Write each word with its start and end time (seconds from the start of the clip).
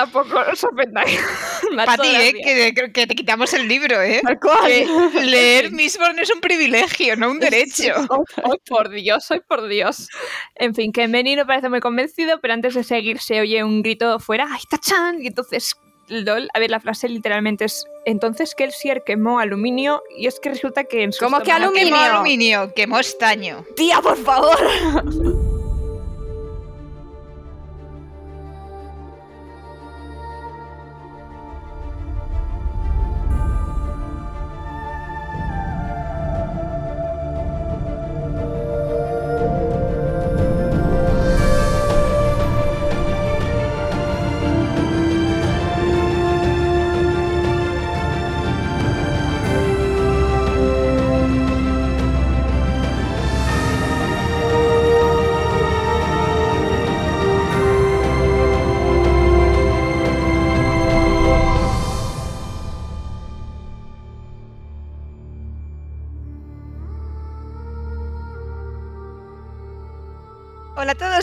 tampoco 0.00 0.38
os 0.52 0.64
ofendáis. 0.64 1.20
Pati, 1.86 2.08
eh, 2.08 2.32
que, 2.74 2.92
que, 2.92 3.06
te 3.06 3.14
quitamos 3.14 3.52
el 3.54 3.68
libro, 3.68 4.00
¿eh? 4.00 4.20
Cual. 4.40 4.72
leer 5.30 5.70
Mistborn 5.72 6.18
es 6.18 6.32
un 6.32 6.40
privilegio, 6.40 7.16
no 7.16 7.30
un 7.30 7.40
derecho. 7.40 7.94
Ay, 8.36 8.58
por 8.68 8.88
Dios, 8.90 9.30
ay, 9.30 9.40
por 9.46 9.68
Dios. 9.68 10.08
En 10.54 10.74
fin, 10.74 10.92
que 10.92 11.06
Benny 11.06 11.36
no 11.36 11.46
parece 11.46 11.68
muy 11.68 11.80
convencido, 11.80 12.40
pero 12.40 12.54
antes 12.54 12.74
de 12.74 12.84
seguir 12.84 13.20
se 13.20 13.40
oye 13.40 13.62
un 13.62 13.82
grito 13.82 14.18
fuera, 14.18 14.46
¡ay, 14.50 14.62
tachan! 14.70 15.22
Y 15.22 15.26
entonces 15.28 15.76
LOL, 16.08 16.48
a 16.54 16.58
ver, 16.58 16.70
la 16.70 16.80
frase 16.80 17.08
literalmente 17.08 17.66
es 17.66 17.86
entonces 18.04 18.54
Kelsier 18.54 19.02
quemó 19.04 19.38
aluminio 19.38 20.02
y 20.16 20.26
es 20.26 20.40
que 20.40 20.48
resulta 20.48 20.84
que 20.84 21.04
en 21.04 21.12
su 21.12 21.24
¿Cómo 21.24 21.40
que 21.40 21.52
aluminio? 21.52 21.94
Quemó 21.94 21.96
aluminio, 21.96 22.72
quemó 22.74 22.98
estaño. 22.98 23.64
¡Tía, 23.76 24.00
por 24.00 24.16
favor! 24.16 24.58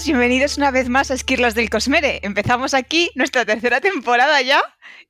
bienvenidos 0.07 0.57
una 0.57 0.71
vez 0.71 0.89
más 0.89 1.11
a 1.11 1.13
Esquirlas 1.15 1.53
del 1.55 1.69
Cosmere. 1.69 2.19
Empezamos 2.23 2.73
aquí 2.73 3.11
nuestra 3.15 3.45
tercera 3.45 3.81
temporada 3.81 4.41
ya. 4.41 4.61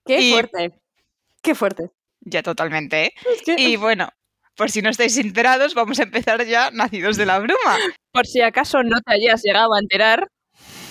Qué 0.06 0.20
Y- 0.20 0.32
fuerte. 0.32 0.72
Qué 1.42 1.56
fuerte. 1.56 1.92
Ya 2.22 2.44
totalmente, 2.44 3.06
¿eh? 3.06 3.14
Es 3.36 3.42
que- 3.44 3.56
Y 3.62 3.76
bueno, 3.76 4.10
por 4.56 4.72
si 4.72 4.82
no 4.82 4.90
estáis 4.90 5.18
enterados, 5.18 5.76
vamos 5.76 6.00
a 6.00 6.04
empezar 6.04 6.44
ya 6.46 6.72
Nacidos 6.72 7.16
de 7.16 7.26
la 7.26 7.40
Bruma. 7.40 7.78
Por 8.12 8.26
si 8.26 8.42
acaso 8.42 8.84
no 8.84 9.00
te 9.02 9.14
hayas 9.14 9.42
llegado 9.44 9.74
a 9.74 9.80
enterar. 9.80 10.28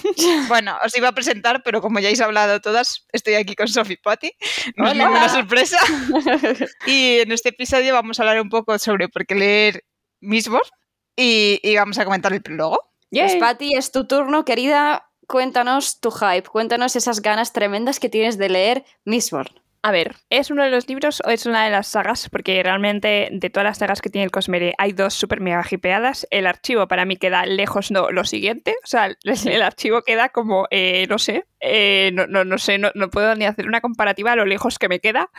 Bueno, 0.49 0.77
os 0.85 0.97
iba 0.97 1.09
a 1.09 1.13
presentar, 1.13 1.63
pero 1.65 1.81
como 1.83 1.99
ya 1.99 2.07
habéis 2.07 2.21
hablado 2.21 2.61
todas, 2.61 3.07
estoy 3.13 3.35
aquí 3.35 3.57
con 3.57 3.67
Sophie 3.67 3.99
Patty. 4.01 4.31
No 4.77 4.89
es 4.89 4.97
ninguna 4.97 5.29
sorpresa. 5.29 5.79
Y 6.87 7.19
en 7.21 7.33
este 7.33 7.49
episodio 7.49 7.93
vamos 7.95 8.21
a 8.21 8.23
hablar 8.23 8.41
un 8.41 8.49
poco 8.49 8.79
sobre 8.79 9.09
por 9.09 9.27
qué 9.27 9.35
leer 9.35 9.83
Mistborn 10.21 10.63
y, 11.17 11.59
y 11.61 11.75
vamos 11.77 11.99
a 11.99 12.05
comentar 12.05 12.33
el 12.33 12.41
prólogo. 12.43 12.79
Pues 13.11 13.33
Yay. 13.33 13.41
Pati, 13.41 13.75
es 13.77 13.93
tu 13.93 14.07
turno, 14.07 14.45
querida. 14.45 15.11
Cuéntanos 15.27 15.99
tu 16.01 16.11
hype, 16.13 16.49
cuéntanos 16.49 16.95
esas 16.95 17.21
ganas 17.21 17.53
tremendas 17.53 17.99
que 17.99 18.09
tienes 18.09 18.39
de 18.39 18.49
leer 18.49 18.85
Mistborn. 19.05 19.51
A 19.87 19.93
ver, 19.93 20.17
¿es 20.31 20.51
uno 20.51 20.65
de 20.65 20.71
los 20.71 20.89
libros 20.89 21.23
o 21.25 21.31
es 21.31 21.47
una 21.47 21.65
de 21.65 21.71
las 21.71 21.87
sagas? 21.87 22.29
Porque 22.29 22.61
realmente 22.61 23.29
de 23.31 23.51
todas 23.51 23.65
las 23.67 23.79
sagas 23.79 24.03
que 24.03 24.11
tiene 24.11 24.25
el 24.25 24.33
Cosmere 24.33 24.75
hay 24.79 24.91
dos 24.91 25.15
súper 25.15 25.41
mega 25.41 25.65
hipeadas. 25.71 26.27
El 26.33 26.49
archivo 26.49 26.89
para 26.89 27.05
mí 27.05 27.17
queda 27.17 27.47
lejos 27.47 27.93
no 27.93 28.11
lo 28.11 28.25
siguiente. 28.25 28.75
O 28.83 28.87
sea, 28.89 29.15
el, 29.23 29.63
archivo 29.63 30.03
queda 30.03 30.31
como, 30.31 30.67
eh, 30.73 31.07
no 31.09 31.21
sé, 31.21 31.45
eh, 31.61 32.11
no, 32.15 32.27
no, 32.27 32.45
no 32.45 32.59
sé, 32.59 32.79
no, 32.79 32.91
no 32.97 33.11
puedo 33.11 33.37
ni 33.37 33.45
hacer 33.45 33.69
una 33.69 33.81
comparativa 33.81 34.33
a 34.33 34.37
lo 34.37 34.45
lejos 34.45 34.81
que 34.81 34.89
me 34.89 34.99
queda. 34.99 35.31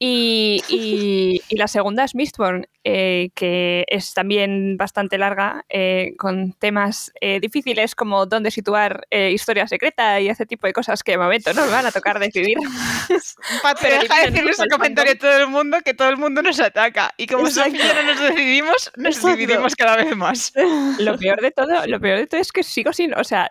Y, 0.00 0.64
y- 0.68 1.40
y 1.48 1.56
la 1.56 1.68
segunda 1.68 2.02
es 2.02 2.16
Mistborn, 2.16 2.66
eh, 2.82 3.30
que 3.36 3.84
es 3.86 4.14
también 4.14 4.76
bastante 4.76 5.16
larga, 5.16 5.64
eh, 5.68 6.14
con 6.18 6.54
temas 6.54 7.12
eh, 7.20 7.38
difíciles 7.40 7.94
como 7.94 8.26
dónde 8.26 8.50
situar 8.50 9.06
historia 9.10 9.68
secreta 9.68 10.18
y 10.20 10.28
ese 10.28 10.46
tipo 10.46 10.66
de 10.66 10.72
cosas 10.72 11.04
que 11.04 11.12
de 11.12 11.18
momento 11.18 11.52
no 11.54 11.64
me 11.66 11.70
van 11.70 11.86
a 11.86 11.92
tocar 11.92 12.18
decidir. 12.18 12.58
deja 13.98 14.20
de 14.20 14.30
decirle 14.30 14.50
ese 14.52 14.66
comentario 14.68 15.12
a 15.12 15.16
todo 15.16 15.38
el 15.38 15.46
mundo 15.48 15.78
que 15.84 15.94
todo 15.94 16.08
el 16.08 16.16
mundo 16.16 16.42
nos 16.42 16.60
ataca. 16.60 17.12
Y 17.16 17.26
como 17.26 17.48
yo 17.48 17.64
no 17.68 18.02
nos 18.02 18.20
decidimos, 18.20 18.90
nos 18.96 19.16
Exacto. 19.16 19.36
dividimos 19.36 19.76
cada 19.76 19.96
vez 19.96 20.16
más. 20.16 20.52
Lo 20.98 21.18
peor 21.18 21.40
de 21.40 21.50
todo, 21.50 21.86
lo 21.86 22.00
peor 22.00 22.18
de 22.18 22.26
todo 22.26 22.40
es 22.40 22.52
que 22.52 22.62
sigo 22.62 22.92
sin, 22.92 23.14
o 23.14 23.24
sea, 23.24 23.48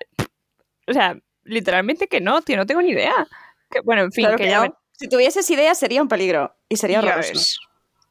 o 0.88 0.94
sea, 0.94 1.18
literalmente 1.44 2.07
que 2.07 2.22
no, 2.22 2.41
tío, 2.41 2.57
no 2.57 2.66
tengo 2.66 2.81
ni 2.81 2.90
idea. 2.91 3.28
Que, 3.69 3.80
bueno, 3.81 4.03
en 4.03 4.12
fin, 4.12 4.25
Claro 4.25 4.38
que 4.38 4.44
que 4.44 4.50
ya 4.50 4.66
no. 4.66 4.78
Si 4.91 5.09
tuvieses 5.09 5.50
ideas 5.50 5.80
sería 5.80 6.01
un 6.01 6.07
peligro 6.07 6.56
y 6.69 6.78
sería 6.78 7.00
horroroso. 7.00 7.59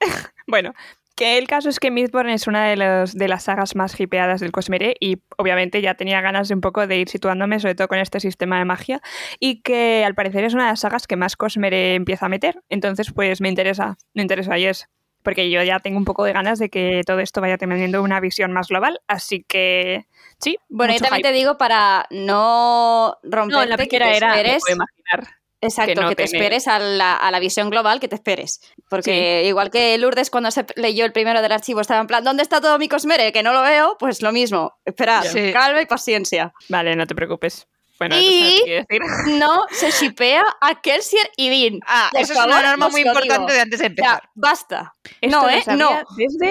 Bueno, 0.47 0.75
que 1.21 1.37
el 1.37 1.47
caso 1.47 1.69
es 1.69 1.79
que 1.79 1.91
Mistborn 1.91 2.31
es 2.31 2.47
una 2.47 2.67
de, 2.67 2.77
los, 2.77 3.13
de 3.13 3.29
las 3.29 3.43
sagas 3.43 3.77
más 3.77 4.01
hipeadas 4.01 4.41
del 4.41 4.53
Cosmere 4.53 4.97
y 5.01 5.19
obviamente 5.37 5.83
ya 5.83 5.93
tenía 5.93 6.23
ganas 6.23 6.49
de 6.49 6.55
un 6.55 6.63
poco 6.63 6.87
de 6.87 6.97
ir 6.97 7.11
situándome, 7.11 7.61
sobre 7.61 7.75
todo 7.75 7.89
con 7.89 7.99
este 7.99 8.21
sistema 8.21 8.59
de 8.59 8.65
magia, 8.65 9.03
y 9.39 9.61
que 9.61 10.03
al 10.03 10.15
parecer 10.15 10.45
es 10.45 10.55
una 10.55 10.65
de 10.65 10.71
las 10.71 10.81
sagas 10.81 11.07
que 11.07 11.17
más 11.17 11.37
Cosmere 11.37 11.95
empieza 11.95 12.25
a 12.25 12.31
meter. 12.31 12.63
Entonces, 12.71 13.13
pues 13.13 13.43
me 13.43 13.51
interesa, 13.51 13.99
me 14.15 14.23
interesa 14.23 14.57
y 14.57 14.65
es. 14.65 14.89
Porque 15.23 15.51
yo 15.51 15.63
ya 15.63 15.79
tengo 15.81 15.99
un 15.99 16.07
poco 16.07 16.25
de 16.25 16.33
ganas 16.33 16.59
de 16.59 16.71
que 16.71 17.03
todo 17.05 17.21
esto 17.21 17.43
vaya 17.43 17.59
teniendo 17.59 18.03
una 18.03 18.19
visión 18.21 18.53
más 18.53 18.69
global, 18.69 19.03
así 19.07 19.45
que 19.47 20.07
sí. 20.39 20.57
Bueno, 20.71 20.95
yo 20.95 21.01
también 21.01 21.19
hype. 21.19 21.29
te 21.29 21.35
digo 21.35 21.59
para 21.59 22.07
no 22.09 23.19
romperte 23.23 23.67
No, 23.67 23.67
la 23.67 23.77
que 23.77 23.97
era, 23.97 24.07
me 24.07 24.15
esperes, 24.15 24.63
puedo 24.63 24.77
imaginar. 24.77 25.40
Exacto, 25.61 25.95
que 25.95 26.01
no 26.01 26.09
que 26.11 26.17
te 26.17 26.25
tener- 26.25 26.43
esperes 26.43 26.69
a 26.69 26.79
la, 26.79 27.17
a 27.17 27.31
la 27.31 27.39
visión 27.41 27.71
global, 27.71 28.01
que 28.01 28.09
te 28.09 28.15
esperes. 28.17 28.61
Porque 28.89 29.45
igual 29.47 29.71
que 29.71 29.97
Lourdes 29.99 30.31
cuando 30.31 30.51
se 30.51 30.65
leyó 30.77 31.05
el 31.05 31.13
primero 31.13 31.43
del 31.43 31.53
archivo 31.53 31.81
estaba 31.81 32.01
en 32.01 32.07
plan, 32.07 32.25
¿dónde 32.25 32.43
está 32.43 32.61
todo 32.61 32.79
mi 32.79 32.89
cosmere? 32.89 33.33
Que 33.33 33.43
no 33.43 33.53
lo 33.53 33.63
veo, 33.63 33.97
pues 33.99 34.23
lo 34.23 34.33
mismo. 34.33 34.75
Esperad, 34.85 35.25
Sí. 35.25 35.53
calma 35.53 35.81
y 35.83 35.87
paciencia. 35.87 36.53
Vale, 36.69 36.97
no 36.97 37.07
te 37.07 37.15
preocupes. 37.15 37.67
Bueno, 37.99 38.17
Y- 38.19 38.23
entonces, 38.23 38.87
¿qué 38.89 38.99
decir? 38.99 39.03
No 39.39 39.65
se 39.71 39.91
shipea 39.91 40.43
a 40.63 40.81
Kelsier 40.81 41.31
y 41.37 41.51
Dean. 41.51 41.81
Ah, 41.87 42.11
eso 42.15 42.33
es 42.33 42.39
una 42.39 42.63
norma 42.63 42.89
muy 42.89 43.03
importante 43.03 43.35
digo. 43.43 43.53
de 43.53 43.61
antes 43.61 43.79
de 43.79 43.85
Ya, 43.85 43.89
empezar. 43.91 44.23
basta. 44.35 44.95
Esto 45.21 45.37
No, 45.43 45.49
¿eh? 45.51 45.61
sabía 45.63 45.85
No. 45.85 46.03
Desde, 46.17 46.51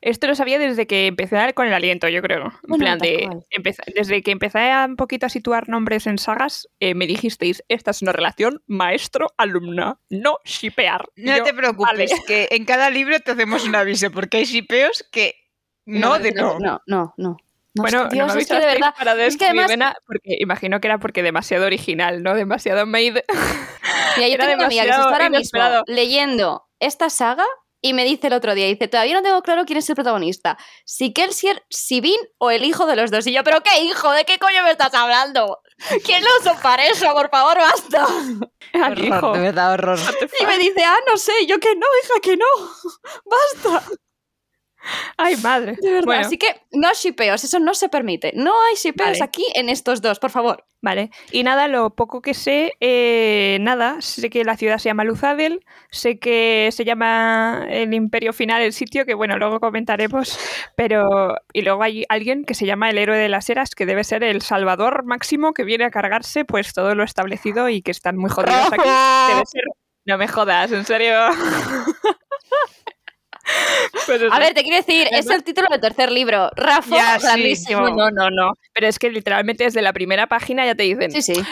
esto 0.00 0.26
lo 0.26 0.34
sabía 0.34 0.58
desde 0.58 0.86
que 0.86 1.06
empecé 1.06 1.36
a 1.36 1.40
dar 1.40 1.54
con 1.54 1.66
el 1.66 1.72
aliento, 1.74 2.08
yo 2.08 2.22
creo. 2.22 2.46
En 2.46 2.52
Bueno, 2.68 2.82
plan 2.84 2.98
de. 2.98 3.28
empeza- 3.50 3.82
desde 3.94 4.22
que 4.22 4.30
empecé 4.30 4.70
a 4.70 4.86
un 4.88 4.96
poquito 4.96 5.26
a 5.26 5.28
situar 5.28 5.68
nombres 5.68 6.06
en 6.06 6.18
sagas, 6.18 6.68
eh, 6.80 6.94
me 6.94 7.06
dijisteis: 7.06 7.64
esta 7.68 7.90
es 7.90 8.02
una 8.02 8.12
relación 8.12 8.62
maestro-alumna, 8.66 9.98
no 10.10 10.38
shipear. 10.44 11.04
No 11.16 11.36
Yo, 11.36 11.44
te 11.44 11.54
preocupes, 11.54 11.92
vale. 11.92 12.06
que 12.26 12.48
en 12.50 12.64
cada 12.64 12.90
libro 12.90 13.18
te 13.20 13.32
hacemos 13.32 13.64
un 13.64 13.74
aviso, 13.74 14.10
porque 14.10 14.38
hay 14.38 14.44
shipeos 14.44 15.04
que 15.10 15.34
no, 15.86 16.18
de 16.18 16.32
no. 16.32 16.58
No, 16.58 16.80
no, 16.86 17.14
no. 17.16 17.36
No, 17.74 17.82
Bueno, 17.82 18.08
Dios, 18.08 18.26
no 18.28 18.34
me 18.34 18.40
es 18.40 18.48
que 18.48 18.54
de 18.58 18.66
verdad. 18.66 18.94
para 18.98 19.24
es 19.24 19.36
que 19.36 19.44
además- 19.46 19.94
porque 20.06 20.36
imagino 20.40 20.80
que 20.80 20.88
era 20.88 20.98
porque 20.98 21.22
demasiado 21.22 21.66
original, 21.66 22.22
¿no? 22.22 22.34
Demasiado 22.34 22.86
made. 22.86 23.24
Mira, 24.16 24.28
yo 24.28 24.34
Era 24.34 24.44
tengo 24.46 24.56
una 24.58 24.66
amiga 24.66 24.82
que 24.84 24.92
se 24.92 24.98
está 24.98 25.02
ahora 25.12 25.30
mismo 25.30 25.60
leyendo 25.86 26.64
esta 26.80 27.08
saga 27.10 27.44
y 27.80 27.92
me 27.92 28.04
dice 28.04 28.26
el 28.26 28.32
otro 28.32 28.54
día, 28.54 28.66
dice, 28.66 28.88
todavía 28.88 29.14
no 29.14 29.22
tengo 29.22 29.42
claro 29.42 29.64
quién 29.64 29.78
es 29.78 29.88
el 29.88 29.94
protagonista, 29.94 30.58
si 30.84 31.12
Kelsier, 31.12 31.64
Sibin 31.70 32.18
o 32.38 32.50
el 32.50 32.64
hijo 32.64 32.86
de 32.86 32.96
los 32.96 33.10
dos. 33.10 33.26
Y 33.26 33.32
yo, 33.32 33.44
¿pero 33.44 33.62
qué 33.62 33.82
hijo? 33.82 34.10
¿De 34.12 34.24
qué 34.24 34.38
coño 34.38 34.62
me 34.64 34.70
estás 34.70 34.94
hablando? 34.94 35.60
¿Quién 36.04 36.22
lo 36.24 36.30
son 36.42 36.60
para 36.60 36.84
eso? 36.86 37.12
Por 37.12 37.30
favor, 37.30 37.56
basta. 37.56 38.06
Horror, 38.74 38.98
hijo. 38.98 39.32
de 39.32 39.40
verdad, 39.40 39.72
horror. 39.74 39.98
Y 40.40 40.46
me 40.46 40.58
dice, 40.58 40.82
ah, 40.84 40.98
no 41.06 41.16
sé, 41.16 41.32
yo 41.46 41.58
que 41.60 41.74
no, 41.76 41.86
hija, 42.02 42.20
que 42.20 42.36
no. 42.36 42.46
Basta. 43.24 43.92
Ay, 45.16 45.36
madre. 45.38 45.76
De 45.80 45.90
verdad. 45.90 46.04
Bueno, 46.04 46.20
Así 46.26 46.38
que 46.38 46.46
no 46.72 46.88
shipeos, 46.94 47.42
eso 47.44 47.58
no 47.58 47.74
se 47.74 47.88
permite. 47.88 48.32
No 48.34 48.52
hay 48.64 48.76
shipeos 48.76 49.18
Vale. 49.18 49.24
aquí 49.24 49.44
en 49.54 49.68
estos 49.68 50.00
dos, 50.00 50.18
por 50.18 50.30
favor. 50.30 50.64
Vale, 50.80 51.10
y 51.32 51.42
nada, 51.42 51.66
lo 51.66 51.90
poco 51.90 52.22
que 52.22 52.34
sé, 52.34 52.74
eh, 52.78 53.58
nada, 53.60 54.00
sé 54.00 54.30
que 54.30 54.44
la 54.44 54.56
ciudad 54.56 54.78
se 54.78 54.88
llama 54.88 55.02
Luzadel, 55.02 55.64
sé 55.90 56.20
que 56.20 56.68
se 56.70 56.84
llama 56.84 57.66
el 57.68 57.92
Imperio 57.94 58.32
Final 58.32 58.62
el 58.62 58.72
sitio, 58.72 59.04
que 59.04 59.14
bueno, 59.14 59.38
luego 59.38 59.58
comentaremos, 59.58 60.38
pero... 60.76 61.34
Y 61.52 61.62
luego 61.62 61.82
hay 61.82 62.04
alguien 62.08 62.44
que 62.44 62.54
se 62.54 62.64
llama 62.64 62.90
el 62.90 62.98
Héroe 62.98 63.18
de 63.18 63.28
las 63.28 63.50
Eras, 63.50 63.74
que 63.74 63.86
debe 63.86 64.04
ser 64.04 64.22
el 64.22 64.40
Salvador 64.40 65.04
máximo, 65.04 65.52
que 65.52 65.64
viene 65.64 65.84
a 65.84 65.90
cargarse 65.90 66.44
pues 66.44 66.72
todo 66.72 66.94
lo 66.94 67.02
establecido 67.02 67.68
y 67.68 67.82
que 67.82 67.90
están 67.90 68.16
muy 68.16 68.30
jodidos 68.30 68.72
aquí. 68.72 68.88
Debe 69.32 69.46
ser... 69.46 69.62
No 70.06 70.16
me 70.16 70.28
jodas, 70.28 70.70
en 70.70 70.84
serio. 70.84 71.12
Pues. 74.06 74.22
A 74.30 74.38
ver, 74.38 74.54
te 74.54 74.62
quiero 74.62 74.76
decir, 74.76 75.06
es 75.10 75.26
el 75.28 75.42
título 75.44 75.68
del 75.70 75.80
tercer 75.80 76.10
libro. 76.12 76.50
Rafa, 76.56 76.96
Ya, 76.96 77.18
grandísimo. 77.18 77.88
No, 77.90 77.96
no, 77.96 78.10
no, 78.10 78.30
no. 78.30 78.52
Pero 78.74 78.86
es 78.86 78.98
que 78.98 79.10
literalmente 79.10 79.64
desde 79.64 79.82
la 79.82 79.92
primera 79.92 80.26
página 80.26 80.64
ya 80.66 80.74
te 80.74 80.82
dicen, 80.84 81.10
Sí, 81.10 81.22
sí. 81.22 81.42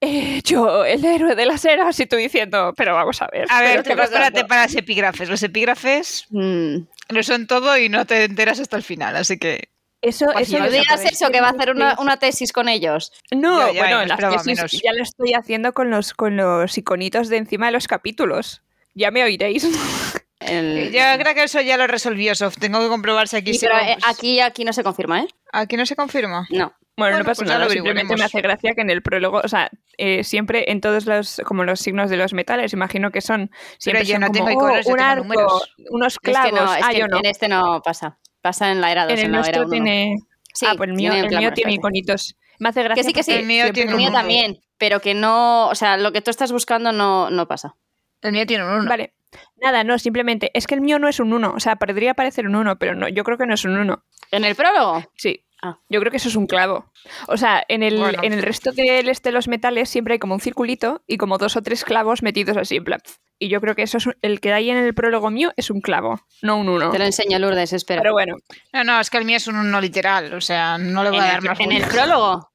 eh, 0.00 0.40
yo, 0.44 0.84
el 0.84 1.04
héroe 1.04 1.34
de 1.34 1.46
las 1.46 1.64
eras, 1.64 1.98
y 2.00 2.06
tú 2.06 2.16
diciendo, 2.16 2.74
pero 2.76 2.94
vamos 2.94 3.20
a 3.22 3.28
ver. 3.32 3.46
A 3.50 3.60
ver, 3.60 3.82
prepárate 3.82 4.44
para 4.44 4.64
los 4.64 4.74
epígrafes. 4.74 5.28
Los 5.28 5.42
epígrafes 5.42 6.26
Mm. 6.30 6.76
lo 7.10 7.22
son 7.22 7.46
todo 7.46 7.76
y 7.78 7.88
no 7.88 8.04
te 8.06 8.24
enteras 8.24 8.58
hasta 8.60 8.76
el 8.76 8.82
final, 8.82 9.16
así 9.16 9.38
que... 9.38 9.68
Eso, 10.00 10.26
Pues 10.32 10.48
eso 10.48 10.58
No 10.58 10.68
digas 10.68 11.04
eso, 11.04 11.30
que 11.30 11.40
va 11.40 11.46
a 11.46 11.50
hacer 11.52 11.70
una, 11.70 11.96
una 12.00 12.16
tesis 12.16 12.52
con 12.52 12.68
ellos. 12.68 13.12
No, 13.30 13.68
Ya, 13.68 13.72
ya, 13.72 13.80
bueno, 13.82 14.04
las 14.06 14.18
tesis 14.18 14.46
menos. 14.58 14.72
ya 14.72 14.92
lo 14.92 15.04
estoy 15.04 15.34
haciendo 15.34 15.72
con 15.74 15.90
los, 15.90 16.12
con 16.12 16.36
los 16.36 16.76
iconitos 16.76 17.28
de 17.28 17.36
encima 17.36 17.66
de 17.66 17.72
los 17.72 17.86
capítulos. 17.86 18.62
Ya 18.94 19.12
me 19.12 19.22
oiréis. 19.22 19.64
El- 20.46 20.92
Yo 20.92 21.00
creo 21.18 21.34
que 21.34 21.44
eso 21.44 21.60
ya 21.60 21.76
lo 21.76 21.86
resolvió 21.86 22.34
Soft. 22.34 22.58
Tengo 22.58 22.80
que 22.80 22.88
comprobar 22.88 23.28
si 23.28 23.36
aquí 23.36 23.52
Sí, 23.52 23.60
se 23.60 23.66
pero 23.68 23.78
eh, 23.80 23.96
aquí, 24.06 24.40
aquí 24.40 24.64
no 24.64 24.72
se 24.72 24.82
confirma, 24.82 25.20
¿eh? 25.22 25.28
Aquí 25.52 25.76
no 25.76 25.86
se 25.86 25.96
confirma. 25.96 26.46
No. 26.50 26.72
Bueno, 26.94 27.16
Bueno, 27.16 27.18
no 27.20 27.24
pasa 27.24 27.38
pues 27.44 27.48
nada, 27.50 27.68
simplemente 27.70 28.16
me 28.16 28.24
hace 28.24 28.40
gracia 28.42 28.74
que 28.74 28.82
en 28.82 28.90
el 28.90 29.02
prólogo, 29.02 29.40
o 29.42 29.48
sea, 29.48 29.70
eh, 29.96 30.24
siempre 30.24 30.70
en 30.70 30.82
todos 30.82 31.06
los, 31.06 31.40
como 31.46 31.64
los 31.64 31.80
signos 31.80 32.10
de 32.10 32.18
los 32.18 32.34
metales, 32.34 32.74
imagino 32.74 33.10
que 33.10 33.22
son 33.22 33.50
siempre 33.78 34.04
yo 34.04 34.12
son 34.14 34.20
no 34.20 34.26
como, 34.26 34.34
tengo 34.46 34.50
"Oh, 34.50 34.52
iconos, 34.68 34.86
yo 34.86 34.92
un 34.92 35.00
arco, 35.00 35.22
números". 35.24 35.74
unos 35.90 36.12
Es 36.14 36.18
clavos, 36.18 36.50
que 36.50 36.56
no, 36.56 36.74
es 36.74 36.82
ah, 36.84 36.88
que 36.90 36.98
yo 36.98 37.06
no. 37.08 37.18
en 37.18 37.26
este 37.26 37.48
no 37.48 37.80
pasa. 37.82 38.18
Pasa 38.42 38.70
en 38.70 38.82
la 38.82 38.92
era 38.92 39.04
2, 39.04 39.12
En 39.14 39.18
el 39.20 39.24
en 39.26 39.32
la 39.32 39.38
era 39.38 39.44
nuestro 39.58 39.62
1. 39.62 39.70
tiene... 39.70 40.16
Sí, 40.52 40.66
ah, 40.68 40.74
pues 40.76 40.90
el 40.90 40.96
mío, 40.96 41.12
tiene 41.12 41.26
el 41.26 41.30
mío 41.30 41.38
clavos, 41.38 41.54
tiene 41.54 41.72
iconitos. 41.72 42.36
Me 42.58 42.68
hace 42.68 42.82
gracia 42.82 43.02
Que 43.02 43.08
sí, 43.08 43.14
que 43.14 43.22
sí. 43.22 43.32
El 43.32 43.46
mío 43.46 43.72
tiene 43.72 43.90
El 43.92 43.96
mío 43.96 44.12
también, 44.12 44.60
pero 44.76 45.00
que 45.00 45.14
no, 45.14 45.68
o 45.68 45.74
sea, 45.74 45.96
lo 45.96 46.12
que 46.12 46.20
tú 46.20 46.30
estás 46.30 46.52
buscando 46.52 46.92
no, 46.92 47.30
no 47.30 47.48
pasa. 47.48 47.74
El 48.20 48.32
mío 48.32 48.46
tiene 48.46 48.64
un 48.64 48.70
1. 48.70 48.88
Vale. 48.90 49.14
Nada, 49.60 49.84
no, 49.84 49.98
simplemente, 49.98 50.50
es 50.54 50.66
que 50.66 50.74
el 50.74 50.80
mío 50.80 50.98
no 50.98 51.08
es 51.08 51.20
un 51.20 51.32
1, 51.32 51.52
o 51.56 51.60
sea, 51.60 51.76
podría 51.76 52.14
parecer 52.14 52.46
un 52.46 52.56
1, 52.56 52.78
pero 52.78 52.94
no, 52.94 53.08
yo 53.08 53.24
creo 53.24 53.38
que 53.38 53.46
no 53.46 53.54
es 53.54 53.64
un 53.64 53.76
1. 53.78 54.04
¿En 54.30 54.44
el 54.44 54.54
prólogo? 54.54 55.04
Sí. 55.16 55.44
Ah. 55.64 55.78
Yo 55.88 56.00
creo 56.00 56.10
que 56.10 56.16
eso 56.16 56.28
es 56.28 56.34
un 56.34 56.48
clavo. 56.48 56.90
O 57.28 57.36
sea, 57.36 57.62
en 57.68 57.84
el, 57.84 57.96
Bueno. 57.98 58.18
en 58.24 58.32
el 58.32 58.42
resto 58.42 58.72
del 58.72 59.08
este 59.08 59.28
de 59.28 59.32
los 59.32 59.46
metales 59.46 59.88
siempre 59.88 60.14
hay 60.14 60.18
como 60.18 60.34
un 60.34 60.40
circulito 60.40 61.04
y 61.06 61.18
como 61.18 61.38
dos 61.38 61.56
o 61.56 61.62
tres 61.62 61.84
clavos 61.84 62.22
metidos 62.24 62.56
así, 62.56 62.76
en 62.76 62.84
plan. 62.84 63.00
Y 63.38 63.48
yo 63.48 63.60
creo 63.60 63.76
que 63.76 63.82
eso 63.82 63.98
es 63.98 64.06
un- 64.06 64.16
el 64.22 64.40
que 64.40 64.52
hay 64.52 64.70
en 64.70 64.76
el 64.76 64.92
prólogo 64.92 65.30
mío 65.30 65.52
es 65.56 65.70
un 65.70 65.80
clavo, 65.80 66.20
no 66.42 66.56
un 66.56 66.68
1. 66.68 66.90
Te 66.90 66.98
lo 66.98 67.04
enseño, 67.04 67.38
Lourdes, 67.38 67.72
espera. 67.72 68.02
Pero 68.02 68.12
bueno, 68.12 68.34
No, 68.72 68.82
no, 68.82 68.98
es 68.98 69.08
que 69.08 69.18
el 69.18 69.24
mío 69.24 69.36
es 69.36 69.46
un 69.46 69.54
1 69.56 69.80
literal. 69.80 70.34
O 70.34 70.40
sea, 70.40 70.78
no 70.78 71.04
le 71.04 71.10
voy 71.10 71.20
a 71.20 71.24
dar 71.26 71.38
el, 71.38 71.42
más 71.48 71.60
en 71.60 71.70
el 71.72 71.84
prólogo. 71.84 72.50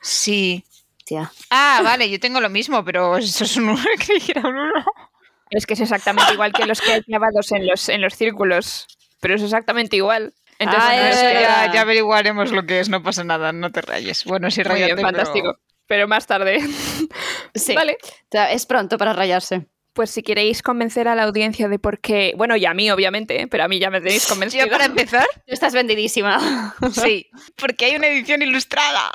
Sí. 0.00 0.64
Tía. 1.04 1.30
Ah, 1.50 1.80
vale, 1.82 2.08
yo 2.08 2.18
tengo 2.20 2.40
lo 2.40 2.48
mismo, 2.50 2.84
pero 2.84 3.16
eso 3.16 3.44
es 3.44 3.56
un 3.56 3.70
1. 3.70 3.82
Creí 4.06 4.20
que 4.20 4.32
era 4.32 4.48
un 4.48 4.56
1. 4.56 4.84
Es 5.50 5.66
que 5.66 5.74
es 5.74 5.80
exactamente 5.80 6.32
igual 6.32 6.52
que 6.52 6.66
los 6.66 6.80
que 6.80 6.92
hay 6.92 7.02
clavados 7.02 7.52
en 7.52 7.66
los, 7.66 7.88
en 7.88 8.00
los 8.00 8.14
círculos. 8.14 8.86
Pero 9.20 9.34
es 9.36 9.42
exactamente 9.42 9.96
igual. 9.96 10.34
Entonces, 10.58 10.84
Ah, 10.86 10.96
no 10.96 11.02
es 11.06 11.16
que- 11.18 11.40
ya, 11.42 11.72
ya 11.72 11.80
averiguaremos 11.80 12.52
lo 12.52 12.64
que 12.66 12.80
es, 12.80 12.88
no 12.88 13.02
pasa 13.02 13.24
nada, 13.24 13.52
no 13.52 13.70
te 13.72 13.80
rayes. 13.82 14.24
Bueno, 14.24 14.50
sí, 14.50 14.62
rayate, 14.62 14.94
bien, 14.94 15.04
fantástico. 15.04 15.54
pero- 15.54 15.60
Pero 15.86 16.08
más 16.08 16.26
tarde. 16.26 16.58
Sí. 17.54 17.74
Vale. 17.74 17.98
Es 18.50 18.66
pronto 18.66 18.98
para 18.98 19.12
rayarse. 19.12 19.66
Pues 19.92 20.10
si 20.10 20.22
queréis 20.22 20.60
convencer 20.62 21.06
a 21.06 21.14
la 21.14 21.22
audiencia 21.22 21.68
de 21.68 21.78
por 21.78 22.00
qué. 22.00 22.32
Bueno, 22.36 22.56
y 22.56 22.66
a 22.66 22.74
mí, 22.74 22.90
obviamente, 22.90 23.42
¿eh? 23.42 23.46
pero 23.46 23.62
a 23.64 23.68
mí 23.68 23.78
ya 23.78 23.90
me 23.90 24.00
tenéis 24.00 24.26
convencido. 24.28 24.64
Yo 24.66 24.72
para 24.72 24.86
empezar, 24.86 25.26
Tú 25.46 25.54
estás 25.54 25.72
vendidísima. 25.72 26.74
sí, 26.92 27.28
porque 27.56 27.84
hay 27.86 27.96
una 27.96 28.08
edición 28.08 28.42
ilustrada 28.42 29.10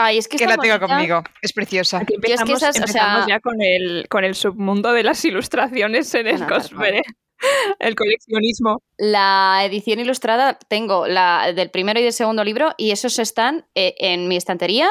Ay, 0.00 0.18
es 0.18 0.28
que 0.28 0.38
la 0.46 0.56
tengo 0.56 0.78
bonita. 0.78 0.86
conmigo. 0.86 1.24
Es 1.42 1.52
preciosa. 1.52 1.98
Aquí 1.98 2.14
es 2.14 2.20
que 2.20 2.32
empezamos, 2.32 2.62
o 2.62 2.86
sea- 2.86 3.26
ya 3.28 3.40
con 3.40 3.60
el, 3.60 4.06
con 4.08 4.24
el 4.24 4.36
submundo 4.36 4.92
de 4.92 5.02
las 5.02 5.24
ilustraciones 5.24 6.14
en 6.14 6.28
el 6.28 6.38
tal 6.38 6.48
Cosmere. 6.48 7.02
El 7.78 7.94
coleccionismo. 7.94 8.82
La 8.96 9.60
edición 9.64 10.00
ilustrada 10.00 10.58
tengo 10.58 11.06
la 11.06 11.52
del 11.52 11.70
primero 11.70 12.00
y 12.00 12.02
del 12.02 12.12
segundo 12.12 12.42
libro 12.42 12.74
y 12.76 12.90
esos 12.90 13.20
están 13.20 13.64
eh, 13.76 13.94
en 13.98 14.26
mi 14.26 14.36
estantería, 14.36 14.88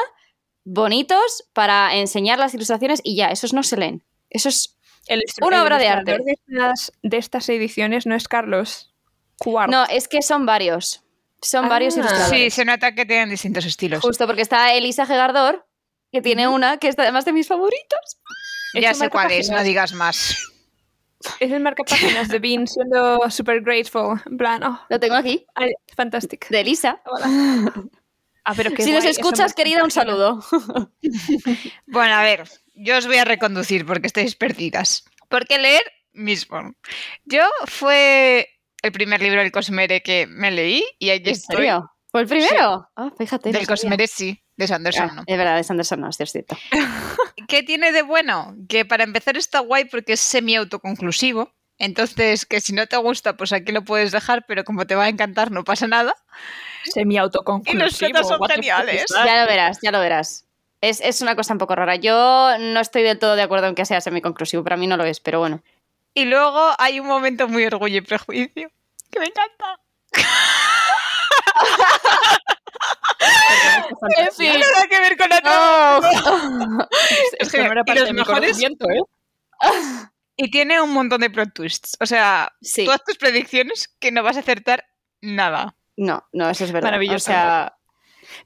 bonitos, 0.64 1.44
para 1.52 1.94
enseñar 1.96 2.38
las 2.38 2.54
ilustraciones 2.54 3.00
y 3.04 3.16
ya, 3.16 3.26
esos 3.26 3.52
no 3.52 3.62
se 3.62 3.76
leen. 3.76 4.02
Esos 4.30 4.78
El 5.08 5.22
Una 5.42 5.58
el 5.58 5.62
obra 5.62 5.78
de 5.78 5.88
arte. 5.88 6.18
De 6.18 6.32
estas, 6.32 6.92
de 7.02 7.16
estas 7.18 7.48
ediciones 7.50 8.06
no 8.06 8.14
es 8.14 8.28
Carlos 8.28 8.94
Cuart. 9.38 9.70
No, 9.70 9.84
es 9.84 10.08
que 10.08 10.22
son 10.22 10.46
varios. 10.46 11.02
Son 11.42 11.66
Ah. 11.66 11.68
varios 11.68 11.96
ilustradores. 11.96 12.28
Sí, 12.30 12.50
se 12.50 12.64
nota 12.64 12.94
que 12.94 13.06
tienen 13.06 13.30
distintos 13.30 13.64
estilos. 13.64 14.00
Justo 14.02 14.26
porque 14.26 14.42
está 14.42 14.72
Elisa 14.74 15.06
Gegardor, 15.06 15.66
que 16.12 16.20
tiene 16.22 16.48
una 16.48 16.78
que 16.78 16.88
es 16.88 16.98
además 16.98 17.24
de 17.24 17.32
mis 17.32 17.46
favoritos. 17.46 18.18
Ya 18.74 18.92
sé 18.94 19.08
cuál 19.08 19.30
es, 19.30 19.48
no 19.50 19.62
digas 19.62 19.92
más. 19.92 20.36
Es 21.40 21.50
el 21.50 21.60
marcapáginas 21.60 22.28
de 22.28 22.38
Bean 22.38 22.66
siendo 22.66 23.28
super 23.30 23.60
grateful. 23.60 24.20
En 24.26 24.36
plan, 24.36 24.62
oh, 24.62 24.80
Lo 24.88 25.00
tengo 25.00 25.14
aquí, 25.16 25.46
ay, 25.54 25.72
fantastic. 25.96 26.48
de 26.48 26.60
Elisa. 26.60 27.00
Ah, 28.44 28.54
pero 28.56 28.70
qué 28.70 28.82
Si 28.82 28.92
nos 28.92 29.02
guay, 29.02 29.10
escuchas, 29.10 29.52
querida, 29.54 29.82
un 29.84 29.90
saludo. 29.90 30.40
Bueno, 31.86 32.14
a 32.14 32.22
ver, 32.22 32.44
yo 32.74 32.96
os 32.98 33.06
voy 33.06 33.16
a 33.16 33.24
reconducir 33.24 33.84
porque 33.86 34.06
estáis 34.06 34.34
perdidas. 34.36 35.04
Porque 35.28 35.58
leer 35.58 35.82
mismo. 36.12 36.72
Yo 37.24 37.42
fue 37.66 38.48
el 38.82 38.92
primer 38.92 39.20
libro 39.22 39.40
del 39.40 39.52
Cosmere 39.52 40.02
que 40.02 40.26
me 40.28 40.50
leí 40.50 40.84
y 40.98 41.10
ahí 41.10 41.18
¿En 41.18 41.28
estoy. 41.28 41.56
serio? 41.56 41.92
¿Fue 42.10 42.22
el 42.22 42.26
primero? 42.26 42.88
Ah, 42.96 43.10
fíjate. 43.16 43.52
Del. 43.52 43.66
Cosmere 43.66 44.06
sí, 44.06 44.42
de 44.56 44.66
Sanderson 44.66 45.10
Ah, 45.10 45.14
no. 45.16 45.22
Es 45.26 45.36
verdad, 45.36 45.56
de 45.56 45.64
Sanderson 45.64 46.00
no, 46.00 46.12
sí 46.12 46.22
es 46.22 46.32
cierto. 46.32 46.56
¿Qué 47.48 47.62
tiene 47.62 47.92
de 47.92 48.02
bueno? 48.02 48.56
Que 48.68 48.84
para 48.84 49.04
empezar 49.04 49.36
está 49.36 49.60
guay 49.60 49.84
porque 49.84 50.14
es 50.14 50.20
semi-autoconclusivo. 50.20 51.52
Entonces, 51.78 52.44
que 52.44 52.60
si 52.60 52.72
no 52.72 52.86
te 52.86 52.96
gusta, 52.96 53.36
pues 53.36 53.52
aquí 53.52 53.70
lo 53.72 53.84
puedes 53.84 54.10
dejar, 54.10 54.44
pero 54.48 54.64
como 54.64 54.86
te 54.86 54.96
va 54.96 55.04
a 55.04 55.08
encantar, 55.08 55.52
no 55.52 55.62
pasa 55.64 55.86
nada. 55.86 56.14
Semi-autoconclusivo. 56.84 57.78
Y 57.78 57.84
los 57.84 57.96
fetas 57.96 58.26
son 58.26 58.40
geniales. 58.48 59.04
Ya 59.24 59.40
lo 59.40 59.46
verás, 59.46 59.78
ya 59.82 59.92
lo 59.92 60.00
verás. 60.00 60.46
Es, 60.80 61.00
es 61.00 61.20
una 61.20 61.36
cosa 61.36 61.52
un 61.52 61.58
poco 61.58 61.74
rara. 61.74 61.96
Yo 61.96 62.56
no 62.58 62.80
estoy 62.80 63.02
del 63.02 63.18
todo 63.18 63.36
de 63.36 63.42
acuerdo 63.42 63.66
en 63.66 63.74
que 63.74 63.84
sea 63.84 64.00
semiconclusivo. 64.00 64.64
Para 64.64 64.76
mí 64.76 64.86
no 64.86 64.96
lo 64.96 65.04
es, 65.04 65.20
pero 65.20 65.40
bueno. 65.40 65.62
Y 66.18 66.24
luego 66.24 66.72
hay 66.78 66.98
un 66.98 67.06
momento 67.06 67.46
muy 67.46 67.64
orgullo 67.64 67.98
y 67.98 68.00
prejuicio 68.00 68.70
que 69.10 69.20
me 69.20 69.26
encanta. 69.26 69.80
En 74.16 74.32
fin. 74.32 74.48
No 74.48 74.54
tiene 74.54 74.58
nada 74.58 74.86
que 74.88 75.00
ver 75.00 75.16
con 75.16 75.28
la 75.28 75.40
trama. 75.40 76.88
Es 77.38 77.50
que 77.52 77.62
no 77.62 77.68
parte 77.84 77.94
los 78.00 78.08
de 78.08 78.12
mejores- 78.14 78.60
¿eh? 78.60 78.68
Y 80.40 80.50
tiene 80.52 80.80
un 80.80 80.90
montón 80.92 81.20
de 81.20 81.30
plot 81.30 81.52
twists. 81.52 81.96
O 82.00 82.06
sea, 82.06 82.52
Sí. 82.62 82.84
todas 82.84 83.02
tus 83.04 83.16
predicciones 83.16 83.88
que 83.98 84.12
no 84.12 84.22
vas 84.22 84.36
a 84.36 84.40
acertar 84.40 84.84
nada. 85.20 85.74
No, 85.96 86.24
no, 86.32 86.48
eso 86.50 86.64
es 86.64 86.70
verdad. 86.72 86.88
Maravilloso. 86.88 87.16
O 87.16 87.32
sea, 87.34 87.76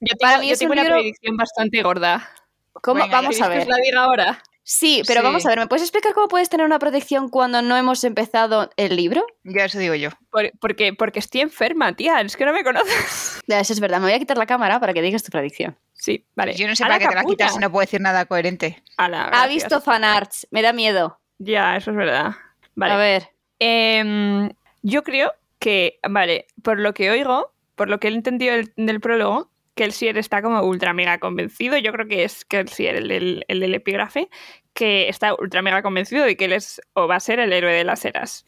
Yo 0.01 0.17
Para 0.19 0.33
tengo, 0.35 0.41
mí 0.43 0.49
yo 0.49 0.53
es 0.55 0.59
tengo 0.59 0.73
un 0.73 0.79
una 0.79 0.83
libro- 0.85 0.97
predicción 0.99 1.37
bastante 1.37 1.83
gorda. 1.83 2.31
¿cómo? 2.75 3.03
Venga, 3.03 3.17
vamos 3.21 3.41
a 3.41 3.45
¿Queréis 3.49 3.65
que 3.67 3.71
ver. 3.71 3.79
la 3.79 3.83
diga 3.85 4.05
ahora? 4.05 4.43
Sí, 4.65 5.03
pero 5.07 5.21
Sí. 5.21 5.25
vamos 5.27 5.45
a 5.45 5.49
ver. 5.49 5.59
¿Me 5.59 5.67
puedes 5.67 5.83
explicar 5.83 6.15
cómo 6.15 6.29
puedes 6.29 6.49
tener 6.49 6.65
una 6.65 6.79
protección 6.79 7.29
cuando 7.29 7.63
no 7.63 7.77
hemos 7.77 8.05
empezado 8.05 8.71
el 8.77 8.95
libro? 8.97 9.27
Ya 9.45 9.65
eso 9.65 9.79
digo 9.79 9.95
yo. 9.95 10.11
Por- 10.31 10.53
porque, 10.61 10.93
porque 10.95 11.19
estoy 11.19 11.41
enferma, 11.41 11.95
tía. 11.95 12.21
Es 12.21 12.37
que 12.37 12.45
no 12.45 12.53
me 12.53 12.63
conoces. 12.65 13.41
Ya, 13.49 13.59
Eso 13.61 13.73
es 13.73 13.81
verdad. 13.81 13.99
Me 13.99 14.07
voy 14.07 14.15
a 14.15 14.19
quitar 14.19 14.39
la 14.39 14.47
cámara 14.47 14.79
para 14.81 14.93
que 14.95 15.03
digas 15.03 15.23
tu 15.23 15.31
predicción. 15.31 15.77
Sí, 15.93 16.25
vale. 16.35 16.55
Yo 16.55 16.67
no 16.69 16.75
sé 16.77 16.85
¡Hala, 16.85 16.95
para 16.95 17.05
qué 17.05 17.09
te 17.09 17.15
la 17.15 17.25
quitas 17.25 17.53
si 17.55 17.59
no 17.59 17.71
puedo 17.71 17.81
decir 17.83 18.01
nada 18.01 18.25
coherente. 18.25 18.83
¡Hala, 18.97 19.25
Ha 19.29 19.47
visto 19.47 19.81
fanarts. 19.81 20.47
Me 20.51 20.63
da 20.63 20.73
miedo. 20.73 21.19
Ya, 21.39 21.77
eso 21.77 21.91
es 21.91 21.97
verdad. 21.97 22.33
Vale. 22.75 22.93
A 22.95 22.97
ver. 22.97 23.29
Em, 23.59 24.51
yo 24.83 25.03
creo 25.05 25.33
que, 25.59 26.01
vale, 26.09 26.47
por 26.63 26.79
lo 26.81 26.95
que 26.95 27.11
oigo, 27.11 27.53
por 27.77 27.89
lo 27.89 28.01
que 28.01 28.09
he 28.09 28.11
entendido 28.13 28.55
del, 28.57 28.73
del 28.77 29.01
prólogo, 29.01 29.52
que 29.75 29.85
el 29.85 29.93
Sier 29.93 30.19
está 30.19 30.43
como 30.43 30.61
ultra 30.63 30.93
mega 30.93 31.19
convencido. 31.19 31.79
Yo 31.79 31.93
creo 31.93 32.07
que 32.07 32.25
es 32.25 32.45
que 32.45 32.59
el 32.61 32.69
Sier, 32.69 32.97
el, 32.97 33.09
del- 33.09 33.45
el 33.49 33.61
del 33.61 33.75
epígrafe, 33.75 34.29
que 34.75 35.09
está 35.09 35.35
ultra 35.35 35.63
mega 35.63 35.83
convencido 35.83 36.25
de 36.25 36.37
que 36.37 36.45
él 36.47 36.53
es 36.53 36.81
o 36.95 37.07
va 37.09 37.17
a 37.17 37.21
ser 37.21 37.39
el 37.41 37.53
héroe 37.53 37.73
de 37.73 37.85
las 37.85 38.05
eras. 38.05 38.45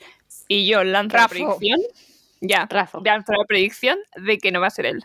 Y 0.48 0.66
yo 0.66 0.84
lanzo 0.84 1.16
la 1.16 1.22
Rafo. 1.24 1.30
predicción. 1.34 1.80
Ya, 2.40 2.66
Rafa. 2.68 2.98
lanzo 3.04 3.32
la 3.32 3.44
predicción 3.46 3.98
de 4.16 4.36
que 4.38 4.52
no 4.52 4.60
va 4.60 4.66
a 4.66 4.70
ser 4.70 4.86
él. 4.86 5.02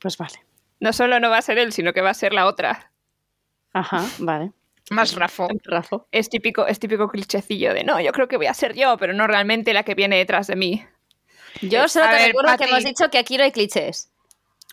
Pues 0.00 0.16
vale. 0.18 0.34
No 0.80 0.92
solo 0.92 1.20
no 1.20 1.30
va 1.30 1.38
a 1.38 1.42
ser 1.42 1.58
él, 1.58 1.72
sino 1.72 1.92
que 1.92 2.00
va 2.00 2.10
a 2.10 2.14
ser 2.14 2.32
la 2.32 2.46
otra. 2.46 2.92
Ajá, 3.72 4.04
vale. 4.18 4.52
Más 4.90 5.14
Rafo. 5.14 5.48
Rafa. 5.64 5.96
Es 6.12 6.28
típico, 6.28 6.66
es 6.66 6.78
típico 6.78 7.08
clichecillo 7.08 7.74
de 7.74 7.82
no, 7.84 8.00
yo 8.00 8.12
creo 8.12 8.28
que 8.28 8.36
voy 8.36 8.46
a 8.46 8.54
ser 8.54 8.74
yo, 8.74 8.96
pero 8.98 9.12
no 9.14 9.26
realmente 9.26 9.72
la 9.74 9.82
que 9.82 9.94
viene 9.94 10.16
detrás 10.16 10.46
de 10.46 10.54
mí. 10.56 10.84
Yo 11.60 11.88
solo 11.88 12.06
A 12.06 12.10
te 12.10 12.16
ver, 12.16 12.26
recuerdo 12.28 12.56
que 12.56 12.64
hemos 12.64 12.84
dicho 12.84 13.08
que 13.10 13.18
aquí 13.18 13.36
no 13.36 13.44
hay 13.44 13.50
clichés. 13.52 14.12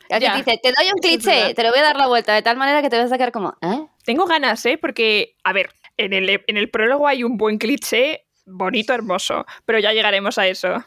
Te 0.10 0.19
dice, 0.19 0.60
te 0.62 0.72
doy 0.72 0.86
un 0.93 1.00
cliché, 1.00 1.53
te 1.53 1.63
lo 1.63 1.69
voy 1.69 1.79
a 1.79 1.83
dar 1.83 1.95
la 1.95 2.07
vuelta 2.07 2.33
de 2.33 2.41
tal 2.41 2.57
manera 2.57 2.81
que 2.81 2.89
te 2.89 2.98
vas 2.98 3.12
a 3.12 3.17
quedar 3.17 3.31
como, 3.31 3.57
¿eh? 3.62 3.88
Tengo 4.05 4.25
ganas, 4.25 4.65
¿eh? 4.65 4.77
Porque, 4.77 5.36
a 5.43 5.53
ver, 5.53 5.72
en 5.98 6.13
el, 6.13 6.29
en 6.29 6.57
el 6.57 6.69
prólogo 6.69 7.07
hay 7.07 7.24
un 7.24 7.38
buen 7.38 7.57
cliché 7.57 8.25
bonito, 8.45 8.93
hermoso, 8.93 9.45
pero 9.65 9.79
ya 9.79 9.93
llegaremos 9.93 10.38
a 10.38 10.48
eso. 10.48 10.83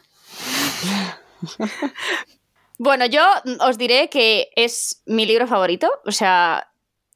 Bueno, 2.79 3.07
yo 3.07 3.23
os 3.61 3.77
diré 3.77 4.09
que 4.09 4.49
es 4.55 5.01
mi 5.05 5.25
libro 5.25 5.47
favorito. 5.47 5.89
O 6.05 6.11
sea, 6.11 6.71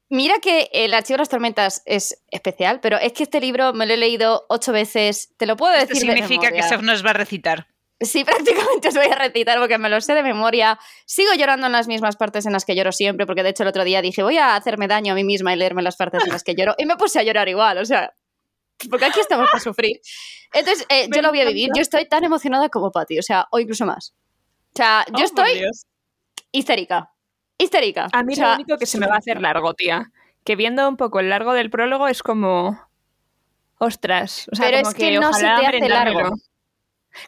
mira 0.10 0.40
que 0.42 0.70
el 0.74 0.94
Archivo 0.94 1.18
de 1.18 1.22
las 1.22 1.30
Tormentas 1.30 1.84
es 1.86 2.24
especial, 2.32 2.80
pero 2.80 2.98
es 2.98 3.14
que 3.14 3.24
este 3.24 3.40
libro 3.40 3.74
me 3.74 3.86
lo 3.86 3.94
he 3.94 3.98
leído 3.98 4.46
ocho 4.50 4.72
veces. 4.72 5.34
Te 5.38 5.46
lo 5.46 5.56
puedo 5.58 5.74
Esto 5.76 5.94
decir 5.94 6.10
de 6.10 6.16
significa 6.16 6.52
que. 6.52 6.64
Sef 6.64 6.82
nos 6.82 7.06
va 7.06 7.12
a 7.12 7.14
recitar. 7.14 7.68
Sí, 8.02 8.24
prácticamente 8.26 8.88
os 8.90 8.96
voy 8.96 9.08
a 9.08 9.16
recitar 9.16 9.60
porque 9.60 9.78
me 9.78 9.90
lo 9.90 10.02
sé 10.02 10.14
de 10.14 10.24
memoria. 10.24 10.80
Sigo 11.06 11.34
llorando 11.34 11.68
en 11.68 11.72
las 11.72 11.88
mismas 11.88 12.16
partes 12.18 12.46
en 12.46 12.54
las 12.54 12.66
que 12.66 12.76
lloro 12.76 12.92
siempre, 12.92 13.26
porque 13.26 13.44
de 13.44 13.50
hecho 13.50 13.64
el 13.64 13.70
otro 13.70 13.84
día 13.84 14.02
dije, 14.02 14.24
voy 14.24 14.38
a 14.38 14.56
hacerme 14.56 14.88
daño 14.88 15.14
a 15.14 15.16
mí 15.16 15.24
misma 15.24 15.54
y 15.54 15.58
leerme 15.58 15.82
las 15.82 15.96
partes 15.96 16.24
en 16.24 16.32
las 16.32 16.44
que 16.44 16.56
lloro. 16.56 16.76
Y 16.78 16.86
me 16.86 16.98
puse 16.98 17.20
a 17.20 17.24
llorar 17.24 17.48
igual, 17.48 17.78
o 17.78 17.86
sea, 17.86 18.14
porque 18.90 19.06
aquí 19.06 19.20
estamos 19.20 19.50
para 19.50 19.64
sufrir. 19.64 20.00
Entonces, 20.54 20.86
eh, 20.90 21.08
yo 21.14 21.22
lo 21.22 21.30
voy 21.30 21.42
a 21.42 21.46
vivir. 21.46 21.70
Yo 21.76 21.82
estoy 21.82 22.08
tan 22.08 22.24
emocionada 22.24 22.70
como 22.70 22.92
Patty, 22.92 23.20
o 23.20 23.24
sea, 23.24 23.48
o 23.52 23.60
incluso 23.60 23.86
más. 23.86 24.14
O 24.74 24.78
sea, 24.78 25.06
yo 25.10 25.24
Oh, 25.24 25.26
estoy 25.26 25.62
histérica. 26.52 27.12
Histérica. 27.58 28.08
A 28.12 28.24
mí 28.24 28.34
O 28.34 28.36
sea, 28.36 28.50
lo 28.50 28.56
único 28.56 28.78
que 28.78 28.86
se 28.86 28.98
me 28.98 29.08
va 29.08 29.16
a 29.16 29.20
hacer 29.20 29.40
largo, 29.40 29.74
tía. 29.74 30.12
Que 30.44 30.56
viendo 30.56 30.88
un 30.90 30.98
poco 30.98 31.20
el 31.20 31.30
largo 31.30 31.54
del 31.54 31.70
prólogo 31.70 32.08
es 32.08 32.24
como. 32.24 32.90
Ostras. 33.78 34.48
O 34.52 34.56
sea, 34.56 34.66
Pero 34.66 34.80
como 34.80 34.90
es 34.90 34.96
que 34.96 35.20
no 35.20 35.34
se 35.34 35.42
te 35.42 35.48
hace 35.68 35.90
largo. 35.90 36.36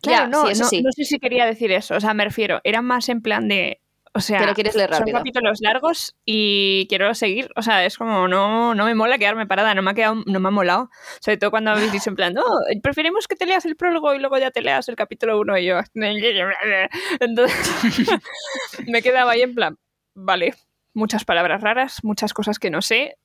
Claro, 0.01 0.23
Ya, 0.23 0.27
no, 0.27 0.45
sí, 0.45 0.51
eso 0.51 0.63
no, 0.63 0.69
sí. 0.69 0.81
no 0.81 0.91
sé 0.91 1.05
si 1.05 1.19
quería 1.19 1.45
decir 1.45 1.71
eso. 1.71 1.95
O 1.95 1.99
sea, 1.99 2.13
me 2.13 2.23
refiero. 2.23 2.61
Era 2.63 2.81
más 2.81 3.09
en 3.09 3.21
plan 3.21 3.47
de. 3.47 3.79
O 4.15 4.19
sea, 4.19 4.53
quieres 4.53 4.75
leer 4.75 4.93
son 4.93 5.11
capítulos 5.11 5.59
largos 5.61 6.15
y 6.23 6.85
quiero 6.87 7.15
seguir. 7.15 7.49
O 7.55 7.63
sea, 7.63 7.83
es 7.83 7.97
como, 7.97 8.27
no, 8.27 8.75
no 8.75 8.85
me 8.85 8.93
mola 8.93 9.17
quedarme 9.17 9.47
parada, 9.47 9.73
no 9.73 9.81
me 9.81 9.89
ha 9.89 9.93
quedado, 9.95 10.21
no 10.27 10.39
me 10.39 10.49
ha 10.49 10.51
molado. 10.51 10.91
Sobre 11.19 11.37
todo 11.37 11.49
cuando 11.49 11.71
habéis 11.71 11.91
dicho 11.91 12.11
en 12.11 12.15
plan, 12.15 12.33
no, 12.35 12.43
preferimos 12.83 13.27
que 13.27 13.35
te 13.35 13.47
leas 13.47 13.65
el 13.65 13.75
prólogo 13.75 14.13
y 14.13 14.19
luego 14.19 14.37
ya 14.37 14.51
te 14.51 14.61
leas 14.61 14.87
el 14.87 14.95
capítulo 14.95 15.39
1 15.39 15.57
y 15.57 15.65
yo. 15.65 15.79
Entonces, 17.19 17.57
me 18.87 19.01
quedaba 19.01 19.31
ahí 19.31 19.41
en 19.41 19.55
plan, 19.55 19.79
vale, 20.13 20.53
muchas 20.93 21.25
palabras 21.25 21.61
raras, 21.61 22.03
muchas 22.03 22.33
cosas 22.33 22.59
que 22.59 22.69
no 22.69 22.83
sé. 22.83 23.17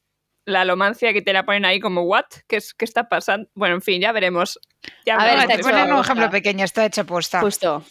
La 0.48 0.62
alomancia 0.62 1.12
que 1.12 1.22
te 1.22 1.32
la 1.32 1.44
ponen 1.44 1.64
ahí 1.64 1.78
como, 1.80 2.02
¿what? 2.02 2.24
¿Qué, 2.46 2.56
es, 2.56 2.72
qué 2.74 2.84
está 2.84 3.08
pasando? 3.08 3.48
Bueno, 3.54 3.74
en 3.76 3.82
fin, 3.82 4.00
ya 4.00 4.12
veremos. 4.12 4.58
Ya 5.04 5.16
A 5.16 5.24
ver, 5.24 5.46
te 5.46 5.54
hecho 5.54 5.62
ponen 5.62 5.92
un 5.92 6.00
ejemplo 6.00 6.30
pequeño, 6.30 6.64
está 6.64 6.84
hecha 6.86 7.04
posta. 7.04 7.40
Justo. 7.40 7.84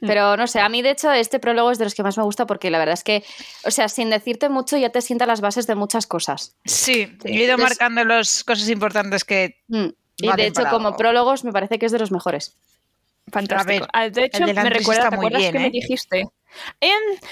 Mm. 0.00 0.06
Pero 0.06 0.36
no 0.36 0.46
sé, 0.46 0.60
a 0.60 0.68
mí 0.68 0.82
de 0.82 0.90
hecho 0.90 1.12
este 1.12 1.38
prólogo 1.38 1.70
es 1.70 1.78
de 1.78 1.84
los 1.84 1.94
que 1.94 2.02
más 2.02 2.16
me 2.16 2.24
gusta 2.24 2.46
porque 2.46 2.70
la 2.70 2.78
verdad 2.78 2.94
es 2.94 3.04
que, 3.04 3.22
o 3.64 3.70
sea, 3.70 3.88
sin 3.88 4.10
decirte 4.10 4.48
mucho 4.48 4.76
ya 4.76 4.90
te 4.90 5.00
sienta 5.00 5.26
las 5.26 5.40
bases 5.40 5.66
de 5.66 5.74
muchas 5.74 6.06
cosas. 6.06 6.56
Sí, 6.64 7.04
Sí. 7.04 7.18
he 7.24 7.32
ido 7.44 7.54
Entonces- 7.54 7.58
marcando 7.78 8.04
las 8.04 8.42
cosas 8.42 8.68
importantes 8.68 9.24
que... 9.24 9.60
Mm. 9.68 9.88
Y 10.16 10.32
de 10.36 10.46
hecho, 10.46 10.64
como 10.70 10.88
algo. 10.88 10.96
prólogos 10.96 11.44
me 11.44 11.52
parece 11.52 11.78
que 11.78 11.86
es 11.86 11.92
de 11.92 11.98
los 11.98 12.10
mejores. 12.12 12.56
Fantástico. 13.30 13.86
A 13.92 14.00
ver, 14.02 14.08
Ah, 14.08 14.08
de 14.08 14.24
hecho, 14.24 14.44
me 14.44 14.52
recuerda, 14.70 15.04
está 15.04 15.10
¿te 15.10 15.16
muy 15.16 15.26
acuerdas 15.26 15.40
bien, 15.40 15.52
que 15.52 15.58
me 15.58 15.66
¿eh? 15.66 15.70
dijiste? 15.70 16.24
Em, 16.80 16.90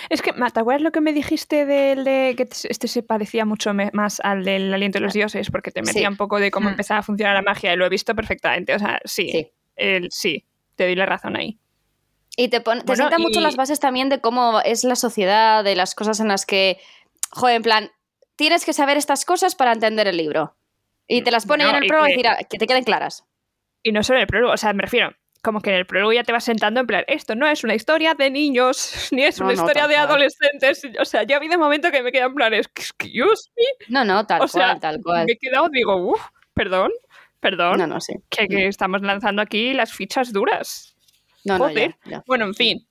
es 0.08 0.22
que, 0.22 0.32
ma, 0.32 0.50
¿te 0.50 0.60
acuerdas 0.60 0.82
lo 0.82 0.92
que 0.92 1.00
me 1.00 1.12
dijiste 1.12 1.66
del 1.66 2.04
de 2.04 2.34
que 2.36 2.48
este 2.68 2.88
se 2.88 3.02
parecía 3.02 3.44
mucho 3.44 3.72
más 3.92 4.20
al 4.20 4.44
del 4.44 4.72
aliento 4.72 4.98
de 4.98 5.04
los 5.04 5.12
dioses? 5.12 5.50
Porque 5.50 5.70
te 5.70 5.82
metía 5.82 6.02
Sí. 6.02 6.06
un 6.06 6.16
poco 6.16 6.38
de 6.40 6.50
cómo 6.50 6.68
Mm. 6.68 6.72
empezaba 6.72 7.00
a 7.00 7.02
funcionar 7.02 7.34
la 7.34 7.42
magia 7.42 7.72
y 7.72 7.76
lo 7.76 7.86
he 7.86 7.88
visto 7.88 8.14
perfectamente. 8.14 8.74
O 8.74 8.78
sea, 8.78 9.00
sí, 9.04 9.28
Sí. 9.30 9.48
el- 9.76 10.10
sí, 10.10 10.44
te 10.76 10.84
doy 10.84 10.94
la 10.94 11.06
razón 11.06 11.36
ahí. 11.36 11.58
Y 12.36 12.48
te, 12.48 12.60
pone, 12.60 12.80
te 12.80 12.86
Bueno, 12.86 13.04
sienta 13.04 13.18
mucho 13.18 13.40
las 13.40 13.56
bases 13.56 13.80
también 13.80 14.08
de 14.08 14.20
cómo 14.20 14.60
es 14.64 14.84
la 14.84 14.96
sociedad, 14.96 15.62
de 15.64 15.76
las 15.76 15.94
cosas 15.94 16.20
en 16.20 16.28
las 16.28 16.46
que, 16.46 16.78
joder, 17.30 17.56
en 17.56 17.62
plan, 17.62 17.90
tienes 18.36 18.64
que 18.64 18.72
saber 18.72 18.96
estas 18.96 19.24
cosas 19.24 19.54
para 19.54 19.72
entender 19.72 20.06
el 20.08 20.16
libro. 20.16 20.56
Y 21.06 21.22
te 21.22 21.30
las 21.32 21.44
pone 21.44 21.64
Bueno, 21.64 21.76
en 21.78 21.82
el 21.84 21.88
prólogo 21.88 22.06
y 22.08 22.10
que- 22.12 22.16
decir, 22.18 22.28
ah, 22.28 22.38
que 22.48 22.56
te 22.56 22.66
queden 22.66 22.84
claras. 22.84 23.24
Y 23.82 23.92
no 23.92 24.02
solo 24.02 24.18
en 24.18 24.22
el 24.22 24.26
prólogo, 24.28 24.52
o 24.54 24.56
sea, 24.56 24.72
me 24.72 24.82
refiero, 24.82 25.12
como 25.42 25.60
que 25.60 25.70
en 25.70 25.76
el 25.76 25.86
prólogo 25.86 26.12
ya 26.12 26.22
te 26.24 26.32
vas 26.32 26.44
sentando 26.44 26.80
en 26.80 26.86
plan, 26.86 27.04
esto 27.06 27.34
no 27.34 27.46
es 27.46 27.64
una 27.64 27.74
historia 27.74 28.14
de 28.14 28.30
niños, 28.30 29.08
ni 29.12 29.24
es 29.24 29.38
No, 29.38 29.46
una 29.46 29.54
no, 29.54 29.60
historia 29.62 29.86
de 29.88 29.94
cual. 29.94 30.06
adolescentes. 30.08 30.82
O 31.00 31.04
sea, 31.04 31.22
ya 31.22 31.36
ha 31.36 31.38
habido 31.38 31.58
momento 31.58 31.90
que 31.90 32.02
me 32.02 32.12
quedan 32.12 32.28
en 32.30 32.34
plan, 32.34 32.54
excuse 32.54 33.50
me. 33.56 33.64
No, 33.88 34.04
no, 34.04 34.26
tal 34.26 34.42
O 34.42 34.48
sea, 34.48 34.68
cual, 34.68 34.80
tal 34.80 35.00
cual. 35.02 35.26
Me 35.26 35.32
he 35.32 35.38
quedado, 35.38 35.68
digo, 35.70 35.96
uff, 35.96 36.22
perdón, 36.54 36.90
perdón. 37.40 37.78
No, 37.78 37.86
no, 37.86 38.00
sí. 38.00 38.14
que, 38.28 38.46
que 38.48 38.66
estamos 38.66 39.00
lanzando 39.02 39.40
aquí 39.42 39.72
las 39.72 39.92
fichas 39.92 40.32
duras. 40.32 40.94
No, 41.44 41.56
no, 41.58 41.64
Joder. 41.68 41.96
ya, 42.04 42.10
ya. 42.10 42.24
Bueno, 42.26 42.44
en 42.46 42.54
fin. 42.54 42.86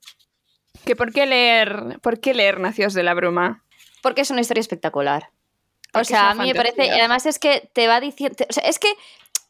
¿Que 0.84 0.96
por 0.96 1.12
qué 1.12 1.26
leer, 1.26 1.98
por 2.02 2.20
qué 2.20 2.34
leer 2.34 2.58
Nacidos 2.58 2.94
de 2.94 3.02
la 3.02 3.14
Bruma? 3.14 3.64
Porque 4.02 4.22
es 4.22 4.30
una 4.30 4.40
historia 4.40 4.60
espectacular. 4.60 5.24
O 5.24 5.92
Porque 5.92 6.02
es 6.02 6.08
sea, 6.08 6.30
a 6.30 6.34
mí 6.34 6.46
me 6.48 6.54
parece, 6.54 6.76
fantasía. 6.76 6.96
y 6.96 7.00
además 7.00 7.26
es 7.26 7.38
que 7.38 7.68
te 7.74 7.86
va 7.88 8.00
diciendo, 8.00 8.36
o 8.48 8.52
sea, 8.52 8.62
es 8.64 8.78
que 8.78 8.88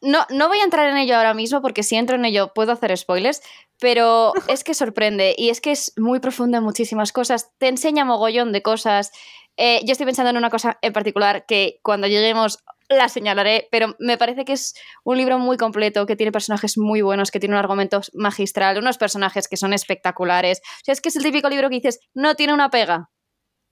no, 0.01 0.25
no 0.29 0.47
voy 0.47 0.59
a 0.59 0.63
entrar 0.63 0.89
en 0.89 0.97
ello 0.97 1.15
ahora 1.15 1.33
mismo 1.33 1.61
porque 1.61 1.83
si 1.83 1.95
entro 1.95 2.15
en 2.15 2.25
ello 2.25 2.51
puedo 2.53 2.71
hacer 2.71 2.95
spoilers, 2.97 3.41
pero 3.79 4.33
es 4.47 4.63
que 4.63 4.73
sorprende 4.73 5.35
y 5.37 5.49
es 5.49 5.61
que 5.61 5.71
es 5.71 5.93
muy 5.97 6.19
profunda 6.19 6.57
en 6.57 6.63
muchísimas 6.63 7.11
cosas, 7.11 7.51
te 7.57 7.67
enseña 7.67 8.05
mogollón 8.05 8.51
de 8.51 8.61
cosas. 8.61 9.11
Eh, 9.57 9.81
yo 9.85 9.91
estoy 9.91 10.05
pensando 10.05 10.31
en 10.31 10.37
una 10.37 10.49
cosa 10.49 10.77
en 10.81 10.93
particular 10.93 11.45
que 11.45 11.79
cuando 11.83 12.07
lleguemos 12.07 12.59
la 12.89 13.09
señalaré, 13.09 13.67
pero 13.71 13.95
me 13.99 14.17
parece 14.17 14.45
que 14.45 14.53
es 14.53 14.73
un 15.03 15.17
libro 15.17 15.39
muy 15.39 15.57
completo, 15.57 16.05
que 16.05 16.15
tiene 16.15 16.31
personajes 16.31 16.77
muy 16.77 17.01
buenos, 17.01 17.31
que 17.31 17.39
tiene 17.39 17.55
un 17.55 17.59
argumento 17.59 18.01
magistral, 18.13 18.77
unos 18.77 18.97
personajes 18.97 19.47
que 19.47 19.57
son 19.57 19.73
espectaculares. 19.73 20.59
O 20.59 20.85
sea, 20.85 20.93
es 20.93 21.01
que 21.01 21.09
es 21.09 21.15
el 21.15 21.23
típico 21.23 21.49
libro 21.49 21.69
que 21.69 21.75
dices, 21.75 21.99
no 22.13 22.35
tiene 22.35 22.53
una 22.53 22.69
pega. 22.69 23.09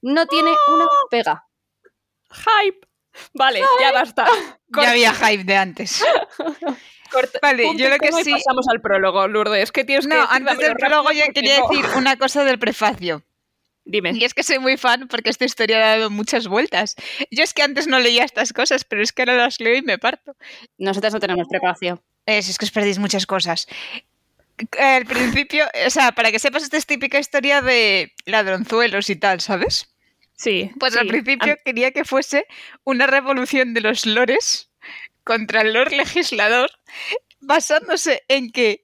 No 0.02 0.26
tiene 0.28 0.52
una 0.74 0.88
pega. 1.10 1.48
¡Hype! 2.30 2.89
Vale, 3.34 3.62
ya 3.82 3.92
basta. 3.92 4.28
Ya 4.82 4.92
había 4.92 5.14
hype 5.14 5.44
de 5.46 5.56
antes. 5.58 6.04
Corta- 7.12 7.40
Vale, 7.42 7.64
punto 7.64 7.82
yo 7.84 7.90
lo 7.90 7.98
que 7.98 8.12
sí- 8.12 8.32
pasamos 8.32 8.68
al 8.70 8.82
prólogo, 8.82 9.28
Lourdes. 9.28 9.72
¿Qué 9.72 9.84
tienes 9.84 10.06
No, 10.06 10.28
antes 10.30 10.60
del 10.60 10.76
prólogo 10.76 11.12
yo 11.12 11.24
quería 11.34 11.58
no- 11.60 11.68
decir 11.68 11.86
una 11.98 12.18
cosa 12.18 12.44
del 12.44 12.60
prefacio. 12.60 13.24
Dime. 13.86 14.12
Y 14.14 14.24
es 14.24 14.36
que 14.36 14.44
soy 14.44 14.60
muy 14.60 14.78
fan 14.78 15.08
porque 15.08 15.32
esta 15.32 15.46
historia 15.46 15.78
ha 15.78 15.98
dado 15.98 16.10
muchas 16.12 16.48
vueltas. 16.48 16.96
Yo 17.32 17.44
es 17.44 17.56
que 17.56 17.64
antes 17.64 17.88
no 17.88 17.98
leía 18.00 18.24
estas 18.24 18.54
cosas, 18.54 18.84
pero 18.84 19.02
es 19.02 19.12
que 19.12 19.24
ahora 19.24 19.34
las 19.38 19.60
leo 19.60 19.76
y 19.76 19.82
me 19.82 19.98
parto. 19.98 20.36
Nosotras 20.78 21.12
no 21.14 21.20
tenemos 21.20 21.48
preparación. 21.50 22.00
Es, 22.28 22.48
es 22.50 22.60
que 22.60 22.66
os 22.66 22.72
perdéis 22.72 23.00
muchas 23.00 23.26
cosas. 23.26 23.66
Al 24.78 25.06
principio, 25.06 25.66
o 25.88 25.90
sea, 25.90 26.12
para 26.12 26.32
que 26.32 26.38
sepas, 26.38 26.62
esta 26.62 26.78
es 26.78 26.86
típica 26.86 27.18
historia 27.18 27.64
de 27.64 28.14
ladronzuelos 28.26 29.10
y 29.10 29.16
tal, 29.16 29.42
¿sabes? 29.42 29.90
Sí. 30.40 30.72
Pues 30.80 30.94
sí. 30.94 31.00
al 31.00 31.08
principio 31.08 31.52
Am- 31.54 31.60
quería 31.66 31.92
que 31.92 32.06
fuese 32.06 32.46
una 32.86 33.08
revolución 33.08 33.74
de 33.74 33.82
los 33.82 34.06
lores 34.06 34.72
contra 35.26 35.62
el 35.62 35.74
lord 35.74 35.92
legislador, 35.92 36.72
basándose 37.42 38.24
en 38.30 38.52
que 38.52 38.84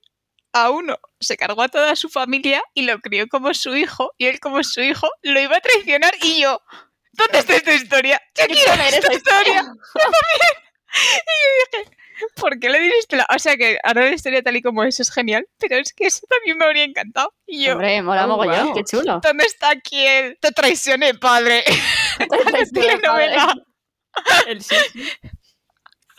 a 0.52 0.70
uno 0.70 0.98
se 1.20 1.38
cargó 1.38 1.62
a 1.64 1.70
toda 1.70 1.96
su 1.96 2.10
familia 2.10 2.62
y 2.74 2.84
lo 2.84 3.00
crió 3.00 3.28
como 3.28 3.54
su 3.54 3.76
hijo, 3.76 4.14
y 4.18 4.26
él 4.28 4.40
como 4.40 4.64
su 4.64 4.82
hijo 4.82 5.10
lo 5.22 5.40
iba 5.40 5.58
a 5.58 5.62
traicionar 5.62 6.14
y 6.22 6.42
yo, 6.42 6.62
¿dónde 7.14 7.40
está 7.40 7.56
esta 7.56 7.74
historia? 7.74 8.22
Yo 8.38 8.46
quiero 8.48 8.76
leer 8.76 8.94
esta 8.94 9.14
historia. 9.14 9.62
Yo 9.64 10.02
también. 10.02 10.66
Y 10.96 11.78
yo 11.78 11.84
dije, 11.84 11.98
¿por 12.36 12.60
qué 12.60 12.70
le 12.70 12.80
diste 12.80 13.16
la...? 13.18 13.28
O 13.36 13.40
sea 13.40 13.58
que 13.58 13.78
ahora 13.84 14.02
la 14.06 14.14
historia 14.14 14.42
tal 14.42 14.56
y 14.56 14.62
como 14.62 14.84
es 14.84 15.00
es 15.00 15.12
genial, 15.12 15.48
pero 15.60 15.76
es 15.78 15.94
que 15.94 16.06
eso 16.08 16.26
también 16.30 16.58
me 16.58 16.66
habría 16.66 16.84
encantado. 16.84 17.34
Y 17.46 17.66
yo, 17.66 17.74
Hombre, 17.74 18.02
mola 18.02 18.26
Oh, 18.26 18.30
mogollón, 18.30 18.68
wow. 18.68 18.76
qué 18.76 18.84
chulo. 18.84 19.20
¿dónde 19.22 19.46
está 19.46 19.70
aquí 19.70 20.06
el... 20.06 20.38
Te 20.40 20.52
traicioné, 20.52 21.14
padre. 21.16 21.64
telenovela. 22.74 23.54
El 24.48 24.62
sí, 24.64 24.76
sí. 24.94 25.10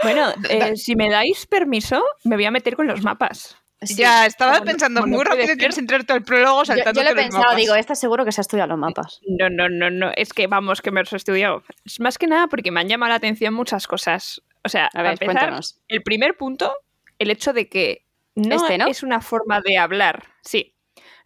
Bueno, 0.03 0.31
eh, 0.51 0.77
si 0.77 0.95
me 0.97 1.09
dais 1.09 1.47
permiso, 1.47 2.05
me 2.25 2.37
voy 2.37 2.45
a 2.45 2.51
meter 2.51 2.77
con 2.77 2.87
los 2.87 3.03
mapas. 3.03 3.57
Sí. 3.81 3.95
Ya, 3.97 4.27
estaba 4.27 4.59
no- 4.59 4.65
pensando 4.65 5.01
no 5.01 5.07
muy 5.07 5.17
puede 5.17 5.31
rápido 5.31 5.47
ser. 5.49 5.57
quieres 5.59 5.79
entrar 5.79 6.05
todo 6.05 6.17
el 6.19 6.23
prólogo 6.23 6.61
Yo, 6.61 6.65
saltando 6.67 7.01
yo 7.01 7.05
lo 7.05 7.11
he 7.11 7.15
pensado, 7.15 7.55
digo, 7.57 7.75
esta 7.75 7.95
seguro 7.95 8.25
que 8.27 8.33
se 8.33 8.41
ha 8.41 8.43
estudiado 8.43 8.69
los 8.69 8.79
mapas. 8.79 9.21
No, 9.39 9.49
no, 9.49 9.69
no, 9.71 9.91
no. 9.91 10.11
Es 10.17 10.33
que 10.35 10.47
vamos, 10.47 10.83
que 10.83 10.91
me 10.91 11.01
los 11.01 11.13
he 11.13 11.17
estudiado. 11.17 11.63
Es 11.85 12.01
más 12.01 12.19
que 12.19 12.27
nada 12.27 12.47
porque 12.49 12.71
me 12.71 12.81
han 12.81 12.89
llamado 12.89 13.11
la 13.11 13.17
atención 13.17 13.55
muchas 13.55 13.87
cosas. 13.87 14.43
O 14.67 14.69
sea, 14.69 14.91
A 14.93 15.03
ver, 15.03 15.13
empezar, 15.13 15.35
cuéntanos. 15.35 15.81
el 15.89 16.03
primer 16.03 16.37
punto, 16.37 16.75
el 17.19 17.31
hecho 17.31 17.53
de 17.53 17.69
que 17.69 18.05
no, 18.35 18.57
Este, 18.57 18.77
¿no? 18.79 18.87
es 18.89 19.03
una 19.03 19.21
forma 19.23 19.61
de 19.63 19.79
hablar. 19.79 20.25
Sí. 20.43 20.75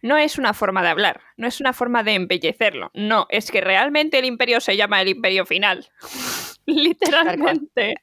No 0.03 0.17
es 0.17 0.37
una 0.39 0.53
forma 0.53 0.81
de 0.81 0.89
hablar, 0.89 1.21
no 1.37 1.47
es 1.47 1.59
una 1.59 1.73
forma 1.73 2.01
de 2.03 2.13
embellecerlo. 2.15 2.89
No, 2.95 3.27
es 3.29 3.51
que 3.51 3.61
realmente 3.61 4.17
el 4.17 4.25
imperio 4.25 4.59
se 4.59 4.75
llama 4.77 5.01
el 5.01 5.09
imperio 5.09 5.45
final. 5.45 5.89
Literalmente. 6.65 7.95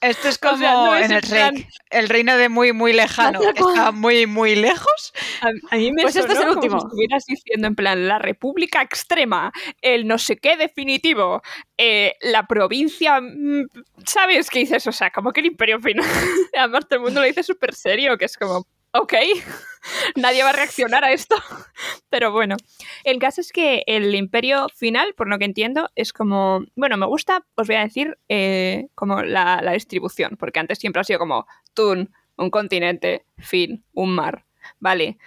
Esto 0.00 0.28
es 0.28 0.36
O 0.36 0.40
como 0.40 0.56
sea, 0.58 0.72
no 0.72 0.96
es 0.96 1.04
en 1.10 1.12
el 1.16 1.20
plan- 1.22 1.56
Rec, 1.56 1.68
el 1.90 2.08
reino 2.08 2.36
de 2.38 2.48
muy, 2.48 2.72
muy 2.72 2.92
lejano, 2.94 3.40
está 3.42 3.92
muy, 3.92 4.26
muy 4.26 4.54
lejos. 4.56 5.12
A, 5.42 5.48
a 5.74 5.76
mí 5.76 5.92
me 5.92 6.02
Pues 6.02 6.16
este 6.16 6.32
es 6.32 6.38
como 6.38 6.62
si 6.62 6.76
estuvieras 6.76 7.24
diciendo 7.26 7.66
en 7.66 7.74
plan 7.74 8.08
la 8.08 8.18
república 8.18 8.80
extrema, 8.80 9.52
el 9.82 10.06
no 10.06 10.16
sé 10.16 10.38
qué 10.38 10.56
definitivo, 10.56 11.42
eh, 11.76 12.14
la 12.22 12.46
provincia, 12.46 13.20
mm, 13.20 13.66
¿sabes 14.06 14.48
qué 14.48 14.60
dices? 14.60 14.86
O 14.86 14.92
sea, 14.92 15.10
como 15.10 15.32
que 15.32 15.40
el 15.40 15.46
imperio 15.46 15.78
final. 15.80 16.06
Además 16.56 16.88
todo 16.88 16.98
el 17.00 17.04
mundo 17.04 17.20
lo 17.20 17.26
dice 17.26 17.42
súper 17.42 17.74
serio, 17.74 18.16
que 18.16 18.24
es 18.24 18.36
como, 18.38 18.66
ok, 18.92 19.14
nadie 20.16 20.42
va 20.42 20.50
a 20.50 20.54
reaccionar 20.54 21.04
a 21.04 21.12
esto. 21.12 21.36
Pero 22.10 22.32
bueno, 22.32 22.56
el 23.04 23.18
caso 23.18 23.40
es 23.40 23.52
que 23.52 23.82
el 23.86 24.14
imperio 24.14 24.66
final, 24.74 25.14
por 25.14 25.28
lo 25.28 25.38
que 25.38 25.44
entiendo, 25.44 25.90
es 25.94 26.12
como, 26.12 26.64
bueno, 26.76 26.96
me 26.96 27.06
gusta, 27.06 27.44
os 27.54 27.66
voy 27.66 27.76
a 27.76 27.84
decir, 27.84 28.18
eh, 28.28 28.88
como 28.94 29.22
la, 29.22 29.60
la 29.62 29.72
distribución, 29.72 30.36
porque 30.38 30.60
antes 30.60 30.78
siempre 30.78 31.00
ha 31.00 31.04
sido 31.04 31.18
como 31.18 31.46
Tun, 31.74 32.12
un 32.36 32.50
continente, 32.50 33.24
fin, 33.38 33.84
un 33.92 34.14
mar. 34.14 34.44
Vale, 34.78 35.18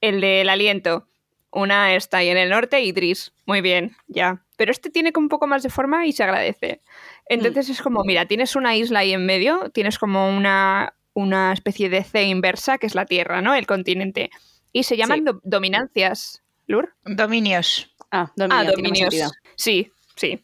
el 0.00 0.20
del 0.20 0.48
aliento. 0.48 1.08
Una 1.50 1.94
está 1.94 2.18
ahí 2.18 2.30
en 2.30 2.38
el 2.38 2.48
norte 2.48 2.80
y 2.80 2.92
Dris. 2.92 3.34
Muy 3.44 3.60
bien, 3.60 3.94
ya. 4.06 4.42
Pero 4.56 4.72
este 4.72 4.88
tiene 4.88 5.12
como 5.12 5.26
un 5.26 5.28
poco 5.28 5.46
más 5.46 5.62
de 5.62 5.68
forma 5.68 6.06
y 6.06 6.12
se 6.12 6.24
agradece. 6.24 6.80
Entonces 7.26 7.68
es 7.68 7.82
como, 7.82 8.04
mira, 8.04 8.26
tienes 8.26 8.56
una 8.56 8.74
isla 8.74 9.00
ahí 9.00 9.12
en 9.12 9.26
medio, 9.26 9.70
tienes 9.70 9.98
como 9.98 10.34
una, 10.34 10.94
una 11.14 11.52
especie 11.52 11.88
de 11.88 12.04
C 12.04 12.24
inversa, 12.24 12.78
que 12.78 12.86
es 12.86 12.94
la 12.94 13.06
Tierra, 13.06 13.42
¿no? 13.42 13.54
El 13.54 13.66
continente. 13.66 14.30
Y 14.72 14.84
se 14.84 14.96
llaman 14.96 15.18
Sí. 15.18 15.24
do- 15.24 15.40
dominancias. 15.44 16.42
¿Lur? 16.66 16.94
Dominios. 17.04 17.94
Ah, 18.10 18.32
dominio, 18.36 18.56
Ah, 18.58 18.64
dominios. 18.72 19.32
Sí, 19.56 19.90
sí. 20.16 20.42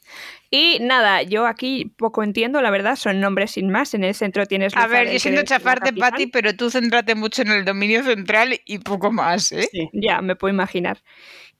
Y 0.51 0.79
nada, 0.81 1.23
yo 1.23 1.47
aquí 1.47 1.93
poco 1.97 2.23
entiendo, 2.23 2.61
la 2.63 2.71
verdad, 2.71 2.97
son 2.97 3.21
nombres 3.21 3.53
sin 3.53 3.71
más. 3.71 3.95
En 3.95 4.05
el 4.05 4.15
centro 4.15 4.47
tienes... 4.47 4.75
A 4.77 4.87
ver, 4.87 5.11
yo 5.13 5.19
siento 5.19 5.43
chafarte. 5.45 5.93
Patti, 5.93 6.27
pero 6.27 6.55
tú 6.57 6.71
céntrate 6.71 7.15
mucho 7.15 7.43
en 7.43 7.49
el 7.53 7.65
dominio 7.65 8.03
central 8.03 8.59
y 8.65 8.79
poco 8.79 9.13
más, 9.13 9.53
¿eh? 9.53 9.69
Sí. 9.71 9.89
Ya, 9.93 10.21
me 10.23 10.37
puedo 10.37 10.53
imaginar. 10.53 11.03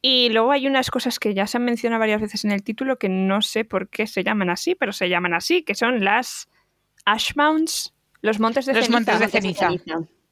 Y 0.01 0.29
luego 0.31 0.53
hay 0.53 0.67
unas 0.67 0.91
cosas 0.91 1.19
que 1.19 1.35
ya 1.35 1.47
se 1.47 1.57
han 1.59 1.65
mencionado 1.65 2.01
varias 2.01 2.21
veces 2.21 2.45
en 2.45 2.53
el 2.53 2.63
título 2.63 2.99
que 2.99 3.09
no 3.09 3.43
sé 3.43 3.65
por 3.65 3.89
qué 3.89 4.07
se 4.07 4.23
llaman 4.25 4.49
así, 4.51 4.75
pero 4.75 4.93
se 4.93 5.09
llaman 5.09 5.35
así, 5.35 5.63
que 5.63 5.75
son 5.75 6.05
las 6.05 6.49
Ash 7.05 7.33
Mounds, 7.37 7.95
los 8.23 8.41
montes 8.41 8.67
de 8.67 8.75
Los 8.75 8.87
ceniza. 8.87 8.99
montes 8.99 9.21
de 9.21 9.29
ceniza. 9.29 9.71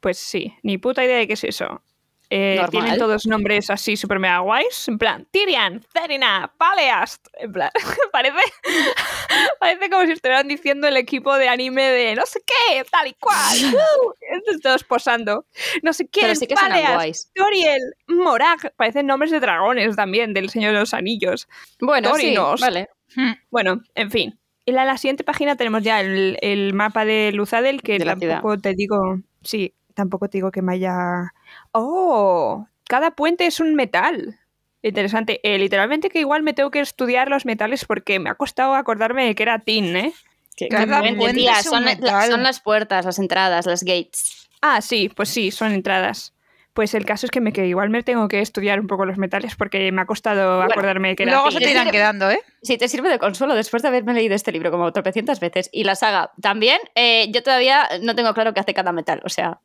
Pues 0.00 0.18
sí, 0.18 0.54
ni 0.62 0.78
puta 0.78 1.04
idea 1.04 1.18
de 1.18 1.26
qué 1.26 1.34
es 1.34 1.44
eso. 1.44 1.82
Eh, 2.28 2.60
tienen 2.72 2.98
todos 2.98 3.24
nombres 3.26 3.70
así 3.70 3.96
super 3.96 4.18
mega 4.18 4.40
guays. 4.40 4.88
En 4.88 4.98
plan, 4.98 5.26
Tyrion, 5.30 5.84
Serena, 5.92 6.52
Paleast. 6.58 7.28
En 7.34 7.52
plan, 7.52 7.70
parece, 8.12 8.40
parece 9.60 9.90
como 9.90 10.04
si 10.06 10.12
estuvieran 10.12 10.48
diciendo 10.48 10.88
el 10.88 10.96
equipo 10.96 11.36
de 11.36 11.48
anime 11.48 11.84
de 11.84 12.16
no 12.16 12.26
sé 12.26 12.40
qué, 12.44 12.84
tal 12.90 13.06
y 13.08 13.14
cual. 13.14 13.36
Uh, 13.76 14.12
estos 14.36 14.60
todos 14.60 14.84
posando. 14.84 15.46
No 15.82 15.92
sé 15.92 16.08
qué, 16.08 16.34
sí 16.34 16.46
Paleast. 16.46 17.30
Toriel, 17.34 17.80
Morag. 18.08 18.72
Parecen 18.76 19.06
nombres 19.06 19.30
de 19.30 19.40
dragones 19.40 19.94
también, 19.96 20.34
del 20.34 20.50
Señor 20.50 20.72
de 20.72 20.80
los 20.80 20.94
Anillos. 20.94 21.46
Bueno, 21.80 22.08
sí, 22.14 22.22
Torinos. 22.22 22.60
vale. 22.60 22.88
Hmm. 23.14 23.32
Bueno, 23.50 23.82
en 23.94 24.10
fin. 24.10 24.38
En 24.66 24.75
la, 24.75 24.85
la 24.85 24.99
siguiente 24.99 25.25
página 25.25 25.56
tenemos 25.56 25.82
ya 25.82 26.00
el, 26.00 26.38
el 26.42 26.75
mapa 26.75 27.04
de 27.04 27.30
Luzadel, 27.32 27.82
que 27.82 27.99
De 27.99 28.04
tampoco 28.04 28.58
te 28.58 28.75
digo. 28.75 29.20
Sí, 29.42 29.75
tampoco 29.94 30.28
te 30.28 30.38
digo 30.38 30.50
que 30.50 30.61
me 30.62 30.75
haya. 30.75 31.32
¡Oh! 31.73 32.66
Cada 32.88 33.12
puente 33.12 33.46
es 33.46 33.61
un 33.61 33.75
metal. 33.75 34.38
Interesante. 34.82 35.40
Eh, 35.42 35.58
literalmente 35.58 36.11
que 36.11 36.20
igual 36.20 36.42
me 36.42 36.52
tengo 36.52 36.70
que 36.70 36.80
estudiar 36.80 37.28
los 37.28 37.44
metales 37.46 37.85
porque 37.85 38.18
me 38.18 38.30
ha 38.30 38.35
costado 38.35 38.75
acordarme 38.75 39.25
de 39.26 39.35
que 39.35 39.42
era 39.42 39.61
tin, 39.61 39.96
¿eh? 39.96 40.12
Que- 40.56 40.68
Cada 40.68 41.00
puente 41.00 41.35
tía, 41.35 41.58
es 41.61 41.66
un 41.66 41.73
son, 41.73 41.85
la- 41.85 41.94
metal. 41.96 42.30
son 42.30 42.42
las 42.42 42.61
puertas, 42.61 43.04
las 43.04 43.18
entradas, 43.18 43.66
las 43.66 43.82
gates. 43.82 44.49
Ah, 44.62 44.80
sí, 44.80 45.08
pues 45.14 45.28
sí, 45.28 45.50
son 45.50 45.73
entradas. 45.73 46.32
Pues 46.76 46.92
el 46.92 47.06
caso 47.06 47.25
es 47.25 47.30
que, 47.30 47.40
me, 47.40 47.54
que 47.54 47.66
igual 47.66 47.88
me 47.88 48.02
tengo 48.02 48.28
que 48.28 48.42
estudiar 48.42 48.78
un 48.80 48.87
poco 48.87 49.06
los 49.06 49.16
metales 49.16 49.56
porque 49.56 49.90
me 49.92 50.02
ha 50.02 50.04
costado 50.04 50.59
Bueno, 50.59 50.71
acordarme 50.71 51.09
de 51.09 51.16
que 51.16 51.23
era 51.23 51.33
Luego 51.33 51.50
se 51.50 51.59
te 51.59 51.71
irán 51.71 51.90
quedando, 51.90 52.30
¿eh? 52.30 52.42
Si 52.61 52.76
te 52.76 52.87
sirve 52.88 53.09
de 53.09 53.18
consuelo 53.18 53.54
después 53.54 53.83
de 53.83 53.88
haberme 53.88 54.12
leído 54.12 54.35
este 54.35 54.52
libro 54.52 54.71
como 54.71 54.92
tropecientas 54.92 55.40
veces 55.40 55.71
y 55.73 55.85
la 55.85 55.95
saga 55.95 56.33
también, 56.42 56.78
eh, 56.95 57.30
yo 57.33 57.42
todavía 57.42 57.88
no 58.02 58.14
tengo 58.14 58.35
claro 58.35 58.52
qué 58.52 58.61
hace 58.61 58.75
cada 58.75 58.92
metal. 58.92 59.23
O 59.25 59.30
sea, 59.30 59.59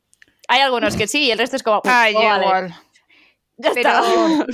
hay 0.47 0.61
algunos 0.61 0.95
que 0.95 1.05
sí 1.05 1.23
y 1.25 1.31
el 1.31 1.37
resto 1.37 1.57
es 1.57 1.63
como. 1.63 1.81
Ay, 1.83 2.13
oh, 2.15 2.23
vale, 2.23 2.45
igual. 2.45 2.75
ya 3.57 3.71
Pero, 3.73 3.89
está. 3.89 4.45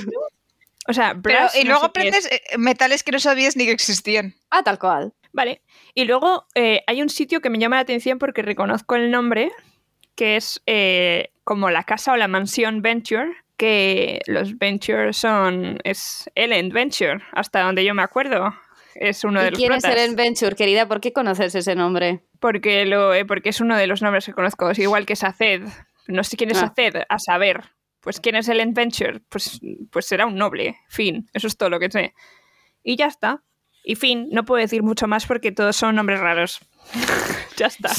O 0.88 0.92
sea, 0.92 1.16
pero 1.22 1.38
y 1.54 1.62
no 1.62 1.70
luego 1.70 1.84
aprendes 1.84 2.26
eh, 2.26 2.40
metales 2.56 3.04
que 3.04 3.12
no 3.12 3.20
sabías 3.20 3.56
ni 3.56 3.66
que 3.66 3.72
existían. 3.72 4.34
Ah, 4.50 4.64
tal 4.64 4.80
cual. 4.80 5.12
Vale. 5.32 5.62
Y 5.94 6.06
luego 6.06 6.46
eh, 6.56 6.82
hay 6.88 7.02
un 7.02 7.08
sitio 7.08 7.40
que 7.40 7.50
me 7.50 7.58
llama 7.58 7.76
la 7.76 7.82
atención 7.82 8.18
porque 8.18 8.42
reconozco 8.42 8.96
el 8.96 9.12
nombre, 9.12 9.52
que 10.18 10.34
es 10.34 10.60
eh, 10.66 11.30
como 11.44 11.70
la 11.70 11.84
casa 11.84 12.12
o 12.12 12.16
la 12.16 12.26
mansión 12.26 12.82
Venture, 12.82 13.36
que 13.56 14.20
los 14.26 14.58
Venture 14.58 15.12
son... 15.12 15.78
es 15.84 16.28
Ellen 16.34 16.70
Venture, 16.70 17.20
hasta 17.32 17.62
donde 17.62 17.84
yo 17.84 17.94
me 17.94 18.02
acuerdo. 18.02 18.52
Es 18.96 19.22
uno 19.22 19.40
de 19.40 19.46
¿Y 19.46 19.50
los 19.50 19.58
quién 19.60 19.72
es 19.72 19.82
protas. 19.84 19.96
Ellen 19.96 20.16
Venture, 20.16 20.56
querida? 20.56 20.88
¿Por 20.88 21.00
qué 21.00 21.12
conoces 21.12 21.54
ese 21.54 21.76
nombre? 21.76 22.24
Porque, 22.40 22.84
lo, 22.84 23.14
eh, 23.14 23.24
porque 23.24 23.50
es 23.50 23.60
uno 23.60 23.76
de 23.76 23.86
los 23.86 24.02
nombres 24.02 24.26
que 24.26 24.32
conozco, 24.32 24.68
es 24.68 24.80
igual 24.80 25.06
que 25.06 25.14
Saced. 25.14 25.62
No 26.08 26.24
sé 26.24 26.36
quién 26.36 26.50
es 26.50 26.58
Ah. 26.58 26.72
Saced, 26.74 27.02
a 27.08 27.18
saber. 27.20 27.62
Pues 28.00 28.18
quién 28.18 28.34
es 28.34 28.48
Ellen 28.48 28.74
Venture, 28.74 29.20
pues, 29.28 29.60
pues 29.92 30.06
será 30.06 30.26
un 30.26 30.34
noble. 30.34 30.76
Fin, 30.88 31.28
eso 31.32 31.46
es 31.46 31.56
todo 31.56 31.70
lo 31.70 31.78
que 31.78 31.92
sé. 31.92 32.12
Y 32.82 32.96
ya 32.96 33.06
está. 33.06 33.44
Y 33.84 33.94
fin, 33.94 34.28
no 34.32 34.44
puedo 34.44 34.60
decir 34.60 34.82
mucho 34.82 35.06
más 35.06 35.26
porque 35.26 35.52
todos 35.52 35.76
son 35.76 35.94
nombres 35.94 36.18
raros. 36.18 36.60
ya 37.56 37.66
está. 37.66 37.90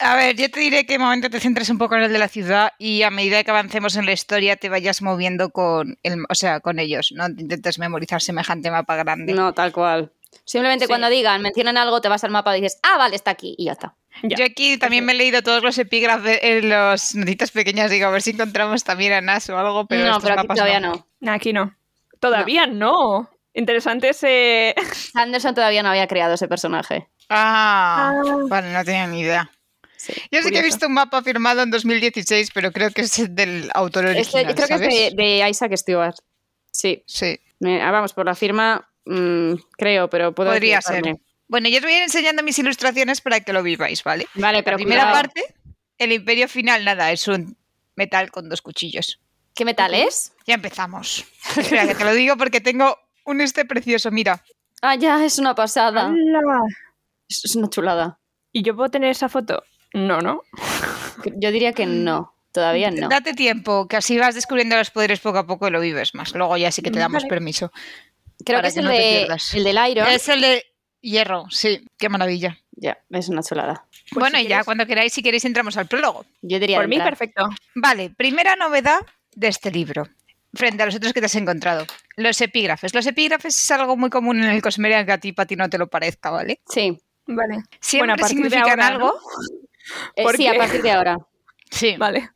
A 0.00 0.16
ver, 0.16 0.36
yo 0.36 0.50
te 0.50 0.60
diré 0.60 0.86
que 0.86 0.94
de 0.94 0.98
momento 0.98 1.30
te 1.30 1.40
centres 1.40 1.68
un 1.70 1.78
poco 1.78 1.96
en 1.96 2.02
el 2.02 2.12
de 2.12 2.18
la 2.18 2.28
ciudad 2.28 2.72
y 2.78 3.02
a 3.02 3.10
medida 3.10 3.44
que 3.44 3.50
avancemos 3.50 3.96
en 3.96 4.06
la 4.06 4.12
historia 4.12 4.56
te 4.56 4.68
vayas 4.68 5.02
moviendo 5.02 5.50
con 5.50 5.98
el, 6.02 6.24
o 6.28 6.34
sea, 6.34 6.60
con 6.60 6.78
ellos. 6.78 7.12
No 7.14 7.32
te 7.34 7.42
intentes 7.42 7.78
memorizar 7.78 8.20
semejante 8.22 8.70
mapa 8.70 8.96
grande. 8.96 9.32
No, 9.32 9.52
tal 9.52 9.72
cual. 9.72 10.12
Simplemente 10.44 10.84
Sí. 10.84 10.88
cuando 10.88 11.08
digan, 11.08 11.40
mencionan 11.42 11.76
algo, 11.76 12.00
te 12.00 12.08
vas 12.08 12.22
al 12.24 12.30
mapa 12.30 12.56
y 12.56 12.60
dices, 12.60 12.78
ah, 12.82 12.98
vale, 12.98 13.16
está 13.16 13.30
aquí, 13.32 13.54
y 13.58 13.66
ya 13.66 13.72
está. 13.72 13.94
Ya. 14.22 14.36
Yo 14.36 14.44
aquí 14.44 14.78
también 14.78 15.04
me 15.04 15.12
he 15.12 15.14
leído 15.14 15.42
todos 15.42 15.62
los 15.62 15.76
epígrafes 15.78 16.38
en 16.42 16.68
los 16.68 17.14
notitas 17.14 17.50
pequeñas, 17.50 17.90
digo, 17.90 18.06
a 18.06 18.10
ver 18.10 18.22
si 18.22 18.30
encontramos 18.30 18.84
también 18.84 19.12
a 19.12 19.20
Nas 19.20 19.48
o 19.50 19.58
algo, 19.58 19.86
pero 19.86 20.04
no, 20.04 20.10
estos 20.10 20.24
pero 20.24 20.40
aquí 20.40 20.48
todavía 20.48 20.80
no. 20.80 21.06
Aquí 21.26 21.52
no. 21.52 21.74
Todavía 22.20 22.66
no. 22.66 23.30
Interesante 23.54 24.10
ese. 24.10 24.74
Sanderson 24.92 25.54
todavía 25.54 25.82
no 25.82 25.88
había 25.88 26.06
creado 26.06 26.34
ese 26.34 26.48
personaje. 26.48 27.08
Ah, 27.28 28.12
vale, 28.48 28.72
no 28.72 28.84
tenía 28.84 29.06
ni 29.06 29.20
idea. 29.20 29.50
Sí. 29.96 30.12
Yo 30.30 30.42
sí 30.42 30.50
que 30.50 30.58
he 30.60 30.62
visto 30.62 30.86
un 30.86 30.94
mapa 30.94 31.22
firmado 31.22 31.62
en 31.62 31.70
2016, 31.70 32.50
pero 32.54 32.70
creo 32.70 32.90
que 32.90 33.02
es 33.02 33.18
el 33.18 33.34
del 33.34 33.70
autor 33.74 34.06
Este- 34.06 34.20
original, 34.38 34.54
creo 34.54 34.68
que 34.68 34.74
es 34.74 35.14
de, 35.16 35.22
de 35.22 35.48
Isaac 35.48 35.72
Stewart. 35.76 36.14
Sí. 36.70 37.02
Sí. 37.06 37.40
Me- 37.58 37.82
ah, 37.82 37.90
vamos, 37.90 38.12
por 38.12 38.26
la 38.26 38.34
firma, 38.34 38.88
mm, 39.06 39.54
creo, 39.76 40.08
pero 40.08 40.34
puedo 40.34 40.50
Podría 40.50 40.80
ser. 40.80 41.16
Bueno, 41.48 41.68
yo 41.68 41.78
os 41.78 41.82
voy 41.82 41.92
a 41.92 41.96
ir 41.98 42.02
enseñando 42.02 42.42
mis 42.42 42.58
ilustraciones 42.58 43.20
para 43.20 43.40
que 43.40 43.52
lo 43.52 43.62
viváis, 43.62 44.04
¿vale? 44.04 44.26
Vale, 44.34 44.62
pero 44.62 44.76
la 44.76 44.82
primera 44.82 45.02
cuidado. 45.04 45.22
parte, 45.22 45.54
el 45.98 46.12
imperio 46.12 46.48
final, 46.48 46.84
nada, 46.84 47.10
es 47.12 47.26
un 47.28 47.56
metal 47.96 48.30
con 48.30 48.48
dos 48.48 48.62
cuchillos. 48.62 49.20
¿Qué 49.54 49.64
metal 49.64 49.94
es? 49.94 50.32
Ya 50.46 50.54
empezamos. 50.54 51.24
Espera, 51.56 51.86
que 51.88 51.94
te 51.94 52.04
lo 52.04 52.12
digo 52.14 52.36
porque 52.36 52.60
tengo 52.60 52.96
un 53.24 53.40
este 53.40 53.64
precioso, 53.64 54.10
mira. 54.10 54.42
Ah, 54.82 54.94
ya, 54.96 55.24
es 55.24 55.38
una 55.38 55.54
pasada. 55.54 56.06
¡Hala! 56.08 56.60
Es 57.28 57.56
una 57.56 57.68
chulada. 57.68 58.18
¿Y 58.52 58.62
yo 58.62 58.74
puedo 58.74 58.90
tener 58.90 59.10
esa 59.10 59.28
foto? 59.28 59.62
No, 59.92 60.20
¿no? 60.20 60.42
Yo 61.36 61.50
diría 61.50 61.72
que 61.72 61.86
no. 61.86 62.34
Todavía 62.52 62.90
no. 62.90 63.08
Date 63.08 63.34
tiempo, 63.34 63.86
que 63.86 63.96
así 63.96 64.18
vas 64.18 64.34
descubriendo 64.34 64.76
los 64.76 64.90
poderes 64.90 65.20
poco 65.20 65.38
a 65.38 65.46
poco 65.46 65.68
y 65.68 65.70
lo 65.70 65.80
vives 65.80 66.14
más. 66.14 66.34
Luego 66.34 66.56
ya 66.56 66.72
sí 66.72 66.80
que 66.80 66.90
te 66.90 66.98
damos 66.98 67.24
Vale. 67.24 67.28
permiso. 67.28 67.70
Creo 68.44 68.58
para 68.58 68.62
que 68.62 68.68
es 68.68 68.74
que 68.74 68.80
el, 68.80 68.86
no 68.86 68.92
de, 68.92 69.28
el 69.54 69.64
del 69.64 69.90
Iron. 69.90 70.08
Es 70.08 70.28
el 70.28 70.40
de 70.40 70.64
hierro, 71.02 71.46
sí, 71.50 71.86
qué 71.98 72.08
maravilla. 72.08 72.58
Ya, 72.72 72.98
es 73.10 73.28
una 73.28 73.42
chulada. 73.42 73.86
Pues 74.10 74.20
bueno, 74.20 74.38
si 74.38 74.44
y 74.44 74.48
ya 74.48 74.64
cuando 74.64 74.86
queráis, 74.86 75.12
si 75.12 75.22
queréis, 75.22 75.44
entramos 75.44 75.76
al 75.76 75.86
prólogo. 75.86 76.24
Yo 76.42 76.58
diría 76.58 76.78
Por 76.78 76.88
mí, 76.88 76.98
perfecto. 76.98 77.48
Vale, 77.74 78.10
primera 78.10 78.56
novedad 78.56 79.00
de 79.34 79.48
este 79.48 79.70
libro, 79.70 80.08
frente 80.54 80.82
a 80.82 80.86
los 80.86 80.94
otros 80.94 81.12
que 81.12 81.20
te 81.20 81.26
has 81.26 81.34
encontrado. 81.34 81.86
Los 82.16 82.40
epígrafes. 82.40 82.94
Los 82.94 83.06
epígrafes 83.06 83.56
es 83.62 83.70
algo 83.70 83.96
muy 83.96 84.10
común 84.10 84.42
en 84.42 84.50
el 84.50 84.62
Cosmeria, 84.62 85.04
que 85.04 85.12
a 85.12 85.18
ti, 85.18 85.32
Pati, 85.32 85.56
no 85.56 85.68
te 85.68 85.78
lo 85.78 85.88
parezca, 85.88 86.30
¿vale? 86.30 86.60
Sí. 86.68 86.98
Vale. 87.26 87.62
Siempre 87.80 88.12
a 88.12 88.16
partir 88.16 88.38
de 88.38 88.50
significan 88.50 88.80
ahora, 88.80 88.86
algo. 88.86 89.14
Eh, 90.14 90.22
¿Por 90.22 90.36
sí, 90.36 90.46
a 90.46 90.54
partir 90.56 90.82
de 90.82 90.90
ahora. 90.90 91.18
Sí, 91.70 91.96
Vale. 91.96 92.30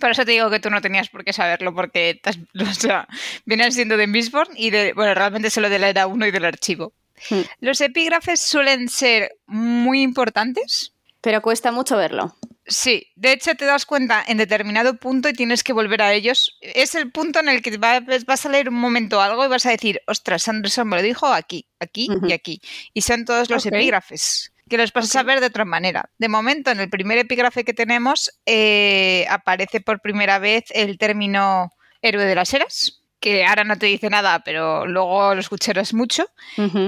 por 0.00 0.10
eso 0.10 0.24
te 0.24 0.32
digo 0.32 0.50
que 0.50 0.60
tú 0.60 0.70
no 0.70 0.80
tenías 0.80 1.08
por 1.08 1.24
qué 1.24 1.32
saberlo, 1.32 1.74
porque 1.74 2.20
has- 2.24 2.38
o 2.70 2.74
sea, 2.74 3.08
vienen 3.44 3.72
siendo 3.72 3.96
de 3.96 4.06
Mistborn 4.06 4.50
y 4.56 4.70
de, 4.70 4.92
bueno, 4.94 5.14
realmente 5.14 5.50
solo 5.50 5.68
de 5.68 5.78
la 5.78 5.88
era 5.88 6.06
1 6.06 6.26
y 6.26 6.30
del 6.30 6.44
archivo. 6.44 6.92
Hmm. 7.30 7.40
Los 7.60 7.80
epígrafes 7.80 8.40
suelen 8.40 8.88
ser 8.88 9.32
muy 9.46 10.02
importantes. 10.02 10.94
Pero 11.20 11.42
cuesta 11.42 11.72
mucho 11.72 11.96
verlo. 11.96 12.36
Sí, 12.70 13.06
de 13.16 13.32
hecho 13.32 13.54
te 13.54 13.64
das 13.64 13.86
cuenta 13.86 14.22
en 14.28 14.36
determinado 14.36 14.98
punto 14.98 15.28
y 15.30 15.32
tienes 15.32 15.64
que 15.64 15.72
volver 15.72 16.02
a 16.02 16.12
ellos. 16.12 16.58
Es 16.60 16.94
el 16.94 17.10
punto 17.10 17.40
en 17.40 17.48
el 17.48 17.62
que 17.62 17.76
va- 17.78 18.00
vas 18.26 18.44
a 18.46 18.48
leer 18.50 18.68
un 18.68 18.74
momento 18.74 19.20
algo 19.22 19.42
y 19.44 19.48
vas 19.48 19.64
a 19.64 19.70
decir, 19.70 20.02
ostras, 20.06 20.42
Sanderson 20.42 20.86
me 20.86 20.96
lo 20.96 21.02
dijo 21.02 21.26
aquí, 21.26 21.66
aquí 21.80 22.08
y 22.28 22.32
aquí. 22.34 22.60
Y 22.92 23.00
son 23.00 23.24
todos 23.24 23.48
los 23.48 23.64
epígrafes, 23.78 24.52
que 24.68 24.76
los 24.76 24.92
vas 24.92 25.16
a 25.16 25.22
ver 25.22 25.40
de 25.40 25.46
otra 25.46 25.64
manera. 25.64 26.10
De 26.18 26.28
momento, 26.28 26.70
en 26.70 26.80
el 26.80 26.90
primer 26.90 27.16
epígrafe 27.16 27.64
que 27.64 27.72
tenemos, 27.72 28.30
eh, 28.44 29.24
aparece 29.30 29.80
por 29.80 30.00
primera 30.02 30.38
vez 30.38 30.64
el 30.70 30.98
término 30.98 31.70
héroe 32.02 32.24
de 32.26 32.34
las 32.34 32.52
eras, 32.52 33.02
que 33.18 33.46
ahora 33.46 33.64
no 33.64 33.78
te 33.78 33.86
dice 33.86 34.10
nada, 34.10 34.40
pero 34.44 34.84
luego 34.86 35.34
lo 35.34 35.40
escucharás 35.40 35.94
mucho. 35.94 36.28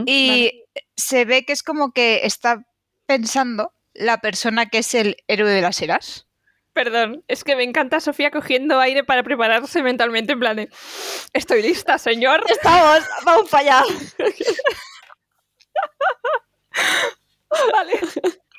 Y 0.06 0.62
se 0.94 1.24
ve 1.24 1.46
que 1.46 1.54
es 1.54 1.62
como 1.62 1.92
que 1.92 2.20
está 2.26 2.62
pensando 3.06 3.72
la 3.94 4.18
persona 4.18 4.66
que 4.66 4.78
es 4.78 4.94
el 4.94 5.16
héroe 5.28 5.50
de 5.50 5.60
las 5.60 5.80
eras. 5.82 6.26
Perdón, 6.72 7.24
es 7.26 7.42
que 7.42 7.56
me 7.56 7.64
encanta 7.64 8.00
Sofía 8.00 8.30
cogiendo 8.30 8.78
aire 8.78 9.02
para 9.02 9.22
prepararse 9.24 9.82
mentalmente 9.82 10.34
en 10.34 10.40
plan 10.40 10.56
de... 10.56 10.68
Estoy 11.32 11.62
lista, 11.62 11.98
señor. 11.98 12.44
Estamos, 12.48 13.00
vamos 13.24 13.50
para 13.50 13.80
allá. 13.80 13.84
Vale. 17.72 18.00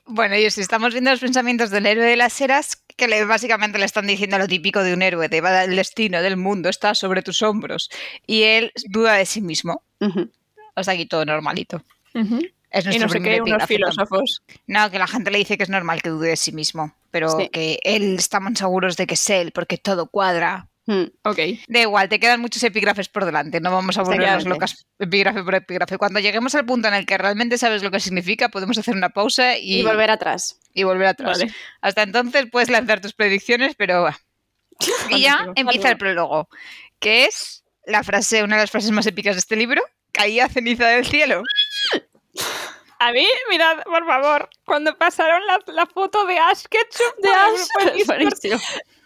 Bueno, 0.06 0.36
y 0.36 0.50
si 0.52 0.60
estamos 0.60 0.92
viendo 0.92 1.10
los 1.12 1.22
pensamientos 1.22 1.70
del 1.70 1.86
héroe 1.86 2.06
de 2.06 2.18
las 2.18 2.40
eras, 2.42 2.84
que 2.98 3.08
le, 3.08 3.24
básicamente 3.24 3.78
le 3.80 3.86
están 3.86 4.08
diciendo 4.08 4.38
lo 4.38 4.48
típico 4.48 4.84
de 4.84 4.94
un 4.94 5.02
héroe, 5.02 5.30
de 5.30 5.40
"Va, 5.40 5.64
el 5.64 5.76
destino 5.78 6.22
del 6.22 6.36
mundo 6.36 6.68
está 6.68 6.94
sobre 6.96 7.22
tus 7.22 7.42
hombros. 7.42 7.90
Y 8.28 8.44
él 8.44 8.74
duda 8.90 9.14
de 9.14 9.26
sí 9.26 9.40
mismo. 9.40 9.84
Ujú. 10.02 10.30
Hasta 10.76 10.92
aquí 10.92 11.06
todo 11.06 11.24
normalito. 11.24 11.82
Es 12.72 12.86
Y 12.86 12.88
nuestro 12.88 13.08
no 13.08 13.14
sé 13.14 13.20
primer 13.20 13.44
qué, 13.44 13.52
unos 13.52 13.68
filósofos. 13.68 14.42
No, 14.68 14.90
que 14.90 14.98
la 14.98 15.08
gente 15.08 15.30
le 15.30 15.38
dice 15.40 15.58
que 15.58 15.64
es 15.64 15.70
normal 15.70 16.02
que 16.02 16.10
dude 16.10 16.30
de 16.30 16.36
sí 16.38 16.52
mismo, 16.54 16.96
pero 17.12 17.30
Sí. 17.38 17.50
que 17.50 17.80
él 17.84 18.16
estamos 18.18 18.58
seguros 18.58 18.96
de 18.98 19.06
que 19.08 19.16
es 19.16 19.30
él, 19.30 19.52
porque 19.52 19.78
todo 19.78 20.08
cuadra. 20.08 20.68
Mm. 20.88 21.04
Ok. 21.24 21.38
Da 21.68 21.80
igual, 21.82 22.10
te 22.10 22.20
quedan 22.20 22.42
muchos 22.42 22.64
epígrafes 22.64 23.08
por 23.08 23.26
delante, 23.26 23.60
no 23.60 23.72
vamos 23.72 23.98
a 23.98 24.04
volvernos 24.04 24.46
locas 24.46 24.88
epígrafe 24.98 25.44
por 25.44 25.54
epígrafe. 25.54 25.98
Cuando 25.98 26.20
lleguemos 26.20 26.56
al 26.56 26.66
punto 26.66 26.88
en 26.88 26.94
el 26.96 27.06
que 27.06 27.18
realmente 27.18 27.58
sabes 27.58 27.84
lo 27.84 27.92
que 27.92 28.00
significa, 28.00 28.50
podemos 28.50 28.78
hacer 28.78 28.96
una 28.96 29.10
pausa 29.10 29.58
y, 29.58 29.80
Y 29.82 29.84
volver 29.84 30.10
atrás. 30.10 30.60
y 30.74 30.84
volver 30.84 31.08
atrás. 31.08 31.40
Vale. 31.40 31.54
Hasta 31.82 32.02
entonces 32.04 32.46
puedes 32.52 32.70
lanzar 32.70 33.00
tus 33.02 33.14
predicciones, 33.14 33.76
pero... 33.78 34.02
va. 34.04 34.20
y 35.10 35.22
ya 35.22 35.48
empieza 35.56 35.90
el 35.90 35.98
prólogo, 35.98 36.50
que 37.00 37.26
es 37.26 37.64
la 37.86 38.04
frase, 38.04 38.44
una 38.44 38.56
de 38.56 38.64
las 38.64 38.72
frases 38.72 38.92
más 38.92 39.06
épicas 39.06 39.36
de 39.36 39.40
este 39.40 39.56
libro, 39.56 39.82
caía 40.12 40.48
ceniza 40.50 40.88
del 40.88 41.06
cielo. 41.06 41.44
A 43.04 43.12
mí, 43.12 43.26
mirad, 43.50 43.84
por 43.84 44.06
favor, 44.06 44.48
cuando 44.64 44.96
pasaron 44.96 45.46
la, 45.48 45.60
la 45.74 45.86
foto 45.88 46.24
de 46.26 46.38
Ash 46.38 46.66
Ketchum 46.70 47.22
De 47.22 47.30
por 47.30 47.38
Ash, 47.38 48.06
buenísimo. 48.06 48.60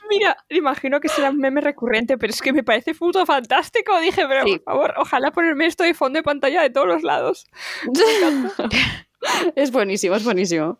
Mira, 0.10 0.38
imagino 0.49 0.99
que 0.99 1.08
será 1.08 1.29
un 1.29 1.38
meme 1.38 1.62
recurrente, 1.62 2.17
pero 2.17 2.31
es 2.31 2.41
que 2.41 2.51
me 2.51 2.62
parece 2.63 2.93
puto 2.93 3.25
fantástico. 3.25 3.97
Dije, 3.99 4.27
pero 4.27 4.43
Sí. 4.43 4.58
por 4.60 4.63
favor, 4.73 4.93
ojalá 4.97 5.31
ponerme 5.31 5.65
esto 5.65 5.84
de 5.84 5.93
fondo 5.93 6.19
de 6.19 6.23
pantalla 6.23 6.62
de 6.62 6.69
todos 6.69 6.88
los 6.88 7.03
lados. 7.03 7.47
es 9.55 9.71
buenísimo, 9.71 10.15
es 10.15 10.23
buenísimo. 10.23 10.77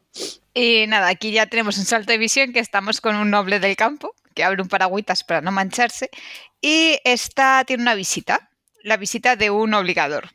Y 0.54 0.86
nada, 0.88 1.08
aquí 1.08 1.32
ya 1.32 1.46
tenemos 1.48 1.78
un 1.78 1.86
salto 1.86 2.12
de 2.12 2.18
visión 2.18 2.54
que 2.54 2.60
estamos 2.60 3.02
con 3.02 3.16
un 3.16 3.30
noble 3.32 3.60
del 3.60 3.76
campo 3.76 4.14
que 4.34 4.44
abre 4.44 4.62
un 4.62 4.68
paragüitas 4.68 5.24
para 5.24 5.40
no 5.40 5.52
mancharse 5.52 6.10
y 6.60 7.00
esta 7.06 7.64
tiene 7.66 7.84
una 7.84 7.96
visita, 7.96 8.50
la 8.84 8.98
visita 8.98 9.38
de 9.38 9.50
un 9.50 9.74
obligador. 9.74 10.32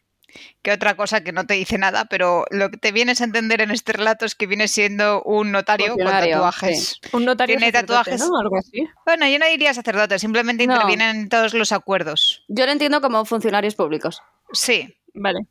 Que 0.63 0.73
otra 0.73 0.97
cosa 0.97 1.23
que 1.23 1.33
no 1.33 1.47
te 1.47 1.55
dice 1.55 1.79
nada, 1.79 2.05
pero 2.07 2.45
lo 2.51 2.71
que 2.71 2.77
te 2.77 2.93
vienes 2.93 3.21
a 3.21 3.25
entender 3.25 3.61
en 3.61 3.71
este 3.71 3.93
relato 3.93 4.25
es 4.27 4.35
que 4.35 4.47
viene 4.47 4.69
siendo 4.69 5.23
un 5.23 5.53
notario 5.53 5.95
con 5.97 6.05
tatuajes. 6.07 7.01
Un 7.13 7.25
notario 7.25 7.57
Tiene 7.57 7.73
tatuajes. 7.73 8.21
¿no? 8.21 8.39
Algo 8.39 8.57
así. 8.59 8.87
Bueno, 9.07 9.27
yo 9.29 9.39
no 9.39 9.47
diría 9.47 9.73
sacerdote, 9.75 10.19
simplemente 10.19 10.67
No. 10.67 10.75
intervienen 10.75 11.17
en 11.17 11.29
todos 11.29 11.55
los 11.55 11.73
acuerdos. 11.73 12.45
Yo 12.49 12.67
lo 12.67 12.73
entiendo 12.73 13.01
como 13.01 13.25
funcionarios 13.25 13.75
públicos, 13.75 14.23
Sí, 14.53 14.97
Vale. 15.15 15.47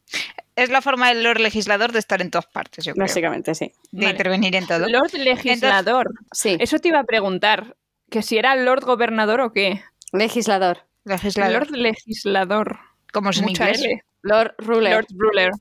es 0.55 0.69
la 0.69 0.81
forma 0.81 1.09
del 1.09 1.23
Lord 1.23 1.39
Legislador 1.39 1.91
de 1.91 1.99
estar 1.99 2.21
en 2.21 2.31
todas 2.31 2.47
partes, 2.47 2.85
yo 2.85 2.93
creo. 2.93 3.03
básicamente, 3.05 3.55
sí. 3.55 3.71
De 3.91 3.99
Vale. 4.05 4.11
intervenir 4.11 4.55
en 4.55 4.67
todo. 4.67 4.87
Lord 4.87 5.13
Legislador. 5.13 6.09
Sí, 6.31 6.57
Eso 6.59 6.79
te 6.79 6.89
iba 6.89 6.99
a 6.99 7.03
preguntar. 7.05 7.75
Que 8.11 8.21
si 8.23 8.37
era 8.37 8.55
Lord 8.55 8.85
Gobernador 8.85 9.39
o 9.41 9.51
qué. 9.53 9.83
legislador. 10.11 10.85
Legislador. 11.05 11.67
Lord 11.67 11.77
Legislador. 11.77 12.79
como 13.13 13.29
es 13.31 13.37
en 13.39 13.45
Mucha 13.45 13.65
inglés. 13.69 13.83
L. 13.85 14.03
Lord 14.21 14.55
Ruler. 14.57 14.93
Lord 14.93 15.05
Ruler. 15.17 15.51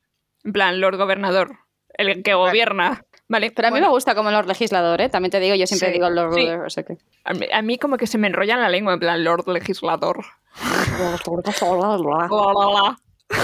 En 0.44 0.52
plan, 0.52 0.80
Lord 0.80 0.96
Gobernador. 0.96 1.58
El 1.94 2.22
que 2.22 2.34
gobierna. 2.34 3.04
Vale. 3.28 3.50
Pero 3.50 3.68
a 3.68 3.70
mí 3.70 3.74
bueno, 3.74 3.88
me 3.88 3.92
gusta 3.92 4.14
como 4.14 4.30
Lord 4.30 4.46
Legislador, 4.46 5.00
¿eh? 5.00 5.08
También 5.08 5.30
te 5.30 5.40
digo, 5.40 5.54
yo 5.54 5.66
siempre 5.66 5.88
Sí. 5.88 5.94
digo 5.94 6.08
Lord 6.08 6.34
Sí. 6.34 6.40
Ruler, 6.40 6.60
o 6.60 6.70
sea 6.70 6.82
que... 6.84 6.96
a 7.24 7.34
mí, 7.34 7.46
a 7.52 7.62
mí 7.62 7.78
como 7.78 7.96
que 7.98 8.06
se 8.06 8.18
me 8.18 8.28
enrolla 8.28 8.54
en 8.54 8.60
la 8.60 8.68
lengua, 8.68 8.94
en 8.94 9.00
plan, 9.00 9.22
Lord 9.24 9.46
Legislador. 9.48 10.24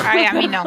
Ay, 0.07 0.24
a 0.24 0.33
mí 0.33 0.48
no. 0.48 0.64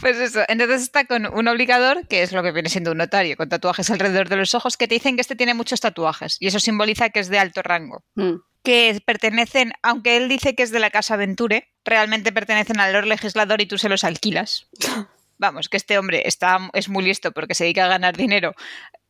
pues 0.00 0.16
eso, 0.18 0.40
entonces 0.48 0.82
está 0.82 1.06
con 1.06 1.26
un 1.32 1.48
obligador, 1.48 2.06
que 2.08 2.22
es 2.22 2.32
lo 2.32 2.42
que 2.42 2.52
viene 2.52 2.68
siendo 2.68 2.90
un 2.92 2.98
notario, 2.98 3.36
con 3.36 3.48
tatuajes 3.48 3.90
alrededor 3.90 4.28
de 4.28 4.36
los 4.36 4.54
ojos, 4.54 4.76
que 4.76 4.88
te 4.88 4.94
dicen 4.94 5.16
que 5.16 5.20
este 5.20 5.36
tiene 5.36 5.54
muchos 5.54 5.80
tatuajes, 5.80 6.36
y 6.40 6.48
eso 6.48 6.58
simboliza 6.58 7.10
que 7.10 7.20
es 7.20 7.28
de 7.28 7.38
alto 7.38 7.62
rango. 7.62 8.02
Mm. 8.16 8.34
Que 8.62 9.00
pertenecen, 9.06 9.72
aunque 9.82 10.16
él 10.16 10.28
dice 10.28 10.54
que 10.54 10.62
es 10.62 10.70
de 10.70 10.80
la 10.80 10.90
casa 10.90 11.16
Venture, 11.16 11.68
realmente 11.84 12.32
pertenecen 12.32 12.80
al 12.80 12.92
Lord 12.92 13.06
Legislador 13.06 13.60
y 13.60 13.66
tú 13.66 13.78
se 13.78 13.88
los 13.88 14.04
alquilas. 14.04 14.66
Vamos, 15.38 15.68
que 15.68 15.76
este 15.76 15.98
hombre 15.98 16.22
está, 16.26 16.70
es 16.72 16.88
muy 16.88 17.04
listo 17.04 17.32
porque 17.32 17.54
se 17.54 17.64
dedica 17.64 17.84
a 17.84 17.88
ganar 17.88 18.16
dinero 18.16 18.54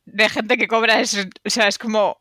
de 0.05 0.29
gente 0.29 0.57
que 0.57 0.67
cobra, 0.67 0.99
es, 0.99 1.27
o 1.45 1.49
sea, 1.49 1.67
es 1.67 1.77
como... 1.77 2.17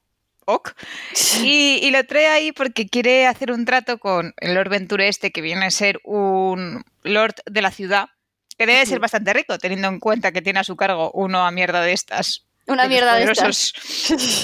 Ok. 0.47 0.73
Y, 1.43 1.81
y 1.83 1.91
lo 1.91 2.05
trae 2.05 2.29
ahí 2.29 2.53
porque 2.53 2.87
quiere 2.87 3.27
hacer 3.27 3.51
un 3.51 3.65
trato 3.65 3.99
con 3.99 4.35
el 4.39 4.55
Lord 4.55 4.69
Venture 4.69 5.09
este, 5.09 5.31
que 5.31 5.41
viene 5.41 5.67
a 5.67 5.71
ser 5.71 6.01
un 6.05 6.85
Lord 7.03 7.35
de 7.47 7.63
la 7.63 7.71
ciudad, 7.71 8.11
que 8.57 8.67
debe 8.67 8.87
ser 8.87 9.01
bastante 9.01 9.33
rico, 9.33 9.59
teniendo 9.59 9.89
en 9.89 10.01
cuenta 10.01 10.33
que 10.33 10.43
tiene 10.43 10.61
a 10.61 10.65
su 10.65 10.77
cargo 10.77 11.11
uno 11.13 11.45
a 11.45 11.51
mierda 11.51 11.83
de 11.83 11.93
estas. 11.93 12.45
Una 12.67 12.85
de 12.85 12.89
mierda 12.89 13.15
de 13.17 13.25
estas. 13.31 13.73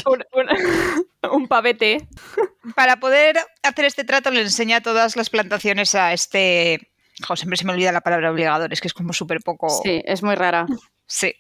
un, 0.07 0.25
un- 0.33 1.31
un 1.33 1.49
pavete. 1.49 2.07
Para 2.75 2.97
poder 3.01 3.39
hacer 3.63 3.85
este 3.85 4.05
trato 4.05 4.31
le 4.31 4.43
enseña 4.43 4.81
todas 4.83 5.17
las 5.17 5.31
plantaciones 5.31 5.95
a 5.95 6.13
este... 6.13 6.91
Jo, 7.27 7.37
siempre 7.37 7.57
se 7.59 7.65
me 7.67 7.73
olvida 7.73 7.93
la 7.93 8.01
palabra 8.01 8.31
obligador, 8.31 8.73
es 8.73 8.81
que 8.81 8.89
es 8.89 8.95
como 8.95 9.13
súper 9.13 9.41
poco... 9.41 9.69
Sí, 9.83 10.03
es 10.05 10.23
muy 10.23 10.35
rara. 10.35 10.67
Sí. 11.07 11.35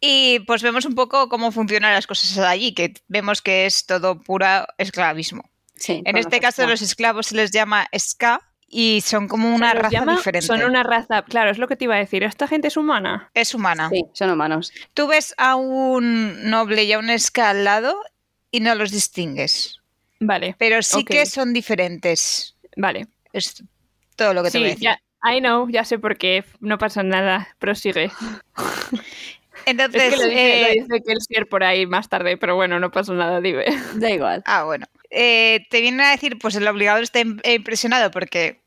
Y 0.00 0.40
pues 0.40 0.62
vemos 0.62 0.84
un 0.86 0.94
poco 0.94 1.28
cómo 1.28 1.52
funcionan 1.52 1.92
las 1.92 2.06
cosas 2.06 2.38
allí, 2.38 2.72
que 2.74 2.94
vemos 3.08 3.42
que 3.42 3.66
es 3.66 3.84
todo 3.86 4.20
pura 4.20 4.66
esclavismo. 4.78 5.50
Sí, 5.76 6.02
En 6.06 6.16
este 6.16 6.38
caso 6.40 6.62
extra. 6.62 6.66
los 6.68 6.80
esclavos 6.82 7.26
se 7.26 7.34
les 7.34 7.50
llama 7.50 7.86
ska 7.98 8.40
y 8.74 9.02
son 9.02 9.28
como 9.28 9.54
una 9.54 9.74
raza 9.74 9.90
llama- 9.90 10.16
diferente. 10.16 10.46
Son 10.46 10.62
una 10.64 10.82
raza. 10.82 11.22
Claro, 11.22 11.50
es 11.50 11.58
lo 11.58 11.68
que 11.68 11.76
te 11.76 11.84
iba 11.84 11.94
a 11.94 11.98
decir. 11.98 12.24
¿Esta 12.24 12.48
gente 12.48 12.68
es 12.68 12.76
humana? 12.78 13.30
Es 13.34 13.54
humana. 13.54 13.88
Sí, 13.90 14.04
son 14.14 14.30
humanos. 14.30 14.72
Tú 14.94 15.06
ves 15.06 15.34
a 15.36 15.56
un 15.56 16.48
noble 16.50 16.84
y 16.84 16.92
a 16.94 16.98
un 16.98 17.16
ska 17.18 17.50
al 17.50 17.64
lado 17.64 17.94
y 18.50 18.60
no 18.60 18.74
los 18.74 18.90
distingues, 18.90 19.78
Vale, 20.20 20.54
pero 20.58 20.82
sí 20.82 21.04
que 21.04 21.26
son 21.26 21.52
diferentes. 21.52 22.56
vale. 22.76 23.06
Es 23.32 23.62
todo 24.16 24.32
lo 24.34 24.42
que 24.42 24.50
te 24.50 24.58
voy 24.58 24.66
a 24.68 24.70
Sí, 24.70 24.74
decir. 24.76 24.88
ya. 25.24 25.32
I 25.34 25.38
know, 25.40 25.68
ya 25.68 25.84
sé 25.84 25.98
por 25.98 26.16
qué. 26.16 26.44
No 26.60 26.78
pasa 26.78 27.02
nada. 27.02 27.48
Prosigue. 27.58 28.10
Entonces, 29.66 30.02
Es 30.02 30.10
que 30.14 30.16
lo 30.16 30.26
dice, 30.28 30.62
eh, 30.72 30.74
lo 30.76 30.82
dice 30.94 31.02
Kelsier 31.06 31.48
por 31.48 31.62
ahí 31.64 31.86
más 31.86 32.08
tarde, 32.08 32.36
pero 32.36 32.56
bueno, 32.56 32.80
no 32.80 32.90
pasa 32.90 33.12
nada, 33.12 33.40
dime. 33.40 33.64
Da 33.94 34.10
igual. 34.10 34.42
Ah, 34.46 34.64
bueno. 34.64 34.86
Eh, 35.10 35.66
te 35.70 35.80
vienen 35.80 36.00
a 36.00 36.10
decir, 36.10 36.38
pues 36.38 36.54
el 36.56 36.66
obligador 36.66 37.02
está 37.02 37.20
im- 37.20 37.40
impresionado 37.46 38.10
porque 38.10 38.60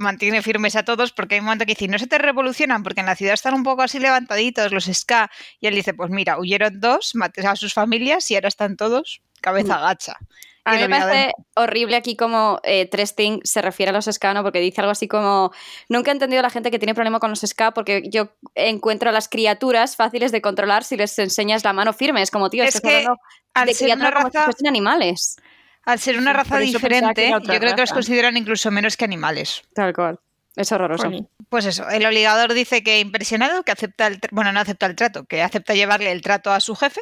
mantiene 0.00 0.42
firmes 0.42 0.74
a 0.76 0.82
todos, 0.82 1.12
porque 1.12 1.36
hay 1.36 1.40
un 1.40 1.44
momento 1.46 1.66
que 1.66 1.74
dice, 1.74 1.88
no 1.88 1.98
se 1.98 2.06
te 2.06 2.18
revolucionan, 2.18 2.82
porque 2.82 3.00
en 3.00 3.06
la 3.06 3.16
ciudad 3.16 3.34
están 3.34 3.54
un 3.54 3.62
poco 3.62 3.82
así 3.82 3.98
levantaditos 3.98 4.72
los 4.72 4.86
ska. 4.86 5.30
Y 5.60 5.66
él 5.66 5.74
dice, 5.74 5.94
pues 5.94 6.10
mira, 6.10 6.38
huyeron 6.38 6.80
dos, 6.80 7.14
maté 7.14 7.46
a 7.46 7.56
sus 7.56 7.74
familias 7.74 8.30
y 8.30 8.34
ahora 8.34 8.48
están 8.48 8.76
todos 8.76 9.22
cabeza 9.40 9.78
gacha. 9.78 10.16
A 10.64 10.74
mí 10.74 10.78
me 10.78 10.88
parece 10.90 11.32
horrible 11.56 11.96
aquí 11.96 12.16
como 12.16 12.60
eh, 12.62 12.86
Tresting 12.86 13.40
se 13.44 13.62
refiere 13.62 13.90
a 13.90 13.92
los 13.92 14.04
ska, 14.04 14.34
¿no? 14.34 14.42
Porque 14.42 14.60
dice 14.60 14.80
algo 14.82 14.90
así 14.90 15.08
como 15.08 15.52
nunca 15.88 16.10
he 16.10 16.12
entendido 16.12 16.40
a 16.40 16.42
la 16.42 16.50
gente 16.50 16.70
que 16.70 16.78
tiene 16.78 16.94
problema 16.94 17.18
con 17.18 17.30
los 17.30 17.40
ska 17.40 17.72
porque 17.72 18.02
yo 18.10 18.28
encuentro 18.54 19.08
a 19.08 19.12
las 19.12 19.28
criaturas 19.28 19.96
fáciles 19.96 20.32
de 20.32 20.42
controlar 20.42 20.84
si 20.84 20.96
les 20.96 21.18
enseñas 21.18 21.64
la 21.64 21.72
mano 21.72 21.92
firme. 21.92 22.20
Es 22.20 22.30
como, 22.30 22.50
tío, 22.50 22.62
Es 22.62 22.80
que 22.80 23.06
al 23.54 23.66
de 23.66 23.74
ser 23.74 23.96
una 23.96 24.12
como 24.12 24.28
si 24.28 24.36
raza, 24.36 24.44
fuesen 24.44 24.68
animales. 24.68 25.36
Al 25.84 25.98
ser 25.98 26.18
una 26.18 26.32
Sí, 26.32 26.36
raza 26.36 26.58
diferente, 26.58 27.30
yo 27.30 27.40
creo 27.58 27.74
que 27.74 27.80
los 27.80 27.92
consideran 27.92 28.36
incluso 28.36 28.70
menos 28.70 28.96
que 28.96 29.04
animales. 29.04 29.62
Tal 29.74 29.92
cual. 29.94 30.18
Es 30.56 30.72
horroroso. 30.72 31.04
Funny. 31.04 31.26
Pues 31.48 31.64
eso, 31.64 31.88
el 31.88 32.04
obligador 32.04 32.52
dice 32.54 32.82
que 32.82 33.00
impresionado, 33.00 33.62
que 33.62 33.72
acepta 33.72 34.06
el, 34.08 34.20
bueno, 34.32 34.52
no 34.52 34.60
acepta 34.60 34.86
el 34.86 34.96
trato, 34.96 35.24
que 35.24 35.42
acepta 35.42 35.74
llevarle 35.74 36.10
el 36.12 36.22
trato 36.22 36.50
a 36.52 36.60
su 36.60 36.74
jefe 36.74 37.00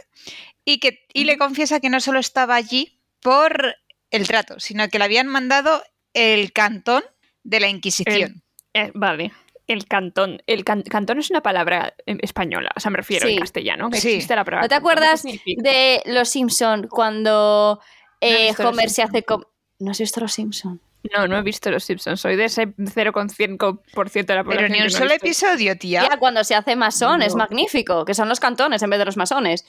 y 0.64 0.78
que 0.80 1.06
y 1.12 1.24
le 1.24 1.38
confiesa 1.38 1.80
que 1.80 1.88
no 1.90 2.00
solo 2.00 2.18
estaba 2.18 2.54
allí 2.56 3.00
por 3.20 3.74
el 4.10 4.26
trato, 4.28 4.60
sino 4.60 4.88
que 4.88 4.98
le 4.98 5.04
habían 5.06 5.26
mandado 5.26 5.82
el 6.14 6.52
cantón 6.52 7.02
de 7.42 7.60
la 7.60 7.68
Inquisición. 7.68 8.42
Eh, 8.74 8.90
vale. 8.94 9.32
El 9.66 9.86
cantón. 9.86 10.40
El 10.46 10.64
can- 10.64 10.82
cantón 10.82 11.18
es 11.18 11.30
una 11.30 11.42
palabra 11.42 11.94
eh, 12.06 12.16
española, 12.22 12.70
o 12.76 12.80
sea, 12.80 12.90
me 12.90 12.98
refiero 12.98 13.26
Sí. 13.26 13.34
en 13.34 13.40
castellano. 13.40 13.90
Que 13.90 14.00
Sí. 14.00 14.08
existe 14.12 14.36
la 14.36 14.44
palabra 14.44 14.62
¿No 14.64 14.68
te 14.68 14.74
cantón. 14.74 14.94
¿Qué 14.94 15.00
acuerdas 15.00 15.22
de 15.44 16.02
Los 16.06 16.28
Simpson 16.30 16.86
cuando 16.88 17.80
eh, 18.20 18.48
Los 18.56 18.60
Homer 18.60 18.90
se 18.90 19.02
hace 19.02 19.22
com- 19.22 19.44
¿No 19.80 19.90
has 19.92 19.98
visto 19.98 20.20
Los 20.20 20.32
Simpson? 20.32 20.80
No, 21.16 21.28
no 21.28 21.38
he 21.38 21.42
visto 21.42 21.70
Los 21.70 21.84
Simpsons. 21.84 22.20
Soy 22.20 22.34
de 22.36 22.46
ese 22.46 22.66
0,5% 22.66 24.26
de 24.26 24.34
la 24.34 24.42
población. 24.44 24.66
Pero 24.66 24.68
ni 24.68 24.78
un 24.78 24.84
no 24.84 24.90
solo 24.90 25.10
visto. 25.10 25.26
episodio, 25.26 25.78
tía. 25.78 26.02
Ya, 26.10 26.16
cuando 26.18 26.42
se 26.44 26.54
hace 26.54 26.74
masón, 26.76 27.22
es 27.22 27.34
No. 27.34 27.38
magnífico, 27.38 28.04
que 28.04 28.14
son 28.14 28.28
los 28.28 28.40
cantones 28.40 28.82
en 28.82 28.90
vez 28.90 28.98
de 28.98 29.04
los 29.04 29.16
masones. 29.16 29.64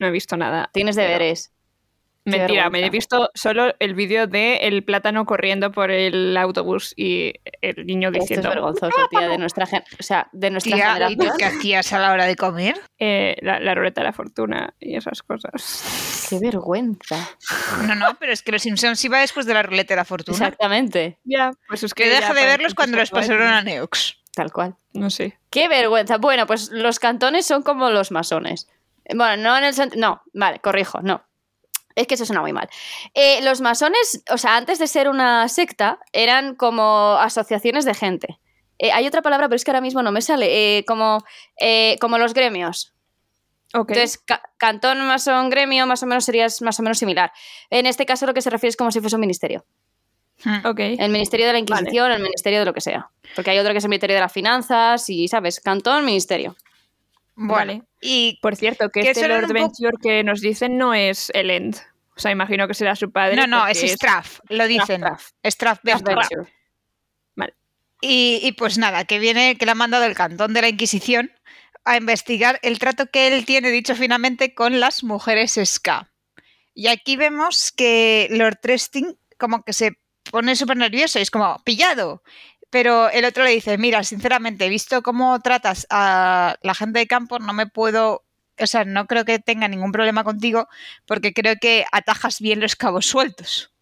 No 0.00 0.08
he 0.08 0.10
visto 0.10 0.36
nada. 0.36 0.70
Tienes 0.72 0.96
Pero- 0.96 1.06
deberes. 1.08 1.52
Mentira, 2.36 2.70
me 2.70 2.84
he 2.84 2.90
visto 2.90 3.30
solo 3.34 3.74
el 3.78 3.94
vídeo 3.94 4.26
de 4.26 4.56
el 4.58 4.84
plátano 4.84 5.24
corriendo 5.24 5.72
por 5.72 5.90
el 5.90 6.36
autobús 6.36 6.92
y 6.96 7.32
el 7.62 7.86
niño 7.86 8.08
Esto 8.08 8.18
es 8.18 8.24
diciendo 8.24 8.48
vergonzoso, 8.50 8.94
tía, 9.10 9.28
de 9.28 9.38
nuestra, 9.38 9.66
gen- 9.66 9.84
o 9.98 10.02
sea, 10.02 10.28
de 10.32 10.50
nuestra 10.50 10.74
Tía, 10.76 10.84
¿y 10.86 10.92
generación. 10.92 11.18
tú 11.18 11.34
qué 11.38 11.44
hacías 11.44 11.92
a 11.92 11.98
la 11.98 12.12
hora 12.12 12.26
de 12.26 12.36
comer? 12.36 12.80
eh, 12.98 13.36
la, 13.42 13.60
la 13.60 13.74
ruleta 13.74 14.00
de 14.00 14.06
la 14.06 14.12
fortuna 14.12 14.74
y 14.80 14.96
esas 14.96 15.22
cosas. 15.22 16.26
Qué 16.28 16.38
vergüenza. 16.40 17.16
No, 17.86 17.94
no, 17.94 18.16
pero 18.18 18.32
es 18.32 18.42
que 18.42 18.52
los 18.52 18.62
Simpsons 18.62 19.02
iba 19.04 19.20
después 19.20 19.46
de 19.46 19.54
la 19.54 19.62
ruleta 19.62 19.94
de 19.94 19.96
la 19.96 20.04
fortuna. 20.04 20.36
Exactamente, 20.36 21.18
Ya, 21.24 21.52
pues 21.68 21.82
es 21.84 21.94
Que 21.94 22.08
ya 22.08 22.16
deja 22.20 22.34
de 22.34 22.44
verlos 22.44 22.74
cuando 22.74 22.96
los 22.98 23.10
pasaron 23.10 23.46
a 23.48 23.62
Neox. 23.62 24.16
tal 24.34 24.52
cual. 24.52 24.74
No 24.92 25.10
sé. 25.10 25.38
Qué 25.50 25.68
vergüenza. 25.68 26.18
Bueno, 26.18 26.46
pues 26.46 26.70
los 26.70 26.98
cantones 26.98 27.46
son 27.46 27.62
como 27.62 27.90
los 27.90 28.10
masones. 28.10 28.68
Bueno, 29.14 29.42
no 29.42 29.56
en 29.56 29.64
el 29.64 29.74
sentido. 29.74 30.00
No, 30.00 30.22
vale, 30.34 30.58
corrijo, 30.58 31.00
no. 31.02 31.22
Es 31.98 32.06
que 32.06 32.14
eso 32.14 32.24
suena 32.24 32.40
muy 32.42 32.52
mal. 32.52 32.68
Eh, 33.14 33.40
los 33.42 33.60
masones, 33.60 34.22
o 34.30 34.38
sea, 34.38 34.56
antes 34.56 34.78
de 34.78 34.86
ser 34.86 35.08
una 35.08 35.48
secta, 35.48 35.98
eran 36.12 36.54
como 36.54 37.16
asociaciones 37.18 37.84
de 37.84 37.94
gente. 37.94 38.38
Eh, 38.78 38.92
hay 38.92 39.06
otra 39.06 39.22
palabra, 39.22 39.48
pero 39.48 39.56
es 39.56 39.64
que 39.64 39.70
ahora 39.72 39.80
mismo 39.80 40.02
no 40.02 40.12
me 40.12 40.22
sale. 40.22 40.78
eh, 40.78 40.84
como, 40.84 41.24
eh, 41.60 41.96
como 42.00 42.16
los 42.18 42.34
gremios. 42.34 42.94
Ok. 43.74 43.90
Entonces, 43.90 44.18
ca- 44.18 44.42
cantón, 44.56 45.00
masón, 45.06 45.50
gremio, 45.50 45.86
más 45.86 46.02
o 46.02 46.06
menos 46.06 46.24
sería 46.24 46.46
más 46.60 46.78
o 46.78 46.82
menos 46.82 46.98
similar. 46.98 47.32
En 47.70 47.86
este 47.86 48.06
caso, 48.06 48.24
lo 48.26 48.32
que 48.32 48.40
se 48.42 48.50
refiere 48.50 48.70
es 48.70 48.76
como 48.76 48.90
si 48.92 49.00
fuese 49.00 49.16
un 49.16 49.20
ministerio. 49.20 49.66
ok. 50.64 50.78
El 50.78 51.10
ministerio 51.10 51.46
de 51.48 51.52
la 51.52 51.58
Inquisición, 51.58 52.12
el 52.12 52.22
ministerio 52.22 52.60
de 52.60 52.64
lo 52.64 52.72
que 52.72 52.80
sea. 52.80 53.10
Porque 53.34 53.50
hay 53.50 53.58
otro 53.58 53.72
que 53.72 53.78
es 53.78 53.84
el 53.84 53.90
ministerio 53.90 54.14
de 54.14 54.22
las 54.22 54.32
finanzas 54.32 55.10
y, 55.10 55.26
¿sabes? 55.26 55.58
Cantón, 55.60 56.04
ministerio. 56.04 56.54
Vale. 57.34 57.82
Y 58.00 58.38
Por 58.42 58.56
cierto, 58.56 58.90
que, 58.90 59.02
que 59.02 59.10
este 59.10 59.28
Lord 59.28 59.42
poco- 59.42 59.54
Venture 59.54 59.96
que 60.02 60.22
nos 60.24 60.40
dicen 60.40 60.76
no 60.78 60.94
es 60.94 61.30
el 61.34 61.50
End. 61.50 61.76
O 62.16 62.20
sea, 62.20 62.30
imagino 62.30 62.66
que 62.66 62.74
será 62.74 62.96
su 62.96 63.10
padre. 63.12 63.36
No, 63.36 63.46
no, 63.46 63.66
es 63.66 63.78
Straff, 63.80 64.40
lo 64.48 64.66
dicen. 64.66 65.02
Straff. 65.02 65.30
Straff 65.44 65.78
Ventura. 65.82 66.22
Adventure. 66.22 66.52
Y, 68.00 68.38
y 68.44 68.52
pues 68.52 68.78
nada, 68.78 69.04
que 69.04 69.18
viene, 69.18 69.56
que 69.56 69.64
le 69.64 69.72
han 69.72 69.78
mandado 69.78 70.04
el 70.04 70.14
cantón 70.14 70.54
de 70.54 70.62
la 70.62 70.68
Inquisición 70.68 71.32
a 71.84 71.96
investigar 71.96 72.60
el 72.62 72.78
trato 72.78 73.06
que 73.10 73.26
él 73.26 73.44
tiene, 73.44 73.70
dicho 73.70 73.96
finalmente, 73.96 74.54
con 74.54 74.78
las 74.78 75.02
mujeres 75.02 75.58
ska. 75.64 76.08
Y 76.74 76.86
aquí 76.86 77.16
vemos 77.16 77.72
que 77.72 78.28
Lord 78.30 78.60
Tresting 78.62 79.18
como 79.36 79.64
que 79.64 79.72
se 79.72 79.98
pone 80.30 80.54
súper 80.54 80.76
nervioso 80.76 81.18
y 81.18 81.22
es 81.22 81.30
como, 81.30 81.60
pillado. 81.64 82.22
Pero 82.70 83.08
el 83.10 83.24
otro 83.24 83.44
le 83.44 83.50
dice, 83.50 83.78
mira, 83.78 84.04
sinceramente, 84.04 84.68
visto 84.68 85.02
cómo 85.02 85.40
tratas 85.40 85.86
a 85.90 86.56
la 86.62 86.74
gente 86.74 86.98
de 86.98 87.06
campo, 87.06 87.38
no 87.38 87.52
me 87.54 87.66
puedo, 87.66 88.24
o 88.58 88.66
sea, 88.66 88.84
no 88.84 89.06
creo 89.06 89.24
que 89.24 89.38
tenga 89.38 89.68
ningún 89.68 89.90
problema 89.92 90.22
contigo 90.24 90.68
porque 91.06 91.32
creo 91.32 91.54
que 91.60 91.86
atajas 91.92 92.40
bien 92.40 92.60
los 92.60 92.76
cabos 92.76 93.06
sueltos. 93.06 93.72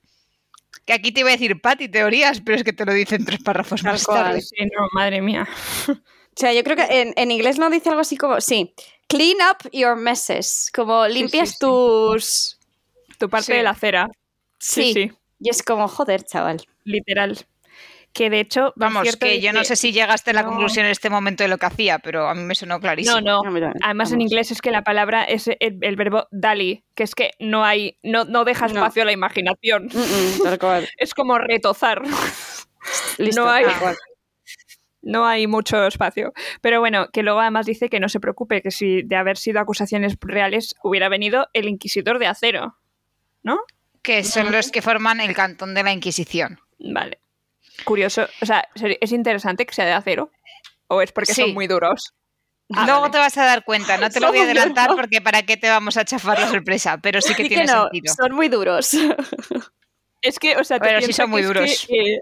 Que 0.85 0.93
aquí 0.93 1.11
te 1.11 1.21
iba 1.21 1.31
a 1.31 1.33
decir, 1.33 1.61
Pati, 1.61 1.89
teorías, 1.89 2.41
pero 2.41 2.57
es 2.59 2.63
que 2.63 2.73
te 2.73 2.85
lo 2.85 2.93
dicen 2.93 3.25
tres 3.25 3.43
párrafos 3.43 3.83
Tal 3.83 3.93
más 3.95 4.05
cual. 4.05 4.23
tarde. 4.23 4.41
Sí, 4.41 4.55
no, 4.67 4.87
madre 4.93 5.21
mía. 5.21 5.49
O 5.89 5.95
sea, 6.39 6.53
yo 6.53 6.63
creo 6.63 6.77
que 6.77 7.01
en, 7.01 7.13
en 7.17 7.31
inglés 7.33 7.59
no 7.59 7.69
dice 7.71 7.89
algo 7.89 8.03
así 8.03 8.17
como, 8.17 8.41
sí, 8.41 8.73
clean 9.09 9.37
up 9.51 9.69
your 9.73 9.97
messes, 9.97 10.71
como 10.73 11.09
limpias 11.09 11.51
sí. 11.53 11.57
tus... 11.61 12.59
Tu 13.19 13.29
parte 13.31 13.47
Sí. 13.47 13.53
de 13.55 13.63
la 13.65 13.71
acera. 13.71 14.09
Sí. 14.59 14.93
Sí, 14.93 14.93
sí, 14.93 15.13
Y 15.41 15.49
es 15.51 15.63
como, 15.63 15.89
joder, 15.89 16.23
chaval. 16.25 16.63
literal. 16.85 17.47
Que 18.17 18.31
de 18.31 18.41
hecho, 18.41 18.73
Vamos, 18.77 19.03
cierto, 19.03 19.27
que 19.27 19.43
yo 19.43 19.53
no 19.53 19.63
sé 19.63 19.77
si 19.77 19.93
llegaste 19.93 20.31
a 20.31 20.33
la 20.33 20.43
no. 20.43 20.49
conclusión 20.49 20.87
en 20.87 20.91
este 20.93 21.11
momento 21.11 21.45
de 21.45 21.49
lo 21.49 21.59
que 21.59 21.67
hacía, 21.67 21.99
pero 21.99 22.27
a 22.29 22.35
mí 22.35 22.43
me 22.45 22.55
sonó 22.55 22.81
clarísimo. 22.81 23.21
No, 23.21 23.43
no. 23.43 23.73
Además, 23.83 24.11
en 24.11 24.23
inglés 24.23 24.51
es 24.51 24.63
que 24.63 24.71
la 24.71 24.81
palabra 24.83 25.25
es 25.25 25.49
el, 25.49 25.57
el 25.83 25.97
verbo 25.97 26.27
dali, 26.31 26.83
que 26.95 27.03
es 27.03 27.15
que 27.15 27.33
no 27.41 27.63
hay, 27.67 27.99
no, 28.03 28.25
no 28.25 28.45
deja 28.47 28.69
No. 28.69 28.75
espacio 28.77 29.03
a 29.03 29.05
la 29.05 29.13
imaginación. 29.13 29.91
Mm, 29.93 29.99
mm, 29.99 30.43
tal 30.45 30.59
cual. 30.59 30.89
Es 30.97 31.13
como 31.13 31.37
retozar. 31.39 32.01
Listo, 33.19 33.45
No 33.45 33.51
hay- 33.51 33.65
tal 33.67 33.79
cual. 33.79 33.97
No 35.03 35.27
hay 35.27 35.47
mucho 35.47 35.87
espacio. 35.87 36.33
Pero 36.63 36.81
bueno, 36.81 37.09
que 37.13 37.23
luego 37.23 37.41
además 37.41 37.67
dice 37.67 37.89
que 37.91 38.01
no 38.01 38.09
se 38.09 38.19
preocupe, 38.19 38.63
que 38.63 38.71
si 38.71 39.03
de 39.03 39.17
haber 39.17 39.37
sido 39.37 39.61
acusaciones 39.61 40.17
reales 40.21 40.75
hubiera 40.83 41.09
venido 41.11 41.49
el 41.53 41.69
inquisidor 41.69 42.19
de 42.19 42.27
acero. 42.29 42.77
¿No? 43.43 43.61
Que 44.03 44.25
son 44.25 44.51
los 44.53 44.71
que 44.73 44.81
forman 44.83 45.21
el 45.21 45.35
cantón 45.35 45.75
de 45.75 45.83
la 45.83 45.93
Inquisición. 45.93 46.59
Vale. 46.79 47.21
Curioso. 47.85 48.27
O 48.43 48.47
sea, 48.47 48.69
es 49.01 49.13
interesante 49.13 49.67
que 49.67 49.75
sea 49.75 49.85
de 49.85 49.93
acero. 49.93 50.31
¿O 50.89 51.03
es 51.03 51.13
porque 51.13 51.35
Sí. 51.35 51.43
son 51.43 51.55
muy 51.55 51.67
duros? 51.67 52.13
Ah, 52.75 52.85
Luego 52.85 53.03
vale. 53.03 53.13
te 53.13 53.19
vas 53.19 53.37
a 53.39 53.45
dar 53.45 53.65
cuenta, 53.65 53.97
no 53.97 54.11
te 54.11 54.19
lo 54.19 54.29
voy 54.29 54.39
a 54.39 54.43
adelantar 54.43 54.89
duros. 54.89 55.03
porque 55.03 55.21
para 55.21 55.43
qué 55.43 55.57
te 55.57 55.69
vamos 55.69 55.97
a 55.97 56.05
chafar 56.05 56.39
la 56.41 56.49
sorpresa, 56.49 56.99
pero 56.99 57.21
sí 57.21 57.35
que 57.35 57.45
tiene 57.49 57.65
no, 57.67 57.83
sentido. 57.85 58.13
son 58.15 58.35
muy 58.35 58.49
duros. 58.49 58.91
Es 60.23 60.39
que, 60.41 60.57
o 60.57 60.65
sea, 60.65 60.79
tú 60.79 60.85
Pero 60.87 61.01
sí 61.03 61.13
son 61.13 61.31
muy 61.31 61.43
duros. 61.43 61.87
que, 61.89 62.15
eh, 62.15 62.21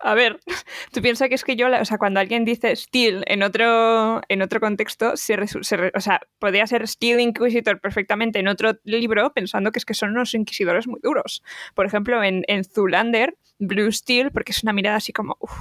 a 0.00 0.14
ver, 0.14 0.40
tú 0.92 1.02
piensas 1.02 1.28
que 1.28 1.34
es 1.34 1.44
que 1.44 1.56
yo, 1.56 1.68
la- 1.68 1.80
o 1.80 1.84
sea, 1.84 1.98
cuando 1.98 2.20
alguien 2.20 2.44
dice 2.44 2.74
steal 2.76 3.24
en 3.26 3.42
otro, 3.42 4.20
en 4.28 4.42
otro 4.42 4.60
contexto, 4.60 5.16
se, 5.16 5.36
resu- 5.36 5.62
se 5.62 5.76
re- 5.76 5.92
o 5.94 6.00
sea, 6.00 6.20
podría 6.38 6.66
ser 6.66 6.86
Steel 6.88 7.20
Inquisitor 7.20 7.80
perfectamente 7.80 8.38
en 8.38 8.48
otro 8.48 8.72
libro, 8.84 9.32
pensando 9.32 9.72
que 9.72 9.78
es 9.78 9.84
que 9.84 9.94
son 9.94 10.10
unos 10.10 10.34
inquisidores 10.34 10.86
muy 10.86 11.00
duros. 11.02 11.42
Por 11.74 11.86
ejemplo, 11.86 12.22
en, 12.22 12.44
en 12.48 12.64
Zulander, 12.64 13.36
Blue 13.58 13.90
Steel, 13.92 14.30
porque 14.30 14.52
es 14.52 14.62
una 14.62 14.72
mirada 14.72 14.96
así 14.98 15.12
como, 15.12 15.36
uff, 15.40 15.52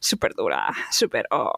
súper 0.00 0.32
dura, 0.34 0.72
súper, 0.90 1.26
oh, 1.30 1.52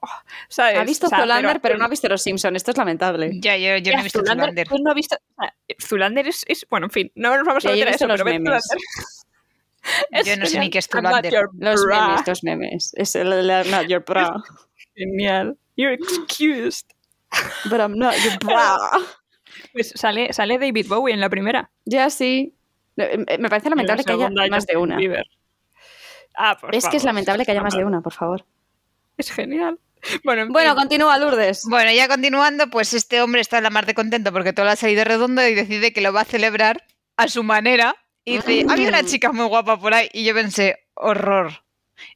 ¿sabes? 0.49 0.79
Ha 0.79 0.85
visto 0.85 1.07
O 1.07 1.09
sea, 1.11 1.21
Zolander, 1.21 1.61
pero 1.61 1.77
no 1.79 1.85
ha 1.85 1.89
visto 1.89 2.09
Los 2.09 2.23
Simpsons. 2.23 2.57
Esto 2.57 2.71
es 2.73 2.77
lamentable. 2.77 3.31
Ya, 3.41 3.57
yo, 3.57 3.77
yo 3.77 3.93
no 3.93 4.01
he 4.01 4.03
visto 4.03 4.23
Zoolander. 4.25 4.67
tú 4.69 4.77
no 4.83 4.91
has 4.91 4.97
visto, 4.97 5.17
o 5.37 5.43
sea, 5.43 5.55
Zulander 5.81 6.27
es, 6.29 6.45
es- 6.49 6.67
bueno, 6.71 6.87
en 6.87 6.91
fin, 6.91 7.13
no 7.15 7.37
nos 7.37 7.47
vamos 7.47 7.65
a 7.67 7.69
meter 7.71 7.89
a 7.89 7.91
visto 7.93 8.05
eso, 8.07 8.09
los 8.13 8.23
pero 8.23 8.39
memes. 8.41 8.63
Yo 10.25 10.37
no 10.37 10.47
sé 10.47 10.59
ni 10.61 10.71
qué 10.71 10.79
es 10.79 10.89
your 10.89 11.51
Los 11.59 11.85
bra. 11.85 12.09
memes, 12.09 12.27
los 12.27 12.45
memes. 12.45 12.93
Es 12.97 13.15
el, 13.17 13.33
el- 13.33 13.51
el- 13.51 13.71
not 13.71 13.87
your 13.87 14.05
bra. 14.05 14.35
Genial. 14.97 15.57
You're 15.77 15.95
excused. 15.95 16.87
But 17.71 17.81
I'm 17.81 17.97
not 17.97 18.15
your 18.25 18.39
bra. 18.39 18.77
Pues 19.73 19.93
sale, 19.95 20.33
sale 20.33 20.59
David 20.59 20.87
Bowie 20.89 21.13
en 21.13 21.21
la 21.21 21.29
primera. 21.29 21.71
Ya 21.85 22.09
sí. 22.11 22.55
Eh, 22.97 23.19
Me 23.39 23.49
parece 23.49 23.69
lamentable 23.69 24.03
En 24.03 24.07
que 24.07 24.13
haya 24.13 24.49
más 24.49 24.67
de 24.67 24.77
una. 24.77 24.99
Ah, 26.37 26.57
por 26.61 26.75
Es 26.75 26.89
que 26.89 26.97
es 26.97 27.05
lamentable 27.05 27.45
que 27.45 27.51
haya 27.53 27.63
más 27.63 27.75
de 27.77 27.85
una, 27.85 28.01
por 28.01 28.13
favor. 28.13 28.45
Es 29.17 29.31
genial. 29.31 29.79
Bueno, 30.25 30.43
en 30.43 30.49
Bueno, 30.49 30.71
fin. 30.71 30.79
continúa, 30.81 31.19
Lourdes. 31.19 31.65
Bueno, 31.69 31.91
ya 31.93 32.09
continuando, 32.09 32.69
pues 32.71 32.95
este 32.95 33.21
hombre 33.23 33.41
está 33.43 33.59
en 33.59 33.65
la 33.65 33.71
mar 33.71 33.87
de 33.87 33.95
contento 33.95 34.33
porque 34.33 34.53
todo 34.53 34.67
le 34.67 34.73
ha 34.73 34.77
salido 34.77 35.05
redondo 35.05 35.47
y 35.47 35.55
decide 35.55 35.93
que 35.93 36.01
lo 36.01 36.13
va 36.13 36.23
a 36.23 36.25
celebrar 36.25 36.85
a 37.17 37.29
su 37.29 37.43
manera. 37.43 37.97
Y 38.31 38.37
dice, 38.37 38.67
había 38.69 38.89
una 38.89 39.05
chica 39.05 39.33
muy 39.33 39.47
guapa 39.47 39.79
por 39.79 39.95
ahí 39.95 40.09
y 40.13 40.25
yo 40.25 40.35
pensé, 40.35 40.87
horror. 40.95 41.65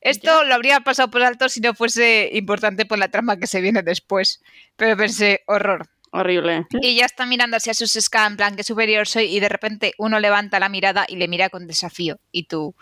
Esto 0.00 0.44
lo 0.44 0.54
habría 0.54 0.80
pasado 0.80 1.10
por 1.10 1.22
alto 1.22 1.48
si 1.48 1.60
no 1.60 1.74
fuese 1.74 2.30
importante 2.32 2.86
por 2.86 2.98
la 2.98 3.08
trama 3.08 3.36
que 3.36 3.46
se 3.46 3.60
viene 3.60 3.82
después. 3.82 4.42
Pero 4.76 4.96
pensé, 4.96 5.42
horror. 5.46 5.88
Horrible. 6.12 6.66
Y 6.80 6.94
ya 6.94 7.06
está 7.06 7.26
mirando 7.26 7.56
hacia 7.56 7.74
sus 7.74 7.92
ska 7.92 8.26
en 8.26 8.36
plan 8.36 8.54
que 8.54 8.62
superior 8.62 9.08
soy 9.08 9.24
y 9.24 9.40
de 9.40 9.48
repente 9.48 9.94
uno 9.98 10.20
levanta 10.20 10.60
la 10.60 10.68
mirada 10.68 11.04
y 11.08 11.16
le 11.16 11.26
mira 11.26 11.48
con 11.50 11.66
desafío. 11.66 12.20
Y 12.30 12.44
tú, 12.44 12.76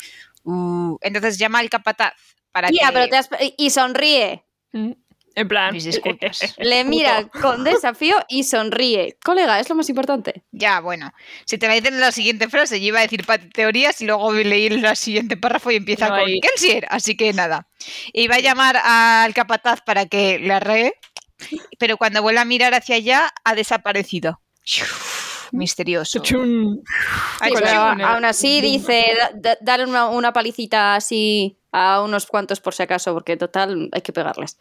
uh, 0.45 0.99
entonces 1.01 1.39
llama 1.39 1.61
al 1.61 1.71
capataz 1.71 2.13
para 2.53 2.69
Tía, 2.69 2.89
que... 2.89 2.93
pero 2.93 3.09
te 3.09 3.17
has... 3.17 3.31
Y 3.57 3.71
sonríe. 3.71 4.45
En 5.35 5.49
plan. 5.49 5.73
Mis 5.73 5.85
disculpas. 5.85 6.55
Le 6.59 6.85
mira 6.85 7.29
con 7.29 7.65
desafío 7.65 8.17
y 8.29 8.45
sonríe. 8.45 9.17
Colega, 9.25 9.59
es 9.61 9.69
lo 9.69 9.75
más 9.75 9.89
importante. 9.89 10.43
Ya, 10.53 10.81
bueno, 10.81 11.13
si 11.47 11.59
te 11.59 11.67
la 11.69 11.75
dicen 11.75 11.95
en 11.95 12.01
la 12.01 12.13
siguiente 12.13 12.49
frase, 12.49 12.81
yo 12.81 12.87
iba 12.89 12.99
a 12.99 13.03
decir 13.03 13.25
teorías 13.55 14.01
y 14.03 14.07
luego 14.07 14.33
leí 14.33 14.67
el 14.67 14.97
siguiente 14.97 15.37
párrafo 15.37 15.71
y 15.71 15.77
empieza 15.77 16.09
No 16.09 16.17
con 16.17 16.27
hay- 16.29 16.41
Kelsier, 16.41 16.87
así 16.91 17.17
que 17.17 17.33
nada. 17.33 17.67
Va 18.31 18.35
a 18.37 18.41
llamar 18.41 18.77
al 18.83 19.33
capataz 19.35 19.81
para 19.81 20.07
que 20.07 20.39
le 20.39 20.53
arree, 20.53 20.95
pero 21.79 21.97
cuando 21.97 22.23
vuelve 22.23 22.41
a 22.41 22.45
mirar 22.45 22.75
hacia 22.75 22.97
allá, 22.97 23.31
ha 23.45 23.55
desaparecido. 23.55 24.41
Misterioso. 25.53 26.23
Ay, 27.41 27.53
Pero 27.53 27.61
la- 27.67 27.93
aún 28.15 28.25
así 28.25 28.61
dice, 28.63 29.07
da- 29.35 29.59
dale 29.61 29.85
una, 29.85 30.09
una 30.09 30.33
palicita 30.33 30.95
así 30.95 31.59
a 31.73 32.01
unos 32.03 32.27
cuantos 32.27 32.61
por 32.61 32.75
si 32.75 32.83
acaso, 32.83 33.13
porque 33.13 33.37
total 33.37 33.89
hay 33.93 34.01
que 34.01 34.13
pegarles. 34.13 34.59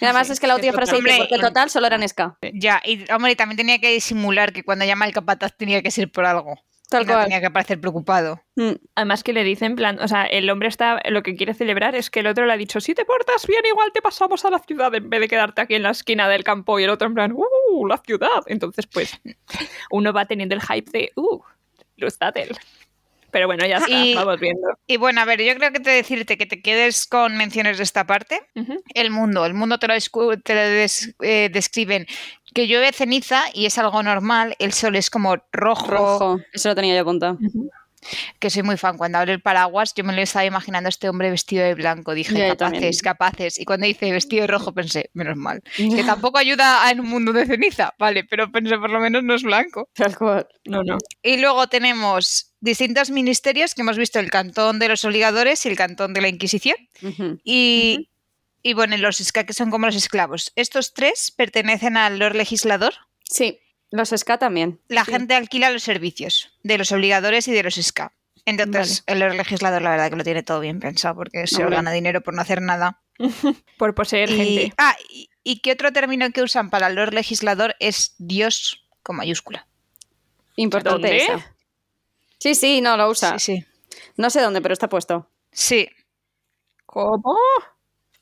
Y 0.00 0.04
además 0.04 0.26
Sí, 0.26 0.32
es 0.32 0.40
que 0.40 0.46
la 0.46 0.54
última 0.56 0.72
frase 0.72 0.96
dice, 0.96 1.08
total. 1.08 1.28
porque 1.28 1.42
total 1.42 1.70
solo 1.70 1.86
eran 1.86 2.08
ska. 2.08 2.38
Ya, 2.54 2.80
y 2.84 3.10
hombre, 3.12 3.36
también 3.36 3.56
tenía 3.56 3.78
que 3.78 3.90
disimular 3.92 4.52
que 4.52 4.64
cuando 4.64 4.84
llama 4.84 5.04
al 5.04 5.12
capataz 5.12 5.56
tenía 5.56 5.82
que 5.82 5.90
ser 5.90 6.10
por 6.10 6.24
algo. 6.24 6.56
Tal 6.88 7.06
no 7.06 7.12
cual. 7.14 7.24
tenía 7.24 7.40
que 7.40 7.50
parecer 7.50 7.80
preocupado. 7.80 8.42
Mm. 8.56 8.72
Además 8.96 9.22
que 9.24 9.32
le 9.32 9.44
dice 9.44 9.64
en 9.64 9.76
plan, 9.76 9.98
o 9.98 10.08
sea, 10.08 10.24
el 10.24 10.48
hombre 10.50 10.68
está, 10.68 11.00
lo 11.08 11.22
que 11.22 11.34
quiere 11.36 11.54
celebrar 11.54 11.94
es 11.94 12.10
que 12.10 12.20
el 12.20 12.26
otro 12.26 12.44
le 12.44 12.52
ha 12.52 12.56
dicho, 12.58 12.80
si 12.80 12.94
te 12.94 13.06
portas 13.06 13.46
bien, 13.46 13.64
igual 13.64 13.90
te 13.94 14.02
pasamos 14.02 14.44
a 14.44 14.50
la 14.50 14.58
ciudad 14.58 14.94
en 14.94 15.08
vez 15.08 15.20
de 15.20 15.28
quedarte 15.28 15.62
aquí 15.62 15.74
en 15.74 15.84
la 15.84 15.90
esquina 15.90 16.28
del 16.28 16.44
campo 16.44 16.78
y 16.78 16.84
el 16.84 16.90
otro 16.90 17.08
en 17.08 17.14
plan, 17.14 17.32
uh, 17.32 17.86
la 17.86 17.96
ciudad. 17.98 18.42
Entonces, 18.46 18.86
pues, 18.86 19.18
uno 19.90 20.12
va 20.12 20.26
teniendo 20.26 20.54
el 20.54 20.60
hype 20.60 20.90
de, 20.90 21.12
uh, 21.16 21.40
Luz 21.96 22.18
Tatel. 22.18 22.56
Pero 23.32 23.46
bueno, 23.46 23.66
ya 23.66 23.78
está, 23.78 23.90
Y- 23.90 24.14
vamos 24.14 24.38
viendo. 24.38 24.68
Y 24.86 24.98
bueno, 24.98 25.20
a 25.20 25.24
ver, 25.24 25.42
yo 25.42 25.54
creo 25.56 25.72
que 25.72 25.80
te 25.80 25.90
decirte 25.90 26.36
que 26.38 26.46
te 26.46 26.60
quedes 26.62 27.06
con 27.06 27.36
menciones 27.36 27.78
de 27.78 27.82
esta 27.82 28.06
parte. 28.06 28.40
El 28.94 29.10
mundo, 29.10 29.44
el 29.46 29.54
mundo 29.54 29.78
te 29.78 29.88
lo, 29.88 29.94
te 30.44 30.54
lo 30.54 30.60
des- 30.60 31.14
eh, 31.20 31.48
describen 31.52 32.06
que 32.54 32.68
llueve 32.68 32.92
ceniza 32.92 33.42
y 33.54 33.64
es 33.66 33.78
algo 33.78 34.02
normal, 34.02 34.54
el 34.58 34.72
sol 34.74 34.94
es 34.96 35.08
como 35.08 35.36
rojo, 35.50 35.86
Rojo. 35.90 36.40
Eso 36.52 36.68
lo 36.68 36.74
tenía 36.74 36.94
yo 36.94 37.00
apuntado. 37.00 37.38
Que 38.38 38.50
soy 38.50 38.62
muy 38.62 38.76
fan. 38.76 38.96
Cuando 38.96 39.18
abre 39.18 39.32
el 39.32 39.40
paraguas, 39.40 39.94
yo 39.94 40.04
me 40.04 40.14
lo 40.14 40.22
estaba 40.22 40.44
imaginando 40.44 40.88
a 40.88 40.90
este 40.90 41.08
hombre 41.08 41.30
vestido 41.30 41.64
de 41.64 41.74
blanco. 41.74 42.14
Dije, 42.14 42.48
capaces, 42.48 42.58
también. 42.58 42.94
capaces. 43.02 43.60
Y 43.60 43.64
cuando 43.64 43.86
dice 43.86 44.10
vestido 44.12 44.42
de 44.42 44.46
rojo, 44.48 44.72
pensé, 44.72 45.10
menos 45.14 45.36
mal. 45.36 45.62
Que 45.92 46.04
tampoco 46.04 46.38
ayuda 46.38 46.90
en 46.90 47.00
un 47.00 47.08
mundo 47.08 47.32
de 47.32 47.46
ceniza, 47.46 47.94
vale, 47.98 48.24
pero 48.24 48.50
pensé, 48.50 48.78
por 48.78 48.90
lo 48.90 49.00
menos 49.00 49.22
no 49.22 49.34
es 49.34 49.42
blanco. 49.42 49.88
Tal 49.92 50.16
cual. 50.16 50.46
No, 50.64 50.82
no. 50.82 50.98
Y 51.22 51.36
luego 51.36 51.66
tenemos 51.68 52.54
distintos 52.60 53.10
ministerios 53.10 53.74
que 53.74 53.82
hemos 53.82 53.98
visto, 53.98 54.18
el 54.18 54.30
cantón 54.30 54.78
de 54.78 54.88
los 54.88 55.04
obligadores 55.04 55.64
y 55.66 55.68
el 55.68 55.76
cantón 55.76 56.14
de 56.14 56.20
la 56.20 56.28
Inquisición. 56.28 56.76
Y, 57.44 58.10
y 58.62 58.72
bueno, 58.74 58.96
los 58.96 59.32
que 59.32 59.52
son 59.52 59.70
como 59.70 59.86
los 59.86 59.96
esclavos. 59.96 60.52
Estos 60.56 60.94
tres 60.94 61.32
pertenecen 61.36 61.96
al 61.96 62.18
Lord 62.18 62.36
Legislador. 62.36 62.94
Sí, 63.24 63.58
los 63.92 64.08
ska 64.10 64.38
también. 64.38 64.80
La 64.88 65.04
gente 65.04 65.34
alquila 65.34 65.70
los 65.70 65.84
servicios 65.84 66.52
de 66.64 66.78
los 66.78 66.90
obligadores 66.90 67.46
y 67.46 67.52
de 67.52 67.62
los 67.62 67.74
ska. 67.76 68.12
Entonces, 68.44 69.04
el 69.06 69.20
Lord 69.20 69.36
Legislador, 69.36 69.82
la 69.82 69.90
verdad 69.90 70.10
que 70.10 70.16
lo 70.16 70.24
tiene 70.24 70.42
todo 70.42 70.58
bien 70.58 70.80
pensado 70.80 71.14
porque 71.14 71.46
se 71.46 71.62
Hombre. 71.62 71.76
gana 71.76 71.92
dinero 71.92 72.22
por 72.22 72.34
no 72.34 72.42
hacer 72.42 72.60
nada. 72.60 72.98
Por 73.78 73.94
poseer 73.94 74.30
Y, 74.30 74.36
gente. 74.36 74.74
ah, 74.78 74.96
y, 75.08 75.28
y 75.44 75.60
qué 75.60 75.72
otro 75.72 75.92
término 75.92 76.28
que 76.32 76.42
usan 76.42 76.70
para 76.70 76.88
el 76.88 76.96
Lord 76.96 77.14
Legislador 77.14 77.76
es 77.78 78.14
Dios 78.18 78.84
con 79.04 79.14
mayúscula. 79.16 79.66
Importante. 80.56 81.20
Sí, 82.38 82.54
sí, 82.56 82.80
no 82.80 82.96
lo 82.96 83.08
usa. 83.10 83.38
Sí, 83.38 83.58
sí. 83.58 83.66
No 84.16 84.30
sé 84.30 84.40
dónde, 84.40 84.60
pero 84.60 84.72
está 84.72 84.88
puesto. 84.88 85.28
Sí, 85.52 85.88
¿Cómo? 86.86 87.36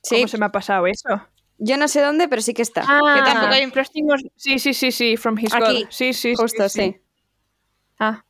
Sí, 0.02 0.16
¿Cómo 0.16 0.28
se 0.28 0.38
me 0.38 0.46
ha 0.46 0.52
pasado 0.52 0.86
eso? 0.86 1.08
Yo 1.60 1.76
no 1.76 1.86
sé 1.88 2.00
dónde, 2.00 2.26
pero 2.28 2.42
sí 2.42 2.54
que 2.54 2.62
está. 2.62 2.82
Ah, 2.86 3.22
tampoco 3.24 3.52
hay 3.52 3.66
was- 4.02 4.22
Sí, 4.36 4.58
sí, 4.58 4.74
sí, 4.74 4.90
sí, 4.90 5.16
from 5.16 5.38
his 5.38 5.54
Aquí, 5.54 5.82
God. 5.84 5.90
Sí, 5.90 6.12
sí, 6.12 6.34
Justo, 6.34 6.68
sí. 6.68 6.96
Ah, 7.98 8.24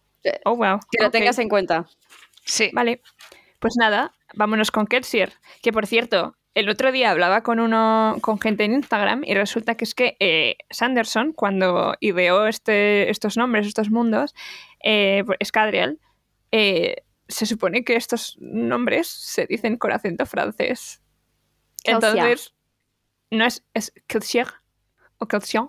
Oh, 0.44 0.54
wow. 0.54 0.78
Que 0.90 1.02
lo 1.02 1.10
tengas 1.10 1.38
en 1.38 1.48
cuenta. 1.48 1.86
Sí. 2.44 2.70
Vale. 2.74 3.00
Pues 3.58 3.74
nada, 3.78 4.12
vámonos 4.34 4.70
con 4.70 4.86
Kelsier. 4.86 5.32
Que 5.62 5.72
por 5.72 5.86
cierto, 5.86 6.36
el 6.54 6.68
otro 6.68 6.92
día 6.92 7.10
hablaba 7.10 7.42
con 7.42 7.58
uno, 7.58 8.16
con 8.20 8.38
gente 8.38 8.64
en 8.64 8.72
Instagram 8.74 9.22
y 9.24 9.32
resulta 9.34 9.76
que 9.76 9.84
es 9.84 9.94
que 9.94 10.16
eh, 10.20 10.56
Sanderson, 10.68 11.32
cuando 11.32 11.94
ideó 12.00 12.46
este, 12.46 13.08
estos 13.10 13.36
nombres, 13.38 13.66
estos 13.66 13.90
mundos, 13.90 14.34
eh, 14.82 15.24
Scadrial, 15.42 15.98
eh, 16.52 16.96
se 17.28 17.46
supone 17.46 17.84
que 17.84 17.96
estos 17.96 18.36
nombres 18.40 19.08
se 19.08 19.46
dicen 19.46 19.76
con 19.78 19.92
acento 19.92 20.26
francés. 20.26 21.00
Entonces, 21.84 22.52
no 23.30 23.44
es, 23.44 23.64
es 23.74 23.92
Kelsier 24.06 24.48
o 25.18 25.26
Kelsier. 25.26 25.64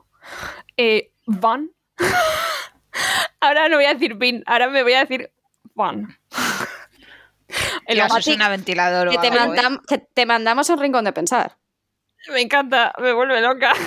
Eh, 0.78 1.12
Van. 1.26 1.71
ahora 3.39 3.69
no 3.69 3.78
voy 3.78 3.86
a 3.86 3.93
decir 3.93 4.15
Vin, 4.15 4.43
ahora 4.45 4.67
me 4.69 4.84
voy 4.84 4.93
a 4.93 5.02
decir 5.02 5.32
Van. 5.76 6.17
El 7.86 7.95
Dios, 7.95 8.13
a 8.15 8.19
es 8.19 8.28
una 8.28 8.47
ventilador 8.50 9.10
o 9.10 9.12
Que 9.12 9.17
te, 9.17 9.28
algo, 9.28 9.54
¿eh? 9.54 9.58
mandam- 9.58 9.82
que 9.86 9.97
te 9.97 10.26
mandamos 10.26 10.69
a 10.69 10.74
un 10.74 10.80
rincón 10.80 11.04
de 11.06 11.12
pensar. 11.13 11.58
Me 12.32 12.41
encanta, 12.41 12.93
me 13.00 13.13
vuelve 13.13 13.41
loca. 13.41 13.74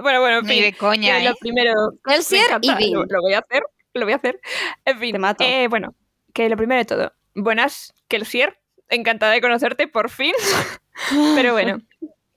Bueno, 0.00 0.20
bueno, 0.20 0.38
en 0.38 0.44
Ni 0.46 0.52
fin. 0.52 0.62
de 0.62 0.72
coña, 0.76 1.18
lo 1.18 1.30
¿eh? 1.30 1.34
primero. 1.40 1.72
me 2.04 2.12
Kelsier 2.14 2.44
y 2.62 2.72
Vin. 2.76 2.94
Lo, 2.94 3.04
lo 3.04 3.20
voy 3.20 3.34
a 3.34 3.40
hacer, 3.40 3.64
lo 3.94 4.04
voy 4.04 4.12
a 4.12 4.16
hacer. 4.16 4.40
En 4.84 4.96
fin. 5.00 5.10
Te 5.12 5.18
mato. 5.18 5.42
eh, 5.42 5.66
bueno, 5.66 5.92
que 6.32 6.48
lo 6.48 6.56
primero 6.56 6.78
de 6.78 6.84
todo. 6.84 7.12
Buenas, 7.34 7.92
Kelsier. 8.06 8.60
Encantada 8.90 9.32
de 9.32 9.40
conocerte, 9.40 9.88
por 9.88 10.08
fin. 10.08 10.34
Pero 11.34 11.52
bueno, 11.52 11.80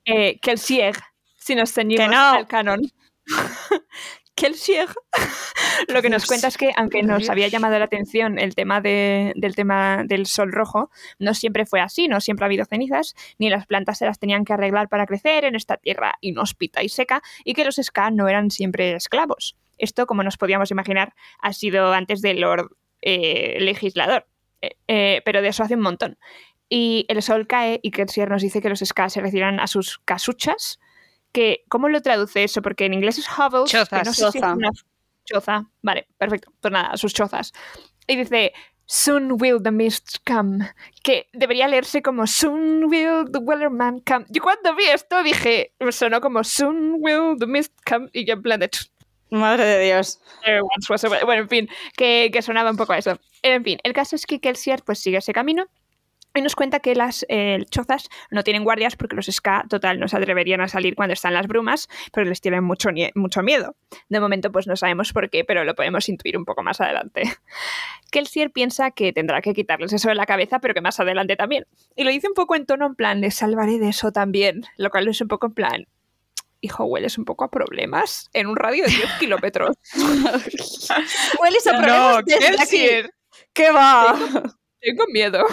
eh, 0.06 0.40
Kelsier, 0.42 0.96
si 1.38 1.56
nos 1.56 1.72
ceñimos 1.74 2.08
no. 2.10 2.32
al 2.34 2.48
canon. 2.48 2.82
Kelsier 4.36 4.88
lo 5.90 6.02
que 6.02 6.10
nos 6.10 6.26
cuenta 6.26 6.48
es 6.48 6.58
que 6.58 6.72
aunque 6.78 7.04
nos 7.04 7.30
había 7.30 7.48
llamado 7.50 7.78
la 7.78 7.86
atención 7.86 8.40
el 8.40 8.56
tema 8.56 8.80
de- 8.82 9.34
del 9.36 9.56
tema 9.56 10.04
del 10.06 10.26
sol 10.26 10.52
rojo, 10.52 10.90
no 11.20 11.34
siempre 11.34 11.66
fue 11.66 11.82
así, 11.82 12.08
no 12.08 12.22
siempre 12.22 12.46
ha 12.46 12.48
habido 12.48 12.66
cenizas, 12.66 13.14
ni 13.40 13.50
las 13.50 13.68
plantas 13.68 13.98
se 13.98 14.06
las 14.06 14.20
tenían 14.20 14.46
que 14.46 14.54
arreglar 14.54 14.88
para 14.90 15.06
crecer 15.06 15.44
en 15.46 15.56
esta 15.56 15.78
tierra 15.78 16.16
inhóspita 16.22 16.82
y 16.82 16.90
seca, 16.90 17.22
y 17.44 17.54
que 17.54 17.66
los 17.66 17.76
Ska 17.76 18.10
no 18.10 18.28
eran 18.30 18.52
siempre 18.52 18.96
esclavos. 18.96 19.58
Esto, 19.78 20.08
como 20.08 20.24
nos 20.24 20.38
podíamos 20.38 20.72
imaginar, 20.72 21.14
ha 21.42 21.54
sido 21.54 21.92
antes 21.94 22.22
del 22.22 22.40
Lord 22.42 22.70
eh, 23.02 23.58
legislador, 23.60 24.28
Eh, 24.64 24.76
eh, 24.88 25.22
pero 25.26 25.42
de 25.42 25.48
eso 25.50 25.64
hace 25.64 25.74
un 25.76 25.82
montón. 25.82 26.18
Y 26.74 27.06
el 27.10 27.22
sol 27.22 27.48
cae 27.48 27.82
y 27.84 27.92
Kelsier 27.92 28.30
nos 28.30 28.42
dice 28.42 28.62
que 28.62 28.70
los 28.70 28.80
Ska 28.80 29.10
se 29.10 29.20
retiran 29.20 29.60
a 29.60 29.68
sus 29.68 30.00
casuchas, 30.06 30.80
que 31.34 31.66
¿cómo 31.68 31.90
lo 31.90 32.02
traduce 32.02 32.46
eso? 32.46 32.62
Porque 32.62 32.86
en 32.86 32.94
inglés 32.94 33.18
es 33.18 33.28
hovels, 33.28 33.70
Chozas. 33.70 34.06
no 34.08 34.14
sé 34.14 34.22
si 34.22 34.28
es 34.28 34.34
Choza. 34.36 34.54
una 34.54 34.70
choza. 35.26 35.66
Vale, 35.82 36.08
perfecto. 36.18 36.54
Pues 36.62 36.72
nada, 36.72 36.88
a 36.92 36.96
sus 36.98 37.14
chozas. 37.14 37.52
Y 38.08 38.16
dice, 38.16 38.54
Soon 38.86 39.34
will 39.38 39.62
the 39.62 39.72
mist 39.72 40.20
come. 40.26 40.72
Que 41.04 41.28
debería 41.34 41.68
leerse 41.68 42.02
como 42.02 42.26
Soon 42.26 42.86
will 42.86 43.30
the 43.30 43.40
wellerman 43.40 44.00
come. 44.00 44.26
Yo 44.30 44.42
cuando 44.42 44.74
vi 44.74 44.86
esto 44.86 45.22
dije, 45.24 45.74
me 45.82 45.92
sonó 45.92 46.22
como 46.22 46.42
Soon 46.46 46.96
will 47.00 47.38
the 47.38 47.48
mist 47.48 47.74
come. 47.86 48.08
Y 48.14 48.24
yo 48.26 48.36
en 48.36 48.42
plan 48.44 48.60
de... 48.62 48.70
"Ch, 48.70 48.90
Madre 49.30 49.66
de 49.66 49.86
Dios. 49.88 50.22
eh, 50.46 50.62
once 50.62 50.88
was 50.90 51.04
a 51.04 51.10
we-". 51.10 51.24
Bueno, 51.26 51.42
en 51.44 51.50
fin, 51.50 51.70
que, 51.98 52.30
que 52.32 52.42
sonaba 52.42 52.72
un 52.72 52.78
poco 52.78 52.94
a 52.94 52.98
eso. 52.98 53.20
En 53.42 53.62
fin, 53.66 53.78
el 53.84 53.92
caso 53.92 54.16
es 54.16 54.26
que 54.26 54.40
Kelsier 54.40 54.84
pues 54.84 55.00
sigue 55.00 55.18
ese 55.18 55.34
camino 55.34 55.68
y 56.34 56.41
nos 56.41 56.56
cuenta 56.56 56.80
que 56.80 56.96
las 56.96 57.26
eh, 57.30 57.65
chozas 57.70 58.10
no 58.30 58.44
tienen 58.44 58.63
guardias 58.63 58.96
porque 58.96 59.15
los 59.15 59.26
ska, 59.26 59.65
total, 59.70 60.00
no 60.00 60.08
se 60.08 60.17
atreverían 60.17 60.62
a 60.62 60.67
salir 60.67 60.96
cuando 60.96 61.13
están 61.13 61.34
las 61.34 61.48
brumas, 61.48 61.89
pero 62.13 62.28
les 62.28 62.41
tienen 62.41 62.63
mucho, 62.63 62.89
mucho 63.15 63.44
miedo. 63.44 63.76
De 64.10 64.20
momento, 64.20 64.52
pues 64.52 64.67
no 64.67 64.76
sabemos 64.76 65.12
por 65.13 65.30
qué, 65.30 65.44
pero 65.44 65.63
lo 65.63 65.76
podemos 65.76 66.08
intuir 66.10 66.38
un 66.38 66.46
poco 66.46 66.63
más 66.63 66.80
adelante. 66.80 67.24
Kelsier 68.12 68.52
piensa 68.52 68.91
que 68.91 69.13
tendrá 69.13 69.41
que 69.41 69.54
quitarles 69.54 69.94
eso 69.94 70.10
de 70.10 70.15
la 70.15 70.26
cabeza, 70.26 70.60
pero 70.60 70.74
que 70.74 70.82
más 70.82 71.00
adelante 71.00 71.36
también. 71.36 71.65
Y 71.96 72.04
lo 72.04 72.12
dice 72.12 72.28
un 72.28 72.34
poco 72.34 72.56
en 72.56 72.65
tono 72.65 72.86
en 72.86 72.96
plan, 72.96 73.22
les 73.22 73.36
salvaré 73.36 73.80
de 73.80 73.89
eso 73.89 74.12
también, 74.12 74.63
lo 74.78 74.89
cual 74.89 75.08
es 75.08 75.22
un 75.22 75.28
poco 75.28 75.48
en 75.48 75.54
plan, 75.54 75.88
hijo, 76.62 76.86
hueles 76.86 77.17
un 77.17 77.26
poco 77.26 77.44
a 77.44 77.52
problemas 77.52 78.30
en 78.34 78.48
un 78.48 78.56
radio 78.56 78.86
de 78.86 78.91
10 78.91 79.12
kilómetros. 79.20 79.76
Hueles 81.41 81.67
a 81.67 81.74
No, 81.74 81.80
problemas 81.80 82.26
desde 82.26 82.48
aquí. 82.48 82.56
Kelsier. 82.58 83.13
¿Qué 83.54 83.72
va? 83.72 84.17
Tengo 84.80 85.06
miedo. 85.12 85.46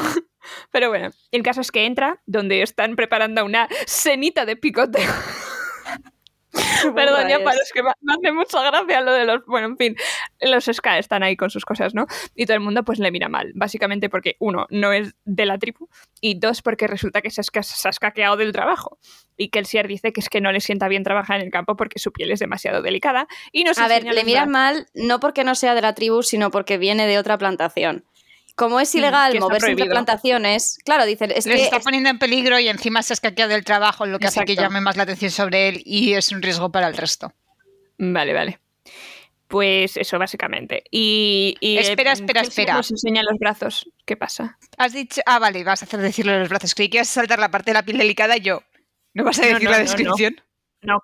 Pero 0.70 0.88
bueno, 0.88 1.10
el 1.32 1.42
caso 1.42 1.60
es 1.60 1.70
que 1.70 1.86
entra 1.86 2.20
donde 2.26 2.62
están 2.62 2.96
preparando 2.96 3.44
una 3.44 3.68
cenita 3.86 4.44
de 4.46 4.56
picote. 4.56 4.98
Perdón, 6.94 7.28
ya 7.28 7.42
para, 7.42 7.58
es 7.60 7.72
que 7.72 7.82
me 7.82 7.90
hace 7.90 8.32
mucha 8.32 8.62
gracia 8.62 9.00
lo 9.00 9.12
de 9.12 9.24
los... 9.24 9.44
Bueno, 9.46 9.68
en 9.68 9.76
fin, 9.76 9.96
los 10.40 10.64
Ska 10.64 10.98
están 10.98 11.22
ahí 11.22 11.36
con 11.36 11.50
sus 11.50 11.64
cosas, 11.64 11.94
¿no? 11.94 12.06
Y 12.34 12.46
todo 12.46 12.54
el 12.54 12.62
mundo 12.62 12.84
pues 12.84 12.98
le 12.98 13.10
mira 13.10 13.28
mal, 13.28 13.52
básicamente 13.54 14.08
porque, 14.08 14.36
uno, 14.38 14.66
no 14.70 14.92
es 14.92 15.14
de 15.24 15.46
la 15.46 15.58
tribu, 15.58 15.88
y 16.20 16.38
dos, 16.38 16.62
porque 16.62 16.86
resulta 16.86 17.20
que 17.20 17.30
se, 17.30 17.40
ha 17.40 17.90
escaqueado 17.90 18.36
del 18.36 18.52
trabajo. 18.52 18.98
Y 19.36 19.50
que 19.50 19.58
el 19.58 19.66
Sier 19.66 19.86
dice 19.86 20.12
que 20.12 20.20
es 20.20 20.28
que 20.28 20.40
no 20.40 20.50
le 20.50 20.60
sienta 20.60 20.88
bien 20.88 21.04
trabajar 21.04 21.40
en 21.40 21.46
el 21.46 21.52
campo 21.52 21.76
porque 21.76 21.98
su 21.98 22.12
piel 22.12 22.30
es 22.30 22.40
demasiado 22.40 22.82
delicada 22.82 23.28
y 23.52 23.64
no 23.64 23.72
A 23.76 23.88
ver, 23.88 24.02
le 24.02 24.14
los 24.14 24.24
miran 24.24 24.50
mal 24.50 24.86
no 24.94 25.20
porque 25.20 25.44
no 25.44 25.54
sea 25.54 25.74
de 25.74 25.82
la 25.82 25.94
tribu, 25.94 26.22
sino 26.22 26.50
porque 26.50 26.78
viene 26.78 27.06
de 27.06 27.18
otra 27.18 27.38
plantación. 27.38 28.04
Como 28.58 28.80
es 28.80 28.92
ilegal 28.92 29.30
Mm, 29.30 29.32
que 29.32 29.38
está 29.38 29.46
moverse 29.46 29.70
entre 29.70 29.86
plantaciones, 29.86 30.78
claro, 30.84 31.06
dicen, 31.06 31.30
es 31.30 31.46
Les 31.46 31.56
que 31.56 31.62
está 31.62 31.78
poniendo 31.78 32.10
en 32.10 32.18
peligro 32.18 32.58
y 32.58 32.66
encima 32.66 33.04
se 33.04 33.12
ha 33.12 33.14
escaqueado 33.14 33.52
del 33.52 33.62
trabajo, 33.62 34.04
lo 34.04 34.18
que 34.18 34.26
hace 34.26 34.44
que 34.44 34.56
llame 34.56 34.80
más 34.80 34.96
la 34.96 35.04
atención 35.04 35.30
sobre 35.30 35.68
él 35.68 35.82
y 35.84 36.14
es 36.14 36.32
un 36.32 36.42
riesgo 36.42 36.72
para 36.72 36.88
el 36.88 36.96
resto. 36.96 37.32
Vale, 37.98 38.32
vale. 38.32 38.58
Pues 39.46 39.96
eso, 39.96 40.18
básicamente. 40.18 40.82
Y, 40.90 41.56
y 41.60 41.78
Espera, 41.78 42.10
eh, 42.10 42.14
espera, 42.14 42.42
Kelsier 42.42 42.64
espera. 42.64 42.74
Nos 42.74 42.90
enseña 42.90 43.22
los 43.22 43.38
brazos. 43.38 43.88
¿Qué 44.04 44.16
pasa? 44.16 44.58
Has 44.76 44.92
dicho. 44.92 45.20
Ah, 45.24 45.38
vale, 45.38 45.62
vas 45.62 45.82
a 45.82 45.84
hacer 45.84 46.00
decirlo 46.00 46.32
de 46.32 46.40
los 46.40 46.48
brazos. 46.48 46.74
Creí 46.74 46.90
que 46.90 46.98
ibas 46.98 47.10
a 47.10 47.14
saltar 47.14 47.38
la 47.38 47.52
parte 47.52 47.70
de 47.70 47.74
la 47.74 47.84
piel 47.84 47.98
delicada 47.98 48.36
y 48.36 48.40
yo. 48.40 48.64
¿No 49.14 49.22
vas 49.22 49.38
a 49.38 49.42
decir 49.42 49.62
no, 49.62 49.70
la 49.70 49.78
no, 49.78 49.82
descripción? 49.84 50.34
No, 50.36 50.42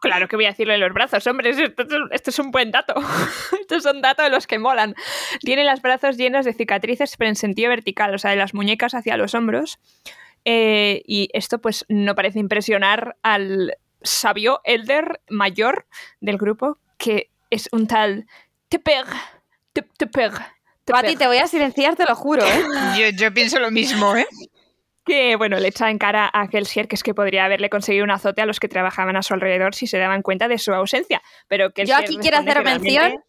claro 0.00 0.28
que 0.28 0.36
voy 0.36 0.44
a 0.46 0.50
decirle 0.50 0.78
los 0.78 0.92
brazos, 0.92 1.26
hombre. 1.26 1.50
Esto, 1.50 1.64
esto- 1.82 2.10
esto 2.10 2.30
es 2.30 2.38
un 2.38 2.50
buen 2.50 2.70
dato. 2.70 2.94
Estos 3.60 3.82
son 3.82 4.00
datos 4.02 4.24
de 4.24 4.30
los 4.30 4.46
que 4.46 4.58
molan. 4.58 4.94
Tiene 5.40 5.64
los 5.64 5.82
brazos 5.82 6.16
llenos 6.16 6.44
de 6.44 6.52
cicatrices, 6.52 7.16
pero 7.16 7.28
en 7.28 7.36
sentido 7.36 7.68
vertical, 7.70 8.14
o 8.14 8.18
sea, 8.18 8.30
de 8.30 8.36
las 8.36 8.54
muñecas 8.54 8.94
hacia 8.94 9.16
los 9.16 9.34
hombros. 9.34 9.78
Eh, 10.44 11.02
y 11.06 11.28
esto, 11.32 11.58
pues, 11.60 11.84
no 11.88 12.14
parece 12.14 12.38
impresionar 12.38 13.16
al 13.22 13.76
sabio 14.02 14.60
elder 14.64 15.20
mayor 15.28 15.86
del 16.20 16.36
grupo, 16.38 16.78
que 16.98 17.30
es 17.50 17.68
un 17.72 17.86
tal 17.86 18.26
Teper. 18.68 19.04
Tep- 19.74 19.88
Teper. 19.96 20.32
Pati, 20.84 21.16
te 21.16 21.26
voy 21.26 21.38
a 21.38 21.46
silenciar, 21.46 21.96
te 21.96 22.04
lo 22.04 22.14
juro, 22.14 22.44
¿eh? 22.44 22.62
Yo, 22.98 23.08
yo 23.16 23.32
pienso 23.32 23.58
lo 23.58 23.70
mismo, 23.70 24.14
¿eh? 24.16 24.26
Que 25.04 25.36
bueno, 25.36 25.58
le 25.58 25.68
echa 25.68 25.90
en 25.90 25.98
cara 25.98 26.30
a 26.32 26.48
Kelsier 26.48 26.88
que 26.88 26.94
es 26.96 27.02
que 27.02 27.14
podría 27.14 27.44
haberle 27.44 27.68
conseguido 27.70 28.04
un 28.04 28.10
azote 28.10 28.40
a 28.42 28.46
los 28.46 28.58
que 28.60 28.68
trabajaban 28.68 29.16
a 29.16 29.22
su 29.22 29.34
alrededor 29.34 29.74
si 29.74 29.86
se 29.86 29.98
daban 29.98 30.22
cuenta 30.22 30.48
de 30.48 30.58
su 30.58 30.72
ausencia. 30.72 31.22
Pero 31.48 31.68
Yo 31.68 31.72
Kelsier 31.74 31.98
aquí 31.98 32.16
quiero 32.18 32.38
hacer 32.38 32.62
mención 32.64 32.94
realmente- 33.02 33.24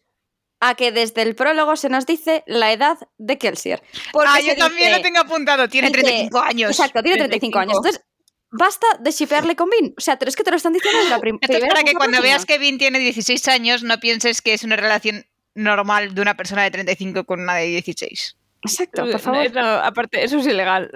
a 0.60 0.74
que 0.74 0.90
desde 0.90 1.20
el 1.22 1.34
prólogo 1.34 1.76
se 1.76 1.90
nos 1.90 2.06
dice 2.06 2.42
la 2.46 2.72
edad 2.72 2.96
de 3.18 3.36
Kelsier. 3.36 3.82
Ah, 4.26 4.40
yo 4.40 4.56
también 4.56 4.88
dice- 4.88 4.96
lo 4.98 5.02
tengo 5.02 5.18
apuntado. 5.20 5.68
Tiene 5.68 5.88
dice- 5.88 6.00
35 6.00 6.38
años. 6.40 6.70
Exacto, 6.70 7.02
tiene 7.02 7.18
35 7.18 7.58
años. 7.58 7.72
35. 7.82 7.98
Entonces, 7.98 8.02
basta 8.50 8.86
de 9.00 9.10
shipearle 9.10 9.54
con 9.54 9.68
Vin. 9.68 9.94
O 9.98 10.00
sea, 10.00 10.18
pero 10.18 10.30
es 10.30 10.36
que 10.36 10.42
te 10.44 10.50
lo 10.50 10.56
están 10.56 10.72
diciendo 10.72 10.98
desde 10.98 11.10
la 11.10 11.20
prim- 11.20 11.38
Esto 11.42 11.52
es 11.52 11.58
primera 11.58 11.74
para 11.74 11.84
que 11.84 11.94
cuando 11.94 12.22
veas 12.22 12.46
que 12.46 12.56
Vin 12.56 12.78
tiene 12.78 12.98
16 12.98 13.46
años 13.48 13.82
no 13.82 14.00
pienses 14.00 14.40
que 14.40 14.54
es 14.54 14.64
una 14.64 14.76
relación 14.76 15.26
normal 15.54 16.14
de 16.14 16.22
una 16.22 16.36
persona 16.38 16.62
de 16.62 16.70
35 16.70 17.24
con 17.24 17.40
una 17.40 17.54
de 17.56 17.66
16. 17.66 18.38
Exacto, 18.70 19.06
por 19.10 19.20
favor. 19.20 19.46
Eh, 19.46 19.50
No, 19.54 19.66
aparte, 19.66 20.22
eso 20.24 20.38
es 20.38 20.46
ilegal. 20.46 20.90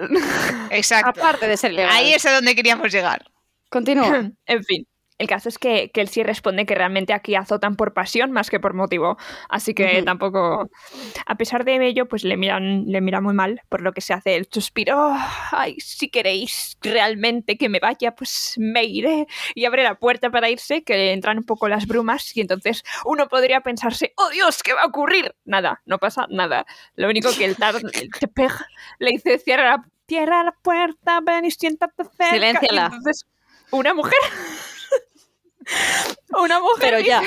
Exacto. 0.69 1.09
Aparte 1.21 1.47
de 1.47 1.57
ser 1.57 1.73
legal. 1.73 1.91
Ahí 1.93 2.13
es 2.13 2.25
a 2.25 2.33
donde 2.33 2.55
queríamos 2.55 2.91
llegar. 2.91 3.25
Continúa. 3.69 4.31
en 4.45 4.63
fin. 4.63 4.87
El 5.21 5.27
caso 5.27 5.49
es 5.49 5.59
que, 5.59 5.91
que 5.91 6.01
él 6.01 6.07
sí 6.07 6.23
responde 6.23 6.65
que 6.65 6.73
realmente 6.73 7.13
aquí 7.13 7.35
azotan 7.35 7.75
por 7.75 7.93
pasión 7.93 8.31
más 8.31 8.49
que 8.49 8.59
por 8.59 8.73
motivo. 8.73 9.17
Así 9.49 9.75
que 9.75 10.01
tampoco. 10.01 10.67
A 11.27 11.35
pesar 11.35 11.63
de 11.63 11.85
ello, 11.85 12.07
pues 12.07 12.23
le 12.23 12.37
miran, 12.37 12.85
le 12.87 13.01
mira 13.01 13.21
muy 13.21 13.35
mal, 13.35 13.61
por 13.69 13.81
lo 13.81 13.93
que 13.93 14.01
se 14.01 14.13
hace 14.13 14.35
el 14.35 14.47
suspiro. 14.51 14.97
"Oh, 14.97 15.17
Ay, 15.51 15.79
si 15.79 16.09
queréis 16.09 16.75
realmente 16.81 17.55
que 17.55 17.69
me 17.69 17.79
vaya, 17.79 18.15
pues 18.15 18.55
me 18.57 18.83
iré. 18.83 19.27
Y 19.53 19.65
abre 19.65 19.83
la 19.83 19.93
puerta 19.93 20.31
para 20.31 20.49
irse, 20.49 20.83
que 20.83 21.13
entran 21.13 21.37
un 21.37 21.43
poco 21.43 21.69
las 21.69 21.85
brumas, 21.85 22.35
y 22.35 22.41
entonces 22.41 22.83
uno 23.05 23.27
podría 23.27 23.61
pensarse, 23.61 24.13
¡Oh 24.17 24.29
Dios, 24.29 24.63
qué 24.63 24.73
va 24.73 24.81
a 24.81 24.85
ocurrir! 24.87 25.35
Nada, 25.45 25.83
no 25.85 25.99
pasa 25.99 26.25
nada. 26.31 26.65
Lo 26.95 27.07
único 27.09 27.29
que 27.37 27.45
el 27.45 27.57
Tar 27.57 27.75
el 27.75 28.09
Tepeg 28.19 28.51
le 28.97 29.11
dice, 29.11 29.37
cierra 29.37 29.65
la, 29.69 29.83
cierra 30.07 30.43
la 30.43 30.53
puerta, 30.63 31.19
ven 31.21 31.45
y 31.45 31.51
siéntate 31.51 32.05
cerca. 32.05 32.29
Y 32.29 32.39
Silénciala. 32.39 32.85
entonces, 32.85 33.27
una 33.69 33.93
mujer. 33.93 34.19
Una 36.29 36.59
mujer. 36.59 36.77
Pero 36.79 36.97
dice- 36.97 37.09
ya. 37.09 37.21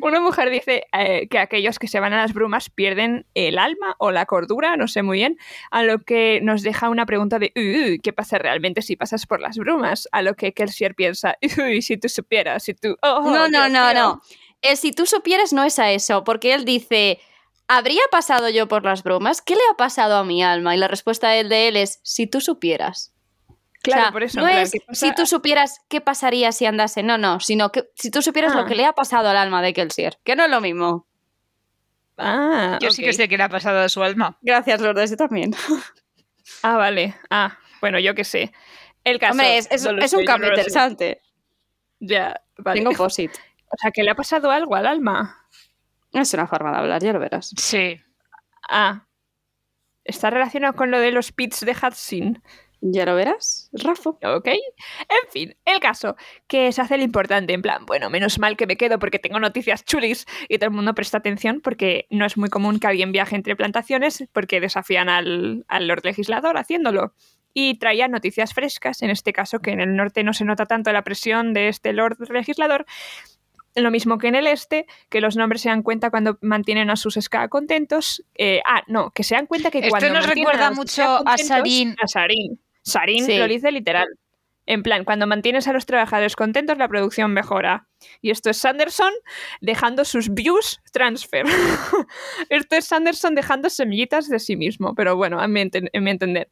una 0.00 0.18
mujer 0.20 0.48
dice 0.50 0.84
eh, 0.94 1.28
que 1.28 1.38
aquellos 1.38 1.78
que 1.78 1.86
se 1.86 2.00
van 2.00 2.12
a 2.14 2.16
las 2.22 2.32
brumas 2.32 2.70
pierden 2.70 3.26
el 3.34 3.58
alma 3.58 3.96
o 3.98 4.10
la 4.10 4.24
cordura, 4.24 4.76
no 4.78 4.88
sé 4.88 5.02
muy 5.02 5.18
bien, 5.18 5.36
a 5.70 5.82
lo 5.82 5.98
que 5.98 6.40
nos 6.42 6.62
deja 6.62 6.88
una 6.88 7.04
pregunta 7.04 7.38
de 7.38 7.52
"Uh, 7.54 8.00
¿qué 8.02 8.12
pasa 8.14 8.38
realmente 8.38 8.80
si 8.80 8.96
pasas 8.96 9.26
por 9.26 9.40
las 9.40 9.58
brumas? 9.58 10.08
A 10.12 10.22
lo 10.22 10.34
que 10.34 10.54
Kelsier 10.54 10.94
piensa, 10.94 11.36
"Uy, 11.58 11.82
si 11.82 11.98
tú 11.98 12.08
supieras, 12.08 12.62
si 12.64 12.72
tú... 12.74 12.96
oh, 13.02 13.22
No, 13.30 13.48
no, 13.48 13.68
no, 13.68 13.84
mío". 13.92 13.94
no. 13.94 14.22
El 14.62 14.76
si 14.76 14.92
tú 14.92 15.04
supieras 15.06 15.52
no 15.52 15.64
es 15.64 15.78
a 15.78 15.90
eso, 15.92 16.24
porque 16.24 16.54
él 16.54 16.64
dice, 16.64 17.18
¿habría 17.68 18.02
pasado 18.10 18.48
yo 18.48 18.68
por 18.68 18.84
las 18.84 19.02
bromas? 19.02 19.42
¿Qué 19.42 19.54
le 19.54 19.60
ha 19.70 19.76
pasado 19.76 20.16
a 20.16 20.24
mi 20.24 20.42
alma? 20.42 20.74
Y 20.74 20.78
la 20.78 20.88
respuesta 20.88 21.28
de 21.30 21.68
él 21.68 21.76
es, 21.76 21.98
si 22.04 22.26
tú 22.26 22.40
supieras. 22.40 23.12
Claro, 23.82 24.00
O 24.00 24.04
sea, 24.04 24.12
por 24.12 24.22
eso. 24.22 24.40
No 24.40 24.48
es 24.48 24.72
si 24.92 25.12
tú 25.14 25.26
supieras 25.26 25.80
qué 25.88 26.00
pasaría 26.00 26.52
si 26.52 26.66
andase, 26.66 27.02
no, 27.02 27.18
no, 27.18 27.40
sino 27.40 27.72
que 27.72 27.84
si 27.96 28.10
tú 28.10 28.22
supieras 28.22 28.52
Ah. 28.54 28.60
lo 28.60 28.66
que 28.66 28.74
le 28.76 28.84
ha 28.86 28.92
pasado 28.92 29.28
al 29.28 29.36
alma 29.36 29.60
de 29.62 29.72
Kelsier, 29.72 30.18
que 30.24 30.36
no 30.36 30.44
es 30.44 30.50
lo 30.50 30.60
mismo. 30.60 31.06
Ah, 32.18 32.78
Yo 32.80 32.90
sí 32.90 33.02
que 33.02 33.12
sé 33.12 33.28
qué 33.28 33.36
le 33.36 33.42
ha 33.44 33.48
pasado 33.48 33.80
a 33.80 33.88
su 33.88 34.02
alma. 34.02 34.36
Gracias, 34.42 34.80
Lourdes, 34.80 35.10
yo 35.10 35.16
también. 35.16 35.54
Ah, 36.64 36.76
vale. 36.76 37.14
Ah, 37.30 37.56
bueno, 37.80 37.98
yo 37.98 38.14
qué 38.14 38.24
sé. 38.24 38.52
El 39.04 39.18
caso. 39.18 39.32
Hombre, 39.32 39.58
es, 39.58 39.68
es- 39.70 39.84
no 39.84 39.98
es 40.02 40.10
sé, 40.10 40.16
un 40.16 40.24
cambio 40.24 40.50
no 40.50 40.54
interesante. 40.56 41.22
Ya, 41.98 42.40
vale. 42.58 42.80
Tengo 42.80 42.92
posit. 42.96 43.32
O 43.74 43.76
sea, 43.80 43.90
que 43.90 44.02
le 44.02 44.10
ha 44.10 44.14
pasado 44.14 44.50
algo 44.50 44.74
al 44.76 44.86
alma. 44.86 45.46
Es 46.12 46.34
una 46.34 46.46
forma 46.46 46.72
de 46.72 46.76
hablar, 46.78 47.02
ya 47.02 47.12
lo 47.14 47.18
verás. 47.18 47.52
Sí. 47.56 47.98
Ah. 48.68 49.06
Está 50.04 50.28
relacionado 50.28 50.74
con 50.74 50.90
lo 50.90 50.98
de 51.00 51.10
los 51.10 51.32
pits 51.32 51.60
de 51.60 51.72
Hudson. 51.72 52.42
Ya 52.84 53.06
lo 53.06 53.14
verás, 53.14 53.70
Rafa. 53.72 54.10
¿Ok? 54.10 54.48
En 54.48 55.30
fin, 55.30 55.54
el 55.64 55.78
caso, 55.78 56.16
que 56.48 56.72
se 56.72 56.82
hace 56.82 56.96
el 56.96 57.02
importante, 57.02 57.52
en 57.52 57.62
plan, 57.62 57.86
bueno, 57.86 58.10
menos 58.10 58.40
mal 58.40 58.56
que 58.56 58.66
me 58.66 58.76
quedo 58.76 58.98
porque 58.98 59.20
tengo 59.20 59.38
noticias 59.38 59.84
chulis 59.84 60.26
y 60.48 60.58
todo 60.58 60.66
el 60.70 60.74
mundo 60.74 60.92
presta 60.92 61.18
atención 61.18 61.60
porque 61.60 62.08
no 62.10 62.26
es 62.26 62.36
muy 62.36 62.48
común 62.48 62.80
que 62.80 62.88
alguien 62.88 63.12
viaje 63.12 63.36
entre 63.36 63.54
plantaciones 63.54 64.24
porque 64.32 64.60
desafían 64.60 65.08
al, 65.08 65.64
al 65.68 65.86
Lord 65.86 66.04
Legislador 66.04 66.58
haciéndolo. 66.58 67.14
Y 67.54 67.78
traía 67.78 68.08
noticias 68.08 68.52
frescas, 68.52 69.02
en 69.02 69.10
este 69.10 69.32
caso 69.32 69.60
que 69.60 69.70
en 69.70 69.80
el 69.80 69.94
norte 69.94 70.24
no 70.24 70.32
se 70.32 70.44
nota 70.44 70.66
tanto 70.66 70.92
la 70.92 71.04
presión 71.04 71.52
de 71.52 71.68
este 71.68 71.92
Lord 71.92 72.16
Legislador, 72.30 72.84
lo 73.74 73.90
mismo 73.90 74.18
que 74.18 74.28
en 74.28 74.34
el 74.34 74.46
este, 74.46 74.86
que 75.08 75.20
los 75.20 75.36
nombres 75.36 75.62
se 75.62 75.68
dan 75.68 75.82
cuenta 75.82 76.10
cuando 76.10 76.38
mantienen 76.40 76.90
a 76.90 76.96
sus 76.96 77.14
ska 77.20 77.48
contentos. 77.48 78.24
Eh, 78.34 78.60
ah, 78.66 78.82
no, 78.86 79.10
que 79.12 79.22
se 79.22 79.34
dan 79.34 79.46
cuenta 79.46 79.70
que 79.70 79.78
Esto 79.78 79.90
cuando 79.90 80.08
nos 80.08 80.26
mantienen 80.26 80.50
recuerda 80.50 80.66
a 80.68 80.70
mucho 80.72 81.28
a 81.28 81.38
Sarin. 81.38 81.94
A 82.02 82.08
Sarin. 82.08 82.60
Sarin 82.82 83.24
Sí. 83.26 83.38
lo 83.38 83.46
dice 83.48 83.70
literal. 83.72 84.08
En 84.64 84.84
plan, 84.84 85.04
cuando 85.04 85.26
mantienes 85.26 85.66
a 85.66 85.72
los 85.72 85.86
trabajadores 85.86 86.36
contentos, 86.36 86.78
la 86.78 86.86
producción 86.88 87.32
mejora. 87.32 87.88
Y 88.20 88.30
esto 88.30 88.48
es 88.50 88.58
Sanderson 88.58 89.12
dejando 89.60 90.04
sus 90.04 90.32
views 90.32 90.80
transfer. 90.92 91.44
esto 92.48 92.76
es 92.76 92.84
Sanderson 92.84 93.34
dejando 93.34 93.70
semillitas 93.70 94.28
de 94.28 94.38
sí 94.38 94.54
mismo, 94.56 94.94
pero 94.94 95.16
bueno, 95.16 95.40
a 95.40 95.48
mi, 95.48 95.60
enten- 95.62 95.90
en 95.92 96.04
mi 96.04 96.10
entender. 96.12 96.48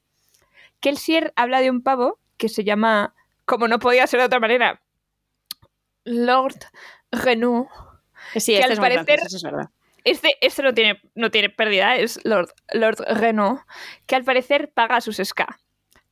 Kelsier 0.81 1.33
habla 1.37 1.61
de 1.61 1.71
un 1.71 1.83
pavo 1.83 2.19
que 2.37 2.49
se 2.49 2.65
llama, 2.65 3.15
como 3.45 3.69
no 3.69 3.79
podía 3.79 4.07
ser 4.09 4.19
de 4.21 4.27
otra 4.27 4.41
manera, 4.41 4.81
Lord 6.05 6.57
Renault. 7.13 7.69
Sí, 8.37 8.53
Que 8.53 8.59
este 8.61 8.65
al 8.65 8.73
es 8.73 8.81
parecer- 8.81 9.05
francés, 9.05 9.27
eso 9.27 9.37
es 9.37 9.43
verdad. 9.43 9.71
Este, 10.03 10.31
este 10.41 10.63
no, 10.63 10.73
tiene, 10.73 11.01
no 11.15 11.31
tiene 11.31 11.51
pérdida, 11.51 11.97
es 11.97 12.19
Lord, 12.25 12.53
Lord 12.73 12.97
Renault, 13.19 13.61
que 14.07 14.17
al 14.17 14.25
parecer 14.25 14.71
paga 14.73 14.97
a 14.97 15.01
sus 15.01 15.19
ska. 15.23 15.59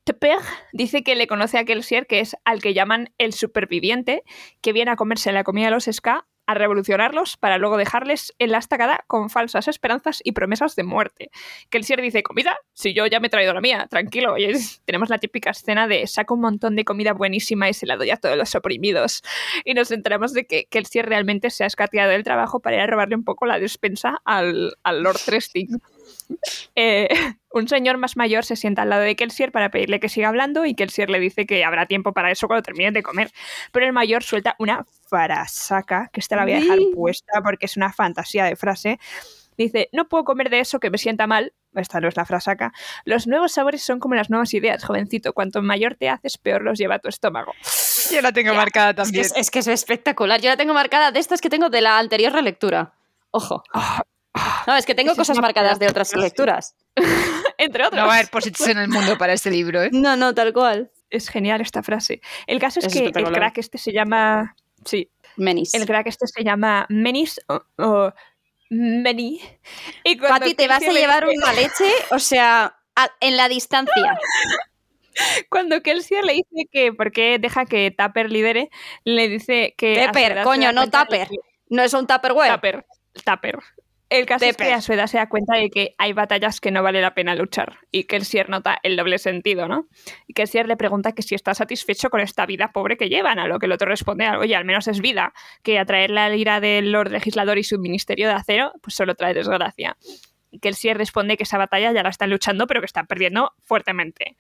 Tepper 0.09 0.39
dice 0.73 1.03
que 1.03 1.15
le 1.17 1.27
conoce 1.27 1.59
a 1.59 1.67
Kelsier, 1.67 2.07
que 2.07 2.21
es 2.21 2.35
al 2.47 2.63
que 2.63 2.73
llaman 2.73 3.13
el 3.19 3.35
superviviente, 3.35 4.23
que 4.63 4.73
viene 4.73 4.91
a 4.91 4.97
comerse 4.97 5.33
la 5.33 5.45
comida 5.45 5.67
de 5.67 5.73
los 5.73 5.85
ska, 5.85 6.27
a 6.47 6.55
revolucionarlos 6.55 7.37
para 7.37 7.59
luego 7.59 7.77
dejarles 7.77 8.35
en 8.39 8.53
la 8.53 8.57
estacada 8.57 9.05
con 9.07 9.29
falsas 9.29 9.69
esperanzas 9.69 10.23
y 10.25 10.33
promesas 10.33 10.75
de 10.77 10.83
muerte. 10.83 11.31
Kelsier 11.69 12.01
dice, 12.01 12.23
¿comida? 12.23 12.57
Si 12.73 12.95
yo 12.95 13.05
ya 13.07 13.21
me 13.21 13.27
he 13.27 13.31
traído 13.31 13.53
la 13.53 13.61
mía, 13.61 13.87
tranquilo. 13.91 14.39
Y 14.39 14.45
es- 14.47 14.81
tenemos 14.87 15.11
la 15.11 15.19
típica 15.19 15.51
escena 15.51 15.87
de 15.87 16.07
saco 16.07 16.33
un 16.33 16.41
montón 16.41 16.75
de 16.75 16.87
comida 16.87 17.13
buenísima 17.13 17.69
y 17.69 17.75
se 17.75 17.85
la 17.85 17.97
doy 17.99 18.09
a 18.09 18.17
todos 18.17 18.39
los 18.39 18.55
oprimidos 18.55 19.23
y 19.67 19.75
nos 19.75 19.91
enteramos 19.91 20.33
de 20.33 20.47
que 20.47 20.65
Kelsier 20.71 21.05
realmente 21.05 21.51
se 21.51 21.65
ha 21.65 21.67
escateado 21.67 22.13
del 22.13 22.25
trabajo 22.25 22.61
para 22.61 22.77
ir 22.77 22.83
a 22.83 22.87
robarle 22.87 23.17
un 23.17 23.25
poco 23.25 23.45
la 23.45 23.59
despensa 23.59 24.23
al, 24.25 24.75
al 24.85 25.03
Lord 25.03 25.19
Tresting. 25.27 25.69
Eh, 26.75 27.09
un 27.59 27.69
señor 27.69 27.99
más 27.99 28.17
mayor 28.17 28.45
se 28.45 28.57
sienta 28.57 28.83
al 28.83 28.91
lado 28.91 29.03
de 29.03 29.17
Kelsier 29.17 29.53
para 29.53 29.71
pedirle 29.71 30.01
que 30.01 30.09
siga 30.09 30.29
hablando 30.29 30.65
y 30.65 30.75
Kelsier 30.75 31.11
le 31.11 31.21
dice 31.21 31.47
que 31.47 31.65
habrá 31.65 31.87
tiempo 31.87 32.13
para 32.13 32.31
eso 32.31 32.47
cuando 32.47 32.63
terminen 32.63 32.95
de 32.95 33.03
comer. 33.03 33.31
Pero 33.73 33.87
el 33.87 33.93
mayor 33.93 34.23
suelta 34.23 34.55
una 34.59 34.85
farasaca, 35.09 36.11
que 36.13 36.21
esta 36.21 36.37
la 36.37 36.45
voy 36.45 36.53
a 36.55 36.61
dejar 36.61 36.79
puesta 36.95 37.41
porque 37.43 37.67
es 37.67 37.77
una 37.77 37.93
fantasía 37.93 38.45
de 38.45 38.57
frase. 38.57 38.99
Dice, 39.57 39.89
no 39.93 40.09
puedo 40.09 40.23
comer 40.25 40.51
de 40.51 40.61
eso 40.61 40.79
que 40.79 40.89
me 40.89 40.99
sienta 40.99 41.27
mal. 41.27 41.53
Esta 41.75 42.01
no 42.01 42.07
es 42.09 42.17
la 42.17 42.25
frasaca. 42.25 42.73
Los 43.05 43.27
nuevos 43.27 43.53
sabores 43.53 43.83
son 43.83 43.99
como 43.99 44.15
las 44.15 44.31
nuevas 44.31 44.55
ideas, 44.55 44.85
jovencito. 44.85 45.33
Cuanto 45.33 45.63
mayor 45.63 45.97
te 45.97 46.09
haces, 46.09 46.39
peor 46.39 46.63
los 46.63 46.79
lleva 46.79 47.01
tu 47.01 47.09
estómago. 47.09 47.53
Yo 48.13 48.21
la 48.23 48.33
tengo 48.33 48.53
Ya, 48.53 48.57
marcada 48.57 48.91
Es 48.91 48.97
que 48.97 49.03
también. 49.03 49.25
es, 49.25 49.33
es 49.37 49.51
que 49.51 49.59
es 49.59 49.67
espectacular. 49.67 50.41
Yo 50.41 50.49
la 50.49 50.57
tengo 50.57 50.75
marcada 50.75 51.11
de 51.11 51.19
estas 51.19 51.41
que 51.41 51.51
tengo 51.51 51.71
de 51.71 51.81
la 51.81 51.99
anterior 51.99 52.33
relectura. 52.33 52.95
Ojo. 53.33 53.63
Ah, 53.75 54.03
No, 54.69 54.77
es 54.77 54.87
que 54.87 54.95
tengo 54.95 55.17
cosas 55.17 55.39
marcadas 55.41 55.79
de 55.81 55.89
otras 55.89 56.15
lecturas. 56.15 56.77
Entre 57.59 57.85
otros. 57.85 58.01
No 58.01 58.07
va 58.07 58.15
a 58.15 58.17
haber 58.19 58.31
posits 58.31 58.67
en 58.69 58.79
el 58.79 58.89
mundo 58.89 59.19
para 59.19 59.33
este 59.35 59.51
libro, 59.51 59.83
¿eh? 59.83 59.91
No, 59.93 60.17
no, 60.17 60.33
tal 60.35 60.53
cual. 60.53 60.91
Es 61.11 61.29
genial 61.29 61.61
esta 61.61 61.83
frase. 61.83 62.21
El 62.47 62.59
caso 62.61 62.79
es, 62.81 62.87
Es 62.87 62.93
que 62.93 63.07
el 63.07 63.13
crack 63.33 63.59
este 63.59 63.79
se 63.79 63.93
llama. 63.93 64.55
Sí, 64.85 65.11
Menis. 65.37 65.75
el 65.75 65.85
crack 65.87 66.07
este 66.07 66.27
se 66.27 66.45
llama 66.45 66.87
Menis 66.89 67.41
o, 67.49 67.63
o 67.83 68.13
Meni. 68.71 69.41
Y 70.05 70.17
cuando 70.19 70.39
Pati, 70.41 70.55
te 70.55 70.69
vas 70.69 70.83
a 70.83 70.93
llevar 70.93 71.27
dice- 71.27 71.39
una 71.43 71.53
leche, 71.53 71.85
o 72.11 72.19
sea, 72.19 72.77
a- 72.95 73.11
en 73.21 73.37
la 73.37 73.49
distancia. 73.49 74.19
Cuando 75.49 75.83
Kelsier 75.83 76.25
le 76.25 76.35
dice 76.35 76.69
que 76.71 76.93
por 76.93 77.11
qué 77.11 77.39
deja 77.41 77.65
que 77.67 77.91
Tapper 77.91 78.31
lidere, 78.31 78.71
le 79.05 79.29
dice 79.29 79.75
que. 79.77 79.95
Tepper, 79.95 80.43
coño, 80.45 80.73
no 80.73 80.89
Tupper. 80.89 81.27
que- 81.29 81.37
No 81.71 81.83
es 81.83 81.93
un 81.93 82.07
Tupperware. 82.07 82.51
Tapper. 82.53 82.87
Tapper. 83.25 83.59
El 84.11 84.25
caso 84.25 84.47
es 84.47 84.57
Tepper. 84.57 84.69
que 84.69 84.75
a 84.75 84.81
su 84.81 84.93
edad 84.93 85.07
se 85.07 85.19
da 85.19 85.29
cuenta 85.29 85.57
de 85.57 85.69
que 85.69 85.95
hay 85.99 86.15
batallas 86.15 86.61
que 86.61 86.71
no 86.71 86.83
vale 86.83 87.03
la 87.03 87.15
pena 87.15 87.35
luchar 87.35 87.79
y 87.91 88.05
que 88.05 88.17
el 88.17 88.25
Sier 88.25 88.49
nota 88.49 88.79
el 88.83 88.97
doble 88.97 89.19
sentido, 89.19 89.69
¿no? 89.69 89.87
Y 90.27 90.33
que 90.33 90.43
el 90.43 90.49
Sier 90.49 90.67
le 90.67 90.77
pregunta 90.77 91.13
que 91.13 91.23
si 91.23 91.35
está 91.35 91.55
satisfecho 91.55 92.09
con 92.09 92.21
esta 92.21 92.47
vida 92.47 92.73
pobre 92.73 92.97
que 92.97 93.11
llevan, 93.11 93.39
a 93.39 93.47
lo 93.47 93.59
que 93.59 93.67
el 93.67 93.73
otro 93.73 93.89
responde, 93.89 94.29
oye, 94.31 94.57
al 94.57 94.65
menos 94.65 94.89
es 94.89 95.01
vida, 95.01 95.35
que 95.63 95.79
atraer 95.79 96.11
la 96.11 96.35
ira 96.35 96.61
del 96.61 96.91
Lord 96.91 97.11
Legislador 97.11 97.59
y 97.59 97.65
su 97.65 97.79
Ministerio 97.79 98.29
de 98.29 98.35
Acero, 98.35 98.73
pues 98.83 98.95
solo 98.95 99.15
trae 99.15 99.35
desgracia. 99.35 99.99
Y 100.51 100.61
que 100.61 100.69
el 100.69 100.75
Sier 100.75 100.97
responde 100.97 101.37
que 101.37 101.43
esa 101.43 101.59
batalla 101.59 101.93
ya 101.93 102.03
la 102.03 102.09
están 102.09 102.31
luchando, 102.31 102.67
pero 102.67 102.81
que 102.81 102.87
están 102.87 103.07
perdiendo 103.07 103.53
fuertemente. 103.63 104.37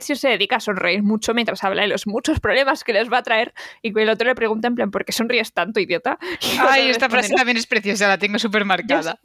Sier 0.00 0.18
se 0.18 0.28
dedica 0.28 0.56
a 0.56 0.60
sonreír 0.60 1.02
mucho 1.02 1.32
mientras 1.32 1.62
habla 1.64 1.82
de 1.82 1.88
los 1.88 2.06
muchos 2.06 2.40
problemas 2.40 2.84
que 2.84 2.92
les 2.92 3.10
va 3.10 3.18
a 3.18 3.22
traer 3.22 3.54
y 3.82 3.92
que 3.92 4.02
el 4.02 4.08
otro 4.08 4.26
le 4.28 4.34
pregunta 4.34 4.68
en 4.68 4.74
plan, 4.74 4.90
¿por 4.90 5.04
qué 5.04 5.12
sonríes 5.12 5.52
tanto, 5.52 5.80
idiota? 5.80 6.18
Ay, 6.60 6.90
esta 6.90 7.08
frase 7.08 7.34
también 7.34 7.56
es 7.56 7.66
preciosa, 7.66 8.08
la 8.08 8.18
tengo 8.18 8.38
súper 8.38 8.64
marcada. 8.64 9.20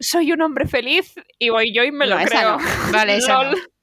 soy 0.00 0.32
un 0.32 0.42
hombre 0.42 0.66
feliz 0.66 1.14
y 1.38 1.50
voy 1.50 1.72
yo 1.72 1.84
y 1.84 1.92
me 1.92 2.06
No, 2.06 2.18
lo 2.18 2.24
creo. 2.24 2.58
no. 2.58 2.92
Vale, 2.92 3.16
esa 3.16 3.44
no. 3.44 3.52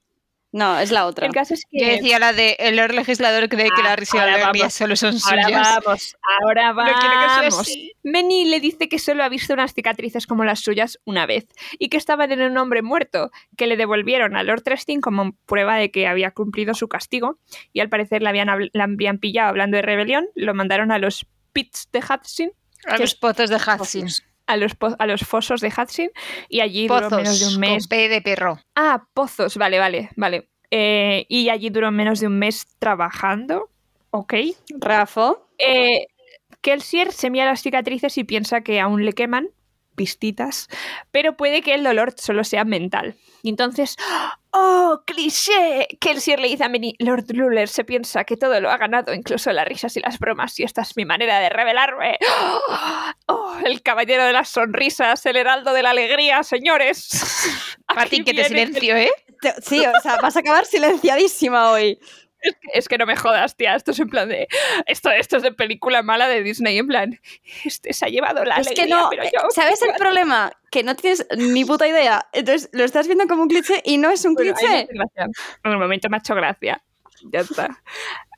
No, 0.55 0.79
es 0.79 0.89
la 0.89 1.05
otra. 1.05 1.27
El 1.27 1.33
caso 1.33 1.53
es 1.53 1.63
que 1.69 1.79
Yo 1.81 1.85
decía 1.85 2.17
la 2.17 2.31
de 2.31 2.55
el 2.59 2.77
Lord 2.77 2.93
Legislador 2.93 3.49
cree 3.49 3.65
que 3.65 3.81
Ah, 3.81 3.89
la 3.89 3.95
risa 3.97 4.15
y 4.15 4.19
la 4.19 4.23
ahora 4.23 4.35
alegría 4.45 4.61
vamos. 4.63 4.73
solo 4.73 4.95
son 4.95 5.15
ahora 5.25 5.43
suyas. 5.43 5.79
vamos, 5.83 6.15
ahora 6.41 6.73
que 6.93 7.01
sea 7.01 7.49
vamos. 7.49 7.73
Meni 8.03 8.45
le 8.45 8.61
dice 8.61 8.87
que 8.87 8.97
solo 8.97 9.25
ha 9.25 9.27
visto 9.27 9.53
unas 9.53 9.73
cicatrices 9.73 10.25
como 10.25 10.45
las 10.45 10.61
suyas 10.61 10.97
una 11.03 11.25
vez 11.25 11.45
y 11.77 11.89
que 11.89 11.97
estaban 11.97 12.31
en 12.31 12.41
un 12.41 12.57
hombre 12.57 12.81
muerto, 12.83 13.31
que 13.57 13.67
le 13.67 13.75
devolvieron 13.75 14.37
a 14.37 14.43
Lord 14.43 14.61
Trestin 14.61 15.01
como 15.01 15.33
prueba 15.45 15.75
de 15.75 15.91
que 15.91 16.07
había 16.07 16.31
cumplido 16.31 16.73
su 16.73 16.87
castigo 16.87 17.37
y 17.73 17.81
al 17.81 17.89
parecer 17.89 18.21
la 18.21 18.29
habían, 18.29 18.47
la 18.71 18.83
habían 18.85 19.17
pillado 19.17 19.49
hablando 19.49 19.75
de 19.75 19.81
rebelión, 19.81 20.29
lo 20.35 20.53
mandaron 20.53 20.89
a 20.93 20.99
los 20.99 21.25
pits 21.51 21.89
de 21.91 21.99
Hudson, 21.99 22.51
A 22.85 22.97
los 22.97 23.13
pozos 23.15 23.49
de 23.49 23.57
Hudson. 23.57 24.07
A 24.47 24.57
los, 24.57 24.73
a 24.99 25.07
los 25.07 25.21
fosos 25.21 25.61
de 25.61 25.67
Hudson 25.67 26.09
y 26.49 26.61
allí 26.61 26.87
duró 26.87 27.09
menos 27.09 27.39
de 27.39 27.45
Pozos, 27.45 27.47
un 27.47 27.53
con 27.53 27.61
mes 27.61 27.87
P 27.87 28.09
de 28.09 28.21
perro. 28.21 28.59
Ah, 28.75 29.07
pozos, 29.13 29.57
vale, 29.57 29.79
vale, 29.79 30.09
vale. 30.15 30.49
Eh, 30.71 31.25
y 31.29 31.49
allí 31.49 31.69
duró 31.69 31.91
menos 31.91 32.19
de 32.19 32.27
un 32.27 32.39
mes 32.39 32.65
trabajando. 32.79 33.69
Ok. 34.11 34.33
Rafa. 34.79 35.35
Eh, 35.57 36.07
Kelsier 36.61 37.11
se 37.11 37.29
mira 37.29 37.45
las 37.45 37.61
cicatrices 37.61 38.17
y 38.17 38.23
piensa 38.23 38.61
que 38.61 38.79
aún 38.79 39.05
le 39.05 39.13
queman 39.13 39.49
pistitas, 39.95 40.67
pero 41.11 41.37
puede 41.37 41.61
que 41.61 41.73
el 41.73 41.83
dolor 41.83 42.13
solo 42.17 42.43
sea 42.43 42.65
mental. 42.65 43.15
Y 43.45 43.49
entonces, 43.49 43.95
¡oh, 44.49 45.03
cliché! 45.05 45.87
Kelsier 46.01 46.39
le 46.39 46.47
dice 46.47 46.63
a 46.63 46.67
Mini, 46.67 46.95
Lord 46.97 47.25
Luller 47.27 47.67
se 47.67 47.83
piensa 47.83 48.23
que 48.23 48.37
todo 48.37 48.59
lo 48.59 48.71
ha 48.71 48.77
ganado, 48.77 49.13
incluso 49.13 49.51
las 49.51 49.67
risas 49.67 49.95
y 49.97 49.99
las 49.99 50.17
bromas, 50.17 50.59
y 50.59 50.63
esta 50.63 50.81
es 50.81 50.97
mi 50.97 51.05
manera 51.05 51.39
de 51.39 51.49
revelarme. 51.49 52.17
¡Oh, 53.27 53.55
el 53.63 53.83
caballero 53.83 54.25
de 54.25 54.33
las 54.33 54.49
sonrisas, 54.49 55.23
el 55.27 55.35
heraldo 55.35 55.73
de 55.73 55.83
la 55.83 55.91
alegría, 55.91 56.41
señores! 56.41 57.07
Pati, 57.85 58.23
que 58.23 58.33
te 58.33 58.45
silencio, 58.45 58.95
¿eh? 58.95 59.11
Sí, 59.61 59.85
o 59.85 60.01
sea, 60.01 60.15
vas 60.15 60.35
a 60.35 60.39
acabar 60.39 60.65
silenciadísima 60.65 61.69
hoy. 61.69 61.99
Es 62.45 62.55
que, 62.61 62.67
es 62.73 62.87
que 62.87 62.97
no 62.97 63.05
me 63.05 63.15
jodas, 63.15 63.55
tía. 63.55 63.75
Esto 63.75 63.91
es 63.91 63.99
en 63.99 64.09
plan 64.09 64.29
de. 64.29 64.47
Esto, 64.85 65.09
esto 65.11 65.37
es 65.37 65.43
de 65.43 65.51
película 65.51 66.01
mala 66.03 66.27
de 66.27 66.43
Disney. 66.43 66.77
En 66.77 66.87
plan. 66.87 67.19
Este 67.63 67.93
se 67.93 68.05
ha 68.05 68.09
llevado 68.09 68.43
la 68.43 68.57
es 68.57 68.67
que 68.69 68.81
alegría, 68.83 69.01
no, 69.01 69.09
pero 69.09 69.23
eh, 69.23 69.31
yo. 69.33 69.41
¿sabes 69.49 69.81
el 69.81 69.93
problema? 69.95 70.51
Que 70.71 70.83
no 70.83 70.95
tienes 70.95 71.25
ni 71.37 71.65
puta 71.65 71.87
idea. 71.87 72.27
Entonces 72.33 72.69
lo 72.73 72.83
estás 72.83 73.07
viendo 73.07 73.27
como 73.27 73.43
un 73.43 73.49
cliché 73.49 73.81
y 73.83 73.97
no 73.97 74.11
es 74.11 74.25
un 74.25 74.33
Bueno, 74.35 74.53
cliché. 74.53 74.87
En 74.89 75.71
el 75.71 75.77
momento 75.77 76.09
me 76.09 76.17
ha 76.17 76.19
hecho 76.19 76.35
gracia. 76.35 76.81
Ya 77.31 77.39
está. 77.39 77.81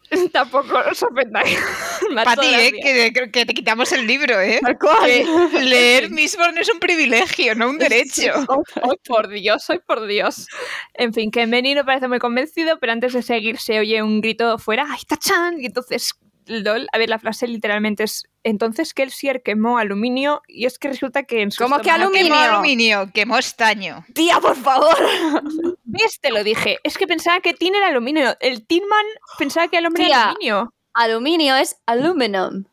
Tampoco 0.32 0.78
os 0.90 1.04
ofendáis. 1.04 1.60
Pati, 2.24 2.48
eh, 2.48 3.12
que, 3.14 3.32
que 3.32 3.46
te 3.46 3.54
quitamos 3.54 3.92
el 3.92 4.08
libro, 4.08 4.40
¿eh? 4.40 4.60
Que 4.62 5.26
leer 5.64 6.10
Mistborn 6.10 6.58
es 6.58 6.70
un 6.70 6.80
privilegio, 6.80 7.56
no 7.56 7.70
un 7.70 7.78
derecho. 7.78 8.34
Ay, 8.76 8.98
por 9.06 9.28
Dios, 9.28 9.70
ay, 9.70 9.80
por 9.86 10.08
Dios. 10.08 10.48
En 10.94 11.14
fin, 11.14 11.32
que 11.32 11.46
Benny 11.46 11.76
no 11.76 11.86
parece 11.86 12.08
muy 12.08 12.20
convencido, 12.20 12.80
pero 12.80 12.94
antes 12.94 13.14
de 13.14 13.22
seguir 13.22 13.60
se 13.60 13.80
oye 13.80 14.02
un 14.02 14.22
grito 14.22 14.58
fuera, 14.58 14.86
¡ay, 14.90 15.02
tachan! 15.08 15.60
Y 15.60 15.66
entonces, 15.66 16.14
lol, 16.48 16.88
a 16.92 16.98
ver, 16.98 17.10
la 17.10 17.20
frase 17.20 17.48
literalmente 17.48 18.04
es, 18.04 18.28
entonces 18.44 18.94
Kelsier 18.94 19.44
quemó 19.44 19.78
aluminio 19.78 20.42
y 20.48 20.66
es 20.66 20.80
que 20.80 20.88
resulta 20.88 21.24
que 21.24 21.42
en 21.42 21.52
su 21.52 21.64
¿Cómo 21.64 21.80
que 21.80 21.92
aluminio? 21.92 22.34
Quemó 22.34 22.36
aluminio, 22.36 23.10
quemó 23.14 23.38
estaño. 23.38 24.06
Tía, 24.14 24.40
por 24.40 24.56
favor. 24.56 24.96
¿Ves? 25.84 26.20
Te 26.20 26.32
lo 26.32 26.44
dije. 26.44 26.78
Es 26.84 26.98
que 26.98 27.08
pensaba 27.08 27.40
que 27.42 27.54
tin 27.54 27.76
era 27.76 27.88
aluminio. 27.88 28.36
El 28.40 28.66
Tinman 28.66 29.06
pensaba 29.38 29.68
que 29.68 29.78
el 29.78 29.88
hombre 29.88 30.06
Tía. 30.06 30.16
era 30.16 30.24
aluminio. 30.30 30.74
Aluminio 30.94 31.56
es 31.56 31.78
aluminum. 31.86 32.66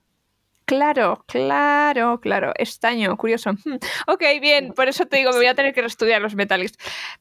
Claro, 0.67 1.25
claro, 1.29 2.21
claro. 2.21 2.53
Estaño, 2.57 3.17
curioso. 3.17 3.53
Hmm. 3.53 3.77
Ok, 4.07 4.23
bien, 4.41 4.73
por 4.73 4.89
eso 4.89 5.05
te 5.07 5.19
digo, 5.19 5.31
me 5.33 5.37
voy 5.37 5.47
a 5.47 5.55
tener 5.55 5.75
que 5.75 5.83
reestudiar 5.83 6.23
los 6.23 6.35
metales. 6.35 6.73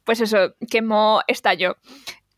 Pues 0.04 0.20
eso, 0.20 0.54
quemó 0.70 1.20
estallo. 1.26 1.76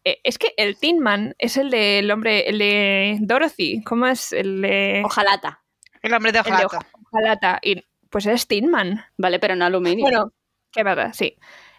Eh, 0.06 0.20
es 0.22 0.38
que 0.38 0.54
el 0.56 0.78
Tin 0.78 1.00
Man 1.00 1.34
es 1.36 1.56
el 1.56 1.68
del 1.68 2.08
hombre, 2.12 2.48
el 2.48 2.58
de 2.58 3.18
Dorothy. 3.22 3.82
¿Cómo 3.82 4.06
es? 4.06 4.32
El 4.32 4.62
de. 4.62 5.02
Ojalata. 5.04 5.64
El 6.00 6.14
hombre 6.14 6.30
de 6.30 6.38
el 6.38 6.44
de 6.44 6.64
hojalata. 6.64 6.86
Ojalata. 7.10 7.58
Y 7.60 7.82
pues 8.08 8.26
es 8.26 8.46
Tin 8.46 8.70
Man. 8.70 9.04
Vale, 9.18 9.40
pero 9.40 9.56
no 9.56 9.64
aluminio. 9.64 10.04
Bueno, 10.04 10.32
qué 10.70 10.84
verdad, 10.84 11.10
sí. 11.12 11.36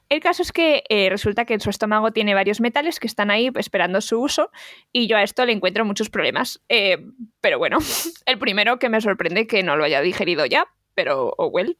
El 0.09 0.19
caso 0.19 0.41
es 0.41 0.51
que 0.51 0.83
eh, 0.89 1.09
resulta 1.09 1.45
que 1.45 1.53
en 1.53 1.61
su 1.61 1.69
estómago 1.69 2.11
tiene 2.11 2.33
varios 2.33 2.59
metales 2.59 2.99
que 2.99 3.07
están 3.07 3.31
ahí 3.31 3.49
esperando 3.55 4.01
su 4.01 4.21
uso 4.21 4.51
y 4.91 5.07
yo 5.07 5.15
a 5.15 5.23
esto 5.23 5.45
le 5.45 5.53
encuentro 5.53 5.85
muchos 5.85 6.09
problemas. 6.09 6.61
Eh, 6.67 6.97
pero 7.39 7.57
bueno, 7.59 7.77
el 8.25 8.37
primero 8.39 8.77
que 8.77 8.89
me 8.89 8.99
sorprende 8.99 9.47
que 9.47 9.63
no 9.63 9.77
lo 9.77 9.85
haya 9.85 10.01
digerido 10.01 10.45
ya, 10.45 10.67
pero 10.95 11.33
oh 11.37 11.47
well. 11.47 11.77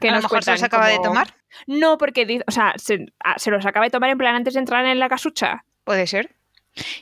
Que 0.00 0.08
a 0.08 0.16
lo 0.16 0.22
mejor 0.22 0.42
se 0.42 0.50
los 0.50 0.62
acaba 0.64 0.88
de 0.88 0.98
tomar. 0.98 1.36
No, 1.68 1.98
porque 1.98 2.42
o 2.48 2.50
sea, 2.50 2.74
se, 2.78 3.06
ah, 3.20 3.38
se 3.38 3.52
los 3.52 3.64
acaba 3.64 3.86
de 3.86 3.90
tomar 3.90 4.10
en 4.10 4.18
plan 4.18 4.34
antes 4.34 4.54
de 4.54 4.60
entrar 4.60 4.84
en 4.86 4.98
la 4.98 5.08
casucha. 5.08 5.64
Puede 5.84 6.06
ser. 6.06 6.34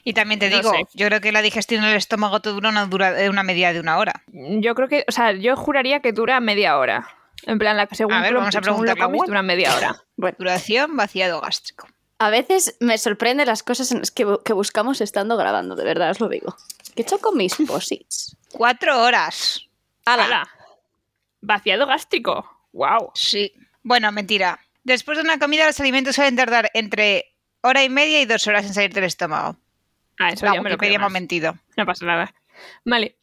Y 0.05 0.13
también 0.13 0.39
te 0.39 0.51
No 0.51 0.57
digo, 0.57 0.71
sé. 0.71 0.85
yo 0.93 1.07
creo 1.07 1.21
que 1.21 1.33
la 1.33 1.41
digestión 1.41 1.83
en 1.83 1.91
el 1.91 1.97
estómago 1.97 2.41
te 2.41 2.51
dura 2.51 2.69
una, 2.69 2.85
dura, 2.87 3.19
eh, 3.23 3.31
una 3.31 3.43
media 3.43 3.73
de 3.73 3.81
una 3.81 3.97
hora. 3.99 4.23
Yo 4.29 4.75
creo 4.75 4.89
que, 4.89 5.05
o 5.09 5.13
sea, 5.13 5.33
yo 5.33 5.57
juraría 5.57 6.01
que 6.01 6.13
dura 6.13 6.41
media 6.41 6.77
hora. 6.77 7.09
En 7.47 7.59
plan, 7.59 7.77
la 7.77 7.87
que 7.87 7.95
según, 7.97 8.13
A 8.15 8.21
ver, 8.21 8.33
lo- 8.33 8.41
vamos 8.41 8.55
a 8.55 8.61
según 8.63 8.67
lo 8.87 8.93
preguntarle 8.93 9.03
a 9.03 9.07
comes, 9.07 9.27
dura 9.29 9.43
media 9.43 9.75
hora. 9.77 9.97
Bueno, 10.17 10.37
Duración, 10.39 10.97
vaciado 10.97 11.41
gástrico. 11.41 11.89
a 12.19 12.31
veces 12.31 12.77
me 12.81 12.97
sorprende 12.99 13.45
las 13.47 13.63
cosas 13.65 13.91
en 13.93 13.99
las 14.01 14.11
que, 14.13 14.25
bu- 14.27 14.43
que 14.45 14.53
buscamos 14.53 15.01
estando 15.01 15.37
grabando, 15.37 15.75
de 15.75 15.85
verdad 15.85 16.11
os 16.11 16.21
lo 16.21 16.29
digo. 16.29 16.55
¿Qué 16.95 17.01
he 17.01 17.03
hecho 17.03 17.19
con 17.19 17.37
mis 17.37 17.57
posits? 17.67 18.37
Cuatro 18.53 19.03
horas. 19.03 19.67
¡Hala! 20.05 20.25
¡Hala! 20.27 20.49
Vaciado 21.41 21.87
gástrico. 21.87 22.69
¡Wow! 22.73 23.11
Sí. 23.15 23.53
Bueno, 23.83 24.13
mentira. 24.13 24.61
Después 24.85 25.17
de 25.19 25.25
una 25.25 25.39
comida, 25.39 25.67
los 25.67 25.81
alimentos 25.81 26.15
suelen 26.15 26.37
tardar 26.37 26.71
entre 26.75 27.32
hora 27.63 27.83
y 27.85 27.89
media 27.89 28.21
y 28.21 28.27
dos 28.27 28.47
horas 28.47 28.67
en 28.67 28.75
salir 28.75 28.93
del 28.93 29.05
estómago. 29.05 29.57
Ah, 30.19 30.31
eso 30.31 30.45
La 30.47 30.55
ya 30.55 30.63
me 30.63 30.71
lo 30.71 30.77
creo 30.77 30.99
más. 31.01 31.13
mentido. 31.13 31.55
No 31.77 31.87
pasa 31.87 32.05
nada. 32.05 32.35
Vale, 32.85 33.17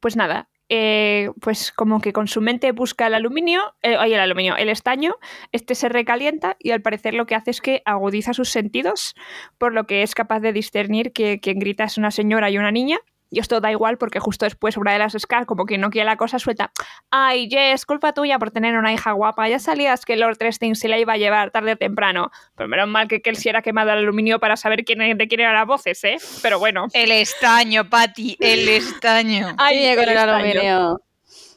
pues 0.00 0.16
nada. 0.16 0.48
eh, 0.74 1.28
pues 1.40 1.70
como 1.70 2.00
que 2.00 2.12
con 2.14 2.28
su 2.28 2.40
mente 2.40 2.72
busca 2.72 3.06
el 3.06 3.14
aluminio, 3.14 3.74
eh, 3.82 3.98
oye, 3.98 4.14
el 4.14 4.20
aluminio, 4.20 4.56
el 4.56 4.70
estaño, 4.70 5.16
este 5.52 5.74
se 5.74 5.88
recalienta 5.90 6.56
y 6.58 6.70
al 6.70 6.80
parecer 6.80 7.12
lo 7.12 7.26
que 7.26 7.34
hace 7.34 7.50
es 7.50 7.60
que 7.60 7.82
agudiza 7.84 8.32
sus 8.32 8.48
sentidos, 8.48 9.14
por 9.58 9.74
lo 9.74 9.84
que 9.86 10.02
es 10.02 10.14
capaz 10.14 10.40
de 10.40 10.52
discernir 10.54 11.12
que 11.12 11.40
quien 11.40 11.58
grita 11.58 11.84
es 11.84 11.98
una 11.98 12.10
señora 12.10 12.48
y 12.50 12.56
una 12.56 12.70
niña. 12.70 12.98
Y 13.32 13.40
esto 13.40 13.62
da 13.62 13.70
igual 13.70 13.96
porque 13.96 14.20
justo 14.20 14.44
después 14.44 14.76
una 14.76 14.92
de 14.92 14.98
las 14.98 15.14
Scar, 15.18 15.46
como 15.46 15.64
que 15.64 15.78
no 15.78 15.88
quiere 15.88 16.04
la 16.04 16.18
cosa, 16.18 16.38
suelta. 16.38 16.70
Ay, 17.10 17.48
Jess, 17.50 17.86
culpa 17.86 18.12
tuya 18.12 18.38
por 18.38 18.50
tener 18.50 18.76
una 18.76 18.92
hija 18.92 19.12
guapa. 19.12 19.48
Ya 19.48 19.58
sabías 19.58 20.04
que 20.04 20.16
Lord 20.16 20.36
Tresting 20.36 20.76
se 20.76 20.88
la 20.88 20.98
iba 20.98 21.14
a 21.14 21.16
llevar 21.16 21.50
tarde 21.50 21.72
o 21.72 21.76
temprano. 21.76 22.30
Pero 22.54 22.68
menos 22.68 22.88
mal 22.88 23.08
que 23.08 23.22
Kelsey 23.22 23.48
era 23.48 23.62
quemado 23.62 23.90
el 23.90 24.00
aluminio 24.00 24.38
para 24.38 24.58
saber 24.58 24.84
quién, 24.84 25.16
de 25.16 25.28
quién 25.28 25.40
eran 25.40 25.54
las 25.54 25.66
voces, 25.66 26.04
¿eh? 26.04 26.18
Pero 26.42 26.58
bueno. 26.58 26.88
El 26.92 27.10
estaño, 27.10 27.88
Patty, 27.88 28.36
el 28.38 28.68
estaño. 28.68 29.54
Ay, 29.58 29.78
Sigue 29.78 29.96
con 29.96 30.08
el 30.10 30.18
aluminio. 30.18 31.00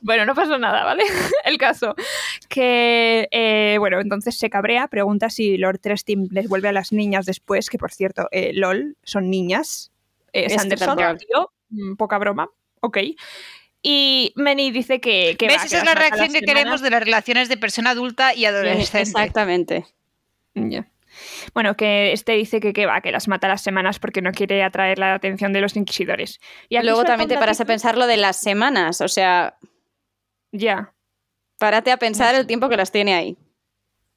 Bueno, 0.01 0.25
no 0.25 0.33
pasó 0.33 0.57
nada, 0.57 0.83
¿vale? 0.83 1.03
El 1.45 1.57
caso 1.57 1.95
que, 2.47 3.27
eh, 3.31 3.77
bueno, 3.79 3.99
entonces 3.99 4.37
se 4.37 4.51
cabrea, 4.51 4.87
pregunta 4.87 5.29
si 5.31 5.57
Lord 5.57 5.79
Trestin 5.79 6.29
les 6.31 6.47
vuelve 6.47 6.69
a 6.69 6.71
las 6.71 6.91
niñas 6.93 7.25
después, 7.25 7.69
que 7.69 7.79
por 7.79 7.91
cierto, 7.91 8.27
eh, 8.31 8.51
LOL, 8.53 8.97
son 9.03 9.31
niñas. 9.31 9.91
Eh, 10.31 10.45
Es 10.45 10.53
que 10.53 10.59
Sanderson, 10.59 11.17
tío, 11.17 11.51
poca 11.97 12.17
broma, 12.17 12.49
ok. 12.81 12.97
Y 13.81 14.33
Meni 14.35 14.71
dice 14.71 14.99
que... 14.99 15.35
que 15.37 15.47
¿Ves? 15.47 15.57
va, 15.57 15.61
que 15.61 15.67
Esa 15.67 15.77
es 15.79 15.85
la 15.85 15.93
reacción 15.93 16.33
que 16.33 16.41
queremos 16.41 16.81
de 16.81 16.89
las 16.89 17.03
relaciones 17.03 17.49
de 17.49 17.57
persona 17.57 17.91
adulta 17.91 18.33
y 18.33 18.45
adolescente. 18.45 19.01
Exactamente. 19.01 19.85
Ya. 20.55 20.87
Bueno, 21.53 21.77
que 21.77 22.11
este 22.11 22.31
dice 22.33 22.59
que, 22.59 22.73
que 22.73 22.87
va, 22.87 22.99
que 23.01 23.11
las 23.11 23.27
mata 23.27 23.47
las 23.47 23.61
semanas 23.61 23.99
porque 23.99 24.21
no 24.21 24.31
quiere 24.31 24.63
atraer 24.63 24.97
la 24.97 25.13
atención 25.13 25.53
de 25.53 25.61
los 25.61 25.75
inquisidores. 25.75 26.39
Y 26.67 26.79
luego 26.81 27.03
también 27.05 27.29
te 27.29 27.37
paras 27.37 27.61
a 27.61 27.65
pensar 27.65 27.95
lo 27.97 28.07
de 28.07 28.17
las 28.17 28.39
semanas. 28.39 29.01
O 29.01 29.07
sea, 29.07 29.55
Ya. 30.51 30.93
párate 31.59 31.91
a 31.91 31.97
pensar 31.97 32.33
el 32.35 32.47
tiempo 32.47 32.69
que 32.69 32.77
las 32.77 32.91
tiene 32.91 33.13
ahí. 33.13 33.37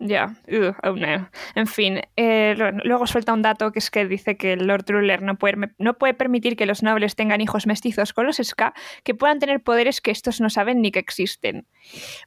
Ya, 0.01 0.37
ugh, 0.47 0.77
oh 0.85 0.93
no. 0.93 1.29
En 1.57 1.67
fin, 1.67 2.01
eh, 2.17 2.55
luego 2.85 3.07
suelta 3.09 3.33
un 3.33 3.43
dato 3.43 3.73
que 3.73 3.81
es 3.81 3.91
que 3.91 4.07
dice 4.07 4.37
que 4.37 4.53
el 4.53 4.67
Lord 4.67 4.85
Ruler 4.89 5.23
no 5.23 5.37
puede, 5.37 5.73
no 5.79 5.99
puede 5.99 6.15
permitir 6.15 6.55
que 6.57 6.67
los 6.67 6.85
nobles 6.85 7.17
tengan 7.17 7.41
hijos 7.41 7.67
mestizos 7.67 8.13
con 8.13 8.27
los 8.27 8.37
Ska 8.37 8.75
que 9.03 9.15
puedan 9.17 9.41
tener 9.41 9.61
poderes 9.61 10.01
que 10.01 10.13
estos 10.13 10.41
no 10.41 10.51
saben 10.51 10.83
ni 10.83 10.93
que 10.93 11.01
existen. 11.01 11.67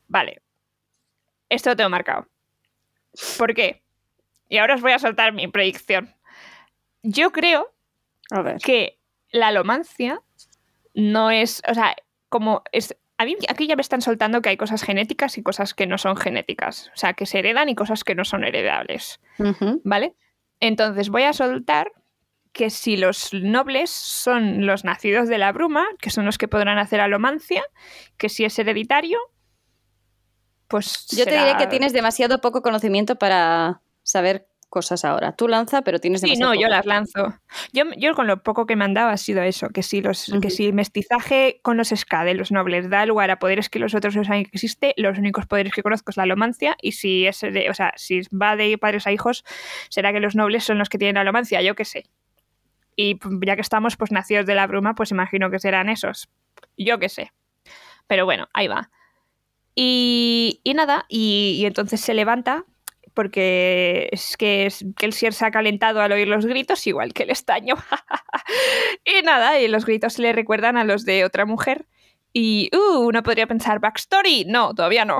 Vale. 0.07 0.41
Esto 1.47 1.69
lo 1.69 1.75
tengo 1.77 1.89
marcado. 1.89 2.27
¿Por 3.37 3.53
qué? 3.53 3.81
Y 4.49 4.57
ahora 4.57 4.75
os 4.75 4.81
voy 4.81 4.91
a 4.91 4.99
soltar 4.99 5.31
mi 5.31 5.47
predicción. 5.47 6.13
Yo 7.03 7.31
creo 7.31 7.73
A 8.31 8.41
ver. 8.41 8.57
que 8.57 8.99
la 9.31 9.47
alomancia 9.47 10.21
no 10.93 11.31
es, 11.31 11.61
o 11.69 11.73
sea, 11.73 11.95
como 12.27 12.63
es, 12.73 12.97
a 13.21 13.25
mí 13.25 13.35
aquí 13.49 13.67
ya 13.67 13.75
me 13.75 13.83
están 13.83 14.01
soltando 14.01 14.41
que 14.41 14.49
hay 14.49 14.57
cosas 14.57 14.81
genéticas 14.81 15.37
y 15.37 15.43
cosas 15.43 15.75
que 15.75 15.85
no 15.85 15.99
son 15.99 16.17
genéticas, 16.17 16.89
o 16.95 16.97
sea, 16.97 17.13
que 17.13 17.27
se 17.27 17.37
heredan 17.37 17.69
y 17.69 17.75
cosas 17.75 18.03
que 18.03 18.15
no 18.15 18.25
son 18.25 18.43
heredables. 18.43 19.19
¿vale? 19.83 20.15
Entonces 20.59 21.09
voy 21.09 21.23
a 21.23 21.33
soltar 21.33 21.91
que 22.51 22.71
si 22.71 22.97
los 22.97 23.31
nobles 23.31 23.91
son 23.91 24.65
los 24.65 24.83
nacidos 24.83 25.29
de 25.29 25.37
la 25.37 25.51
bruma, 25.51 25.85
que 25.99 26.09
son 26.09 26.25
los 26.25 26.39
que 26.39 26.47
podrán 26.47 26.79
hacer 26.79 26.99
alomancia, 26.99 27.63
que 28.17 28.27
si 28.27 28.43
es 28.43 28.57
hereditario, 28.57 29.19
pues 30.67 31.05
Yo 31.11 31.25
te 31.25 31.37
diré 31.37 31.57
que 31.57 31.67
tienes 31.67 31.93
demasiado 31.93 32.41
poco 32.41 32.63
conocimiento 32.63 33.17
para 33.17 33.81
saber 34.01 34.47
cosas 34.71 35.05
ahora. 35.05 35.33
Tú 35.35 35.47
lanza, 35.47 35.83
pero 35.83 35.99
tienes 35.99 36.21
Sí, 36.21 36.35
no, 36.37 36.55
yo 36.55 36.61
poco. 36.61 36.69
las 36.71 36.85
lanzo. 36.87 37.35
Yo, 37.73 37.83
yo 37.97 38.15
con 38.15 38.25
lo 38.25 38.41
poco 38.41 38.65
que 38.65 38.75
me 38.75 38.85
han 38.85 38.95
dado 38.95 39.09
ha 39.09 39.17
sido 39.17 39.43
eso, 39.43 39.69
que 39.69 39.83
si, 39.83 40.01
los, 40.01 40.25
que 40.25 40.37
Ujú. 40.37 40.49
si 40.49 40.65
el 40.65 40.73
mestizaje 40.73 41.59
con 41.61 41.77
los 41.77 41.89
ska 41.89 42.23
de 42.23 42.33
los 42.33 42.51
nobles 42.51 42.89
da 42.89 43.05
lugar 43.05 43.29
a 43.29 43.37
poderes 43.37 43.69
que 43.69 43.77
los 43.77 43.93
otros 43.93 44.15
no 44.15 44.23
saben 44.23 44.45
que 44.45 44.51
existe, 44.53 44.95
los 44.97 45.19
únicos 45.19 45.45
poderes 45.45 45.73
que 45.73 45.83
conozco 45.83 46.09
es 46.09 46.17
la 46.17 46.23
alomancia 46.23 46.75
y 46.81 46.93
si 46.93 47.27
es 47.27 47.41
de, 47.41 47.69
o 47.69 47.73
sea, 47.75 47.93
si 47.97 48.21
va 48.35 48.55
de 48.55 48.75
padres 48.79 49.05
a 49.05 49.11
hijos, 49.11 49.43
será 49.89 50.11
que 50.11 50.19
los 50.19 50.35
nobles 50.35 50.63
son 50.63 50.79
los 50.79 50.89
que 50.89 50.97
tienen 50.97 51.15
la 51.15 51.21
alomancia, 51.21 51.61
yo 51.61 51.75
qué 51.75 51.85
sé. 51.85 52.05
Y 52.95 53.19
ya 53.45 53.55
que 53.55 53.61
estamos 53.61 53.97
pues 53.97 54.11
nacidos 54.11 54.45
de 54.47 54.55
la 54.55 54.65
bruma, 54.65 54.95
pues 54.95 55.11
imagino 55.11 55.51
que 55.51 55.59
serán 55.59 55.89
esos. 55.89 56.29
Yo 56.77 56.97
qué 56.97 57.09
sé. 57.09 57.31
Pero 58.07 58.25
bueno, 58.25 58.47
ahí 58.53 58.67
va. 58.67 58.89
Y, 59.75 60.59
y 60.63 60.73
nada, 60.73 61.05
y, 61.07 61.57
y 61.59 61.65
entonces 61.65 62.01
se 62.01 62.13
levanta 62.13 62.65
porque 63.21 64.09
es 64.11 64.35
que, 64.35 64.67
el 65.01 65.13
Sier 65.13 65.33
se 65.33 65.45
ha 65.45 65.51
calentado 65.51 66.01
al 66.01 66.11
oír 66.11 66.27
los 66.27 66.47
gritos, 66.47 66.87
igual 66.87 67.13
que 67.13 67.21
el 67.21 67.29
estaño. 67.29 67.75
y 69.05 69.21
nada, 69.23 69.59
y 69.59 69.67
los 69.67 69.85
gritos 69.85 70.17
le 70.17 70.33
recuerdan 70.33 70.75
a 70.75 70.85
los 70.85 71.05
de 71.05 71.23
otra 71.23 71.45
mujer. 71.45 71.85
Y, 72.33 72.69
uh, 72.73 72.99
uno 72.99 73.23
podría 73.23 73.45
pensar, 73.45 73.79
backstory. 73.79 74.45
No, 74.45 74.73
todavía 74.73 75.03
no. 75.03 75.19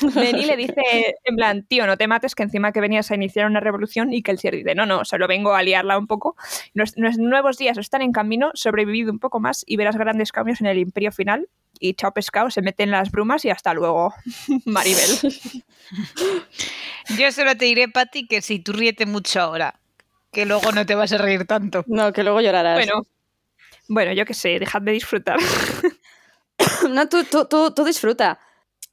Benny 0.14 0.44
le 0.44 0.56
dice, 0.56 1.16
en 1.24 1.36
plan, 1.36 1.64
tío, 1.66 1.86
no 1.86 1.96
te 1.96 2.06
mates, 2.06 2.34
que 2.34 2.42
encima 2.42 2.72
que 2.72 2.80
venías 2.80 3.10
a 3.10 3.14
iniciar 3.14 3.46
una 3.46 3.60
revolución 3.60 4.12
y 4.12 4.22
que 4.22 4.30
el 4.30 4.38
Sier 4.38 4.56
dice, 4.56 4.74
no, 4.74 4.84
no, 4.84 5.04
solo 5.04 5.26
vengo 5.26 5.54
a 5.54 5.62
liarla 5.62 5.96
un 5.96 6.06
poco. 6.06 6.36
Los, 6.74 6.92
los 6.96 7.16
nuevos 7.16 7.56
días 7.56 7.78
están 7.78 8.02
en 8.02 8.12
camino, 8.12 8.50
sobrevivid 8.54 9.08
un 9.08 9.18
poco 9.18 9.40
más 9.40 9.64
y 9.66 9.76
verás 9.76 9.96
grandes 9.96 10.32
cambios 10.32 10.60
en 10.60 10.66
el 10.66 10.78
imperio 10.78 11.12
final. 11.12 11.48
Y 11.80 11.94
chao 11.94 12.12
pescado, 12.12 12.50
se 12.50 12.60
mete 12.60 12.82
en 12.82 12.90
las 12.90 13.10
brumas 13.10 13.44
y 13.44 13.50
hasta 13.50 13.72
luego, 13.72 14.12
Maribel. 14.66 15.08
Yo 17.16 17.32
solo 17.32 17.56
te 17.56 17.66
diré, 17.66 17.88
Patty, 17.88 18.26
que 18.26 18.42
si 18.42 18.58
tú 18.58 18.72
ríete 18.72 19.06
mucho 19.06 19.40
ahora, 19.40 19.80
que 20.32 20.44
luego 20.44 20.72
no 20.72 20.84
te 20.84 20.94
vas 20.94 21.12
a 21.12 21.18
reír 21.18 21.46
tanto. 21.46 21.84
No, 21.86 22.12
que 22.12 22.22
luego 22.22 22.40
llorarás. 22.40 22.74
Bueno, 22.76 23.06
bueno, 23.88 24.12
yo 24.12 24.26
qué 24.26 24.34
sé, 24.34 24.58
dejad 24.58 24.82
de 24.82 24.92
disfrutar. 24.92 25.38
No, 26.90 27.08
tú, 27.08 27.24
tú, 27.24 27.46
tú, 27.46 27.70
tú 27.72 27.84
disfruta. 27.84 28.40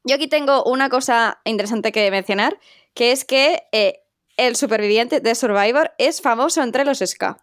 Yo 0.03 0.15
aquí 0.15 0.27
tengo 0.27 0.63
una 0.65 0.89
cosa 0.89 1.39
interesante 1.45 1.91
que 1.91 2.09
mencionar, 2.11 2.59
que 2.93 3.11
es 3.11 3.25
que 3.25 3.63
eh, 3.71 4.01
el 4.37 4.55
superviviente 4.55 5.19
de 5.19 5.33
Survivor 5.35 5.91
es 5.97 6.21
famoso 6.21 6.61
entre 6.61 6.85
los 6.85 6.99
Ska. 6.99 7.37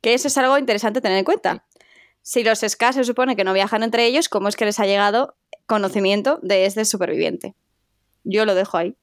Que 0.00 0.14
eso 0.14 0.28
es 0.28 0.38
algo 0.38 0.56
interesante 0.58 1.00
tener 1.00 1.18
en 1.18 1.24
cuenta. 1.24 1.66
Si 2.22 2.42
los 2.42 2.60
Ska 2.60 2.92
se 2.92 3.04
supone 3.04 3.36
que 3.36 3.44
no 3.44 3.52
viajan 3.52 3.82
entre 3.82 4.06
ellos, 4.06 4.28
¿cómo 4.28 4.48
es 4.48 4.56
que 4.56 4.64
les 4.64 4.80
ha 4.80 4.86
llegado 4.86 5.36
conocimiento 5.66 6.38
de 6.42 6.64
este 6.66 6.84
superviviente? 6.84 7.54
Yo 8.22 8.46
lo 8.46 8.54
dejo 8.54 8.78
ahí, 8.78 8.96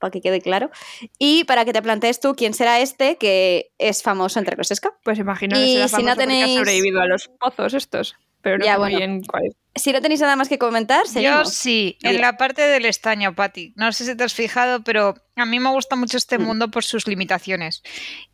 para 0.00 0.10
que 0.10 0.20
quede 0.20 0.40
claro. 0.40 0.70
Y 1.18 1.44
para 1.44 1.64
que 1.64 1.72
te 1.72 1.82
plantees 1.82 2.18
tú 2.18 2.34
quién 2.34 2.54
será 2.54 2.80
este 2.80 3.16
que 3.18 3.70
es 3.78 4.02
famoso 4.02 4.40
entre 4.40 4.56
los 4.56 4.68
Ska. 4.68 4.96
Pues 5.04 5.18
imagino 5.20 5.54
que 5.56 5.62
será 5.74 5.88
si 5.88 5.92
no 5.94 5.98
famoso 5.98 6.16
porque 6.16 6.26
tenéis- 6.26 6.56
ha 6.56 6.58
sobrevivido 6.58 7.00
a 7.00 7.06
los 7.06 7.28
pozos 7.28 7.74
estos. 7.74 8.16
Pero 8.42 8.58
no 8.58 8.64
Ya, 8.64 8.72
sé 8.74 8.78
muy 8.78 8.90
bueno. 8.90 8.98
bien 8.98 9.22
cuál 9.24 9.42
es. 9.46 9.54
Si 9.82 9.92
no 9.92 10.00
tenéis 10.02 10.20
nada 10.20 10.34
más 10.34 10.48
que 10.48 10.58
comentar, 10.58 11.04
Yo 11.06 11.12
seguimos. 11.12 11.54
sí, 11.54 11.96
Mira. 12.02 12.14
en 12.16 12.20
la 12.22 12.36
parte 12.36 12.62
del 12.62 12.86
estaño, 12.86 13.34
Patti. 13.36 13.72
No 13.76 13.92
sé 13.92 14.04
si 14.04 14.16
te 14.16 14.24
has 14.24 14.34
fijado, 14.34 14.82
pero 14.82 15.14
a 15.36 15.44
mí 15.44 15.60
me 15.60 15.70
gusta 15.70 15.94
mucho 15.94 16.16
este 16.16 16.38
Mm. 16.38 16.42
mundo 16.42 16.70
por 16.70 16.82
sus 16.82 17.06
limitaciones. 17.06 17.82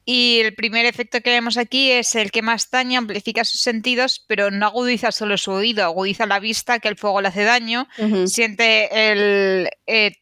Y 0.06 0.38
el 0.40 0.54
primer 0.54 0.86
efecto 0.86 1.20
que 1.20 1.30
vemos 1.30 1.58
aquí 1.58 1.90
es 1.90 2.14
el 2.14 2.30
que 2.30 2.40
más 2.40 2.70
daño 2.70 2.98
amplifica 2.98 3.44
sus 3.44 3.60
sentidos, 3.60 4.24
pero 4.26 4.50
no 4.50 4.66
agudiza 4.66 5.12
solo 5.12 5.36
su 5.36 5.50
oído, 5.50 5.84
agudiza 5.84 6.24
la 6.24 6.38
vista, 6.38 6.78
que 6.78 6.88
el 6.88 6.96
fuego 6.96 7.20
le 7.20 7.28
hace 7.28 7.42
daño. 7.44 7.86
Siente 8.26 9.10
el, 9.12 9.68
eh, 9.86 10.12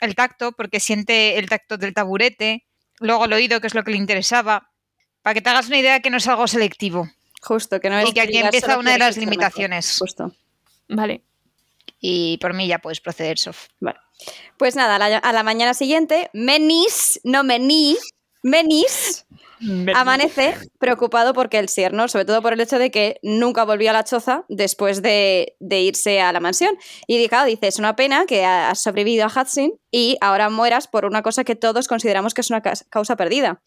el 0.00 0.14
tacto, 0.16 0.52
porque 0.52 0.80
siente 0.80 1.38
el 1.38 1.48
tacto 1.48 1.76
del 1.76 1.94
taburete. 1.94 2.66
Luego 2.98 3.26
el 3.26 3.32
oído, 3.32 3.60
que 3.60 3.68
es 3.68 3.74
lo 3.74 3.84
que 3.84 3.92
le 3.92 3.96
interesaba. 3.98 4.70
Para 5.22 5.34
que 5.34 5.40
te 5.42 5.50
hagas 5.50 5.68
una 5.68 5.78
idea 5.78 6.00
que 6.00 6.10
no 6.10 6.16
es 6.16 6.26
algo 6.26 6.48
selectivo. 6.48 7.08
Justo, 7.40 7.80
que 7.80 7.88
no 7.90 7.98
es 7.98 8.08
Y 8.08 8.12
que 8.12 8.20
aquí 8.20 8.38
empieza 8.38 8.78
una 8.78 8.92
de 8.92 8.98
las 8.98 9.16
limitaciones. 9.16 9.86
mejor. 9.86 9.98
Justo. 10.08 10.32
Vale. 10.88 11.22
Y 12.00 12.38
por 12.38 12.54
mí 12.54 12.66
ya 12.68 12.78
puedes 12.78 13.00
proceder, 13.00 13.38
Sof. 13.38 13.68
Vale. 13.80 13.98
Pues 14.56 14.74
nada, 14.76 14.96
a 14.96 14.98
la, 14.98 15.18
a 15.18 15.32
la 15.32 15.42
mañana 15.42 15.74
siguiente, 15.74 16.30
Menis, 16.32 17.20
no 17.24 17.44
Mení, 17.44 17.96
Menis 18.42 19.24
amanece 19.94 20.54
preocupado 20.78 21.32
por 21.34 21.48
Kelsier, 21.48 21.92
¿no? 21.92 22.06
Sobre 22.08 22.24
todo 22.24 22.42
por 22.42 22.52
el 22.52 22.60
hecho 22.60 22.78
de 22.78 22.90
que 22.90 23.18
nunca 23.22 23.64
volvió 23.64 23.90
a 23.90 23.92
la 23.92 24.04
choza 24.04 24.44
después 24.48 25.02
de, 25.02 25.56
de 25.60 25.80
irse 25.80 26.20
a 26.20 26.32
la 26.32 26.40
mansión. 26.40 26.76
Y 27.06 27.26
claro, 27.28 27.46
dice, 27.46 27.66
es 27.68 27.78
una 27.78 27.96
pena 27.96 28.24
que 28.26 28.44
ha- 28.44 28.70
has 28.70 28.80
sobrevivido 28.82 29.26
a 29.26 29.28
Hudson 29.42 29.72
y 29.90 30.16
ahora 30.20 30.48
mueras 30.50 30.86
por 30.88 31.04
una 31.04 31.22
cosa 31.22 31.42
que 31.44 31.56
todos 31.56 31.88
consideramos 31.88 32.34
que 32.34 32.40
es 32.42 32.50
una 32.50 32.62
causa 32.62 33.16
perdida. 33.16 33.60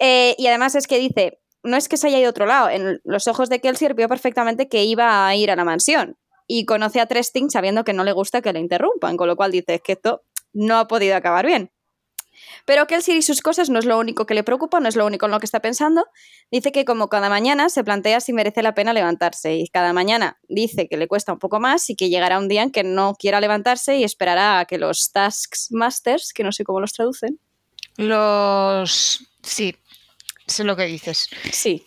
Eh, 0.00 0.34
y 0.38 0.46
además 0.48 0.74
es 0.74 0.86
que 0.88 0.98
dice, 0.98 1.38
no 1.64 1.76
es 1.76 1.88
que 1.88 1.96
se 1.96 2.08
haya 2.08 2.18
ido 2.18 2.28
a 2.28 2.30
otro 2.30 2.46
lado, 2.46 2.68
en 2.68 3.00
los 3.04 3.26
ojos 3.26 3.48
de 3.48 3.60
Kelsier 3.60 3.94
vio 3.94 4.08
perfectamente 4.08 4.68
que 4.68 4.84
iba 4.84 5.26
a 5.26 5.34
ir 5.34 5.50
a 5.50 5.56
la 5.56 5.64
mansión 5.64 6.16
y 6.46 6.66
conoce 6.66 7.00
a 7.00 7.06
Tresting 7.06 7.50
sabiendo 7.50 7.84
que 7.84 7.92
no 7.92 8.04
le 8.04 8.12
gusta 8.12 8.42
que 8.42 8.52
le 8.52 8.60
interrumpan, 8.60 9.16
con 9.16 9.28
lo 9.28 9.36
cual 9.36 9.50
dice 9.50 9.80
que 9.80 9.92
esto 9.92 10.22
no 10.52 10.76
ha 10.76 10.86
podido 10.86 11.16
acabar 11.16 11.46
bien. 11.46 11.70
Pero 12.66 12.86
Kelsier 12.86 13.16
y 13.16 13.22
sus 13.22 13.40
cosas 13.40 13.70
no 13.70 13.78
es 13.78 13.84
lo 13.84 13.98
único 13.98 14.26
que 14.26 14.34
le 14.34 14.42
preocupa, 14.42 14.80
no 14.80 14.88
es 14.88 14.96
lo 14.96 15.06
único 15.06 15.26
en 15.26 15.32
lo 15.32 15.38
que 15.38 15.46
está 15.46 15.60
pensando. 15.60 16.06
Dice 16.50 16.72
que 16.72 16.84
como 16.84 17.08
cada 17.08 17.28
mañana 17.28 17.68
se 17.68 17.84
plantea 17.84 18.20
si 18.20 18.32
merece 18.32 18.62
la 18.62 18.74
pena 18.74 18.92
levantarse 18.92 19.56
y 19.56 19.68
cada 19.68 19.92
mañana 19.92 20.38
dice 20.48 20.88
que 20.88 20.96
le 20.96 21.06
cuesta 21.06 21.32
un 21.32 21.38
poco 21.38 21.60
más 21.60 21.88
y 21.90 21.96
que 21.96 22.08
llegará 22.08 22.38
un 22.38 22.48
día 22.48 22.62
en 22.62 22.70
que 22.70 22.82
no 22.82 23.14
quiera 23.14 23.40
levantarse 23.40 23.96
y 23.96 24.04
esperará 24.04 24.58
a 24.60 24.64
que 24.64 24.78
los 24.78 25.12
Tasks 25.12 25.68
Masters, 25.70 26.32
que 26.32 26.44
no 26.44 26.52
sé 26.52 26.64
cómo 26.64 26.80
los 26.80 26.92
traducen, 26.92 27.38
Los. 27.96 29.20
Sí, 29.42 29.76
sé 30.46 30.64
lo 30.64 30.76
que 30.76 30.84
dices. 30.86 31.28
Sí. 31.52 31.84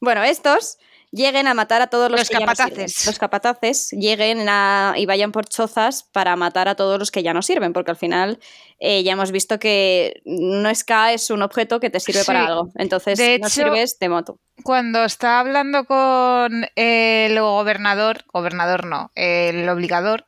Bueno, 0.00 0.22
estos 0.22 0.78
lleguen 1.10 1.46
a 1.48 1.54
matar 1.54 1.80
a 1.80 1.86
todos 1.86 2.10
los, 2.10 2.20
Los 2.20 2.28
que 2.28 2.34
ya 2.34 2.40
no 2.40 2.46
capataces. 2.46 2.92
sirven. 2.94 3.06
Los 3.12 3.18
capataces 3.18 3.90
lleguen 3.92 4.46
a- 4.48 4.92
y 4.96 5.06
vayan 5.06 5.32
por 5.32 5.46
chozas 5.46 6.02
para 6.12 6.36
matar 6.36 6.68
a 6.68 6.74
todos 6.74 6.98
los 6.98 7.10
que 7.10 7.22
ya 7.22 7.32
no 7.32 7.40
sirven, 7.42 7.72
porque 7.72 7.90
al 7.92 7.96
final 7.96 8.38
eh, 8.78 9.02
ya 9.02 9.12
hemos 9.12 9.32
visto 9.32 9.58
que 9.58 10.20
no 10.24 10.68
es 10.68 10.84
K, 10.84 11.12
es 11.14 11.30
un 11.30 11.42
objeto 11.42 11.80
que 11.80 11.90
te 11.90 11.98
sirve 11.98 12.24
para 12.24 12.46
algo. 12.46 12.68
Entonces, 12.76 13.18
De 13.18 13.38
no 13.38 13.46
hecho- 13.46 13.54
sirves, 13.54 13.98
te 13.98 14.08
moto. 14.08 14.38
Cuando 14.62 15.02
está 15.04 15.40
hablando 15.40 15.84
con 15.86 16.66
el 16.76 17.40
gobernador, 17.40 18.24
gobernador 18.32 18.84
no, 18.86 19.10
el 19.14 19.68
obligador, 19.68 20.26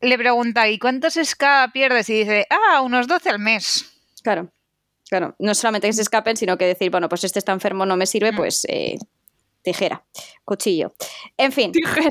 le 0.00 0.18
pregunta, 0.18 0.68
¿y 0.68 0.78
cuántos 0.80 1.16
SK 1.16 1.70
pierdes? 1.72 2.10
Y 2.10 2.14
dice, 2.20 2.46
ah, 2.50 2.80
unos 2.82 3.06
12 3.06 3.30
al 3.30 3.38
mes. 3.38 3.84
Claro. 4.22 4.50
Claro, 5.12 5.36
no 5.38 5.54
solamente 5.54 5.88
que 5.88 5.92
se 5.92 6.00
escapen, 6.00 6.38
sino 6.38 6.56
que 6.56 6.64
decir, 6.64 6.90
bueno, 6.90 7.06
pues 7.06 7.22
este 7.24 7.38
está 7.38 7.52
enfermo, 7.52 7.84
no 7.84 7.98
me 7.98 8.06
sirve, 8.06 8.32
Mm. 8.32 8.36
pues 8.36 8.64
eh, 8.66 8.96
tijera, 9.60 10.02
cuchillo. 10.46 10.94
En 11.36 11.52
fin, 11.52 11.70
Tijera. 11.70 12.08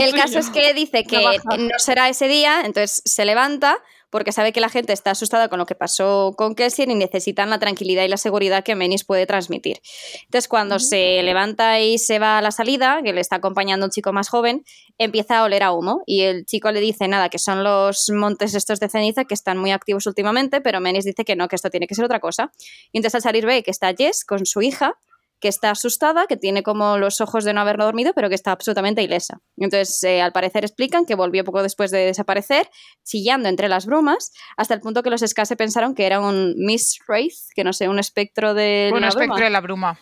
El 0.00 0.12
caso 0.16 0.40
es 0.40 0.50
que 0.50 0.74
dice 0.74 1.04
que 1.04 1.22
no 1.58 1.78
será 1.78 2.08
ese 2.08 2.26
día, 2.26 2.62
entonces 2.64 3.02
se 3.04 3.24
levanta 3.24 3.78
porque 4.14 4.30
sabe 4.30 4.52
que 4.52 4.60
la 4.60 4.68
gente 4.68 4.92
está 4.92 5.10
asustada 5.10 5.48
con 5.48 5.58
lo 5.58 5.66
que 5.66 5.74
pasó 5.74 6.34
con 6.36 6.54
Kelsier 6.54 6.88
y 6.88 6.94
necesitan 6.94 7.50
la 7.50 7.58
tranquilidad 7.58 8.04
y 8.04 8.08
la 8.08 8.16
seguridad 8.16 8.62
que 8.62 8.76
Menis 8.76 9.02
puede 9.02 9.26
transmitir. 9.26 9.80
Entonces, 10.26 10.46
cuando 10.46 10.78
se 10.78 11.20
levanta 11.24 11.80
y 11.80 11.98
se 11.98 12.20
va 12.20 12.38
a 12.38 12.40
la 12.40 12.52
salida, 12.52 13.00
que 13.02 13.12
le 13.12 13.20
está 13.20 13.34
acompañando 13.34 13.86
un 13.86 13.90
chico 13.90 14.12
más 14.12 14.28
joven, 14.28 14.62
empieza 14.98 15.40
a 15.40 15.42
oler 15.42 15.64
a 15.64 15.72
humo 15.72 16.04
y 16.06 16.20
el 16.20 16.46
chico 16.46 16.70
le 16.70 16.78
dice 16.78 17.08
nada, 17.08 17.28
que 17.28 17.40
son 17.40 17.64
los 17.64 18.08
montes 18.14 18.54
estos 18.54 18.78
de 18.78 18.88
ceniza 18.88 19.24
que 19.24 19.34
están 19.34 19.58
muy 19.58 19.72
activos 19.72 20.06
últimamente, 20.06 20.60
pero 20.60 20.80
Menis 20.80 21.04
dice 21.04 21.24
que 21.24 21.34
no, 21.34 21.48
que 21.48 21.56
esto 21.56 21.68
tiene 21.68 21.88
que 21.88 21.96
ser 21.96 22.04
otra 22.04 22.20
cosa. 22.20 22.52
Y 22.92 22.98
entonces 22.98 23.16
al 23.16 23.22
salir 23.22 23.46
ve 23.46 23.64
que 23.64 23.72
está 23.72 23.92
Jess 23.98 24.24
con 24.24 24.46
su 24.46 24.62
hija 24.62 24.94
que 25.44 25.48
está 25.48 25.72
asustada, 25.72 26.26
que 26.26 26.38
tiene 26.38 26.62
como 26.62 26.96
los 26.96 27.20
ojos 27.20 27.44
de 27.44 27.52
no 27.52 27.60
haber 27.60 27.76
dormido, 27.76 28.14
pero 28.14 28.30
que 28.30 28.34
está 28.34 28.50
absolutamente 28.50 29.02
ilesa. 29.02 29.42
Entonces, 29.58 30.02
eh, 30.02 30.22
al 30.22 30.32
parecer 30.32 30.64
explican 30.64 31.04
que 31.04 31.14
volvió 31.14 31.44
poco 31.44 31.62
después 31.62 31.90
de 31.90 31.98
desaparecer, 31.98 32.70
chillando 33.04 33.50
entre 33.50 33.68
las 33.68 33.84
brumas, 33.84 34.32
hasta 34.56 34.72
el 34.72 34.80
punto 34.80 35.02
que 35.02 35.10
los 35.10 35.20
Skase 35.20 35.54
pensaron 35.54 35.94
que 35.94 36.06
era 36.06 36.18
un 36.18 36.54
Miss 36.56 36.98
Wraith, 37.06 37.34
que 37.54 37.62
no 37.62 37.74
sé, 37.74 37.90
un 37.90 37.98
espectro 37.98 38.54
de 38.54 38.90
Un 38.94 39.02
la 39.02 39.08
espectro 39.08 39.34
bruma. 39.34 39.44
de 39.44 39.50
la 39.50 39.60
bruma. 39.60 40.00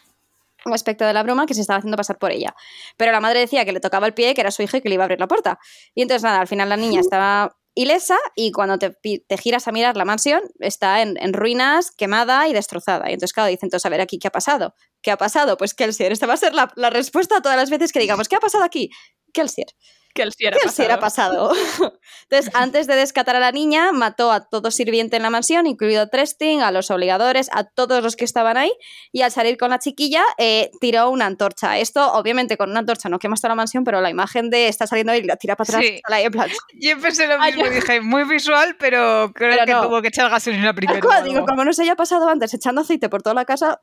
Un 0.64 0.74
espectro 0.74 1.09
de 1.09 1.12
la 1.12 1.24
bruma 1.24 1.45
que 1.47 1.55
se 1.55 1.61
estaba 1.61 1.78
haciendo 1.78 1.97
pasar 1.97 2.18
por 2.20 2.30
ella. 2.30 2.55
Pero 2.97 3.11
la 3.11 3.18
madre 3.18 3.40
decía 3.40 3.64
que 3.64 3.72
le 3.72 3.80
tocaba 3.80 4.07
el 4.07 4.14
pie, 4.14 4.34
que 4.34 4.43
era 4.43 4.53
su 4.53 4.62
hija 4.62 4.76
y 4.76 4.80
que 4.80 4.90
le 4.90 4.95
iba 4.95 5.03
a 5.03 5.07
abrir 5.07 5.18
la 5.18 5.26
puerta. 5.26 5.59
Y 5.97 6.03
entonces, 6.03 6.22
nada, 6.22 6.38
al 6.38 6.47
final 6.47 6.68
la 6.68 6.76
niña 6.76 7.01
estaba 7.11 7.57
ilesa 7.74 8.18
y 8.36 8.53
cuando 8.53 8.78
te, 8.78 8.97
giras 9.38 9.66
a 9.66 9.72
mirar 9.72 9.97
la 9.97 10.05
mansión 10.05 10.43
está 10.61 11.03
en, 11.03 11.16
en 11.20 11.32
ruinas, 11.32 11.90
quemada 11.90 12.47
y 12.47 12.53
destrozada. 12.53 13.11
Y 13.11 13.14
entonces, 13.14 13.32
claro, 13.32 13.49
dicen, 13.49 13.66
entonces, 13.66 13.86
a 13.86 13.88
ver, 13.88 14.01
aquí, 14.01 14.20
¿qué 14.20 14.28
ha 14.28 14.30
pasado? 14.30 14.76
¿Qué 15.03 15.11
ha 15.11 15.16
pasado? 15.16 15.57
Pues 15.57 15.74
Kelsier. 15.74 16.12
Esta 16.12 16.26
va 16.26 16.34
a 16.34 16.38
ser 16.38 16.55
la, 16.55 16.72
la 16.76 16.90
respuesta 16.90 17.38
a 17.38 17.42
todas 17.42 17.57
las 17.59 17.70
veces 17.70 17.92
que 17.92 18.00
digamos, 18.00 18.28
¿qué 18.28 18.36
ha 18.36 18.40
pasado 18.40 18.64
aquí? 18.64 18.90
Kelsier. 19.32 19.66
Que 20.14 20.20
el 20.24 20.32
sí 20.32 20.44
era 20.44 20.59
Kelsier 20.59 20.92
ha 20.92 21.00
pasado. 21.00 21.53
Entonces, 22.28 22.55
antes 22.55 22.86
de 22.86 22.96
descatar 22.96 23.34
a 23.34 23.40
la 23.40 23.50
niña, 23.50 23.92
mató 23.92 24.30
a 24.30 24.46
todo 24.46 24.70
sirviente 24.70 25.16
en 25.16 25.22
la 25.22 25.30
mansión, 25.30 25.66
incluido 25.66 26.03
a 26.03 26.07
Tresting, 26.07 26.61
a 26.61 26.70
los 26.70 26.90
obligadores, 26.90 27.48
a 27.50 27.64
todos 27.64 28.03
los 28.03 28.14
que 28.14 28.26
estaban 28.26 28.59
ahí, 28.59 28.70
y 29.11 29.22
al 29.22 29.32
salir 29.32 29.57
con 29.57 29.70
la 29.70 29.78
chiquilla, 29.78 30.22
eh, 30.36 30.70
tiró 30.82 31.09
una 31.09 31.24
antorcha. 31.24 31.78
Esto, 31.78 32.12
obviamente, 32.12 32.59
con 32.59 32.70
una 32.70 32.80
antorcha 32.80 33.09
no 33.09 33.18
quemas 33.18 33.40
toda 33.40 33.50
la 33.50 33.55
mansión, 33.55 33.84
pero 33.84 34.03
la 34.03 34.11
imagen 34.11 34.50
de 34.50 34.68
está 34.68 34.86
saliendo 34.86 35.14
y 35.14 35.22
la 35.22 35.36
tira 35.36 35.57
para 35.57 35.78
atrás, 35.78 35.82
Sí. 35.82 36.00
ahí 36.05 36.24
en 36.24 36.32
plan, 36.32 36.50
Yo 36.74 37.00
pensé 37.00 37.26
lo 37.26 37.38
mismo, 37.38 37.66
dije, 37.70 38.03
muy 38.03 38.24
visual, 38.24 38.76
pero 38.78 39.32
creo 39.34 39.53
Pero 39.55 39.64
que 39.64 39.72
no. 39.72 39.82
tuvo 39.86 40.03
que 40.03 40.09
echar 40.09 40.28
gasolina 40.30 40.74
primero. 41.00 41.09
Digo, 41.24 41.46
como 41.46 41.64
no 41.64 41.72
se 41.72 41.84
haya 41.84 41.96
pasado 41.96 42.28
antes 42.28 42.53
echando 42.53 42.82
aceite 42.82 43.09
por 43.09 43.22
toda 43.22 43.32
la 43.32 43.46
casa, 43.46 43.80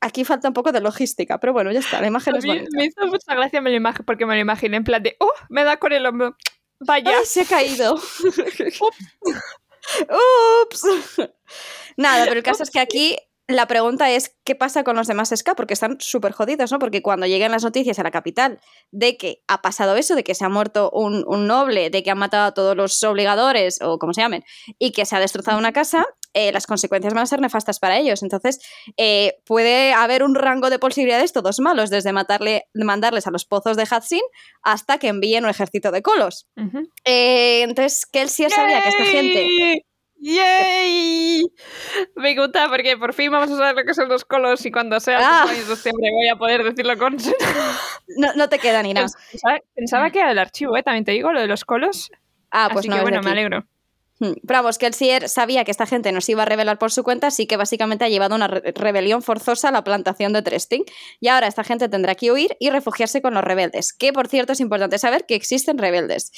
aquí 0.00 0.24
falta 0.24 0.48
un 0.48 0.54
poco 0.54 0.72
de 0.72 0.80
logística, 0.80 1.38
pero 1.38 1.52
bueno, 1.52 1.72
ya 1.72 1.80
está, 1.80 2.00
la 2.00 2.06
imagen 2.08 2.34
A 2.34 2.38
es 2.38 2.44
mí 2.44 2.50
bonita. 2.50 2.68
me 2.72 2.84
hizo 2.86 3.06
mucha 3.06 3.34
gracia 3.34 3.60
me 3.60 3.70
lo 3.70 3.76
imag- 3.78 4.04
porque 4.04 4.26
me 4.26 4.34
lo 4.34 4.40
imaginé 4.40 4.76
en 4.76 4.84
plan 4.84 5.02
de, 5.02 5.16
¡oh! 5.20 5.32
Me 5.48 5.64
da 5.64 5.78
con 5.78 5.92
el 5.92 6.04
hombro. 6.06 6.36
Vaya. 6.80 7.18
¡Ay, 7.18 7.24
se 7.26 7.40
ha 7.42 7.44
caído! 7.46 7.96
¡Ups! 10.62 10.82
Nada, 11.96 12.24
pero 12.24 12.38
el 12.38 12.42
caso 12.42 12.62
es 12.62 12.70
que 12.70 12.80
aquí 12.80 13.16
la 13.48 13.66
pregunta 13.66 14.10
es 14.10 14.34
qué 14.44 14.54
pasa 14.54 14.82
con 14.82 14.96
los 14.96 15.06
demás 15.06 15.30
SK, 15.30 15.54
porque 15.56 15.74
están 15.74 15.98
súper 16.00 16.32
jodidos, 16.32 16.72
¿no? 16.72 16.78
Porque 16.78 17.02
cuando 17.02 17.26
lleguen 17.26 17.52
las 17.52 17.62
noticias 17.62 17.98
a 17.98 18.02
la 18.02 18.10
capital 18.10 18.60
de 18.90 19.16
que 19.16 19.42
ha 19.46 19.62
pasado 19.62 19.96
eso, 19.96 20.16
de 20.16 20.24
que 20.24 20.34
se 20.34 20.44
ha 20.44 20.48
muerto 20.48 20.90
un, 20.92 21.24
un 21.28 21.46
noble, 21.46 21.90
de 21.90 22.02
que 22.02 22.10
han 22.10 22.18
matado 22.18 22.46
a 22.46 22.54
todos 22.54 22.76
los 22.76 23.02
obligadores, 23.04 23.80
o 23.82 23.98
como 23.98 24.12
se 24.12 24.22
llamen, 24.22 24.44
y 24.78 24.90
que 24.90 25.06
se 25.06 25.14
ha 25.14 25.20
destrozado 25.20 25.58
una 25.58 25.72
casa, 25.72 26.06
eh, 26.34 26.52
las 26.52 26.66
consecuencias 26.66 27.14
van 27.14 27.22
a 27.22 27.26
ser 27.26 27.40
nefastas 27.40 27.78
para 27.78 27.98
ellos. 27.98 28.22
Entonces, 28.22 28.60
eh, 28.96 29.38
puede 29.46 29.92
haber 29.92 30.22
un 30.22 30.34
rango 30.34 30.68
de 30.68 30.78
posibilidades 30.78 31.32
todos 31.32 31.60
malos, 31.60 31.88
desde 31.88 32.12
matarle, 32.12 32.66
mandarles 32.74 33.26
a 33.26 33.30
los 33.30 33.46
pozos 33.46 33.76
de 33.76 33.86
Hatsin 33.88 34.22
hasta 34.62 34.98
que 34.98 35.08
envíen 35.08 35.44
un 35.44 35.50
ejército 35.50 35.92
de 35.92 36.02
colos. 36.02 36.46
Ujú. 36.56 36.90
Eh, 37.04 37.62
entonces, 37.62 38.02
sabía 38.50 38.82
que 38.82 38.88
esta 38.88 39.04
gente... 39.04 39.85
¡Yay! 40.18 41.44
Me 42.16 42.34
gusta 42.36 42.68
porque 42.68 42.96
por 42.96 43.12
fin 43.12 43.30
vamos 43.30 43.50
a 43.50 43.56
saber 43.56 43.74
lo 43.76 43.84
que 43.84 43.94
son 43.94 44.08
los 44.08 44.24
colos 44.24 44.64
y 44.66 44.70
cuando 44.72 44.98
sea 45.00 45.18
el 45.18 45.24
Ah. 45.24 45.38
cumpleaños 45.42 45.68
de 45.68 45.74
septiembre 45.76 46.10
voy 46.12 46.28
a 46.28 46.36
poder 46.36 46.64
decirlo 46.64 46.96
con... 46.98 47.16
No, 48.16 48.32
no 48.34 48.48
te 48.48 48.58
queda 48.58 48.82
ni 48.82 48.94
nada. 48.94 49.08
Pensaba, 49.30 49.58
pensaba 49.74 50.10
que 50.10 50.20
era 50.20 50.30
el 50.32 50.38
archivo, 50.38 50.76
¿eh? 50.76 50.82
También 50.82 51.04
te 51.04 51.12
digo, 51.12 51.32
lo 51.32 51.40
de 51.40 51.46
los 51.46 51.64
colos. 51.64 52.10
Ah, 52.50 52.68
pues 52.72 52.80
Así 52.80 52.88
no 52.88 52.96
que 52.96 53.02
bueno, 53.02 53.20
me 53.22 53.30
alegro. 53.30 53.66
Hmm. 54.18 54.32
Pero 54.46 54.60
vamos, 54.60 54.78
que 54.78 54.86
el 54.86 54.94
Sier 54.94 55.28
sabía 55.28 55.64
que 55.64 55.70
esta 55.70 55.84
gente 55.86 56.10
nos 56.10 56.26
iba 56.28 56.42
a 56.42 56.46
revelar 56.46 56.78
por 56.78 56.90
su 56.90 57.02
cuenta, 57.04 57.26
así 57.26 57.46
que 57.46 57.56
básicamente 57.56 58.04
ha 58.04 58.08
llevado 58.08 58.34
una 58.34 58.48
re- 58.48 58.72
rebelión 58.74 59.22
forzosa 59.22 59.68
a 59.68 59.72
la 59.72 59.84
plantación 59.84 60.32
de 60.32 60.40
Tresting. 60.42 60.84
Y 61.20 61.28
ahora 61.28 61.46
esta 61.46 61.64
gente 61.64 61.88
tendrá 61.88 62.14
que 62.14 62.32
huir 62.32 62.56
y 62.58 62.70
refugiarse 62.70 63.20
con 63.20 63.34
los 63.34 63.44
rebeldes. 63.44 63.92
Que 63.92 64.12
por 64.14 64.28
cierto 64.28 64.54
es 64.54 64.60
importante 64.60 64.98
saber 64.98 65.26
que 65.26 65.34
existen 65.34 65.76
rebeldes. 65.78 66.32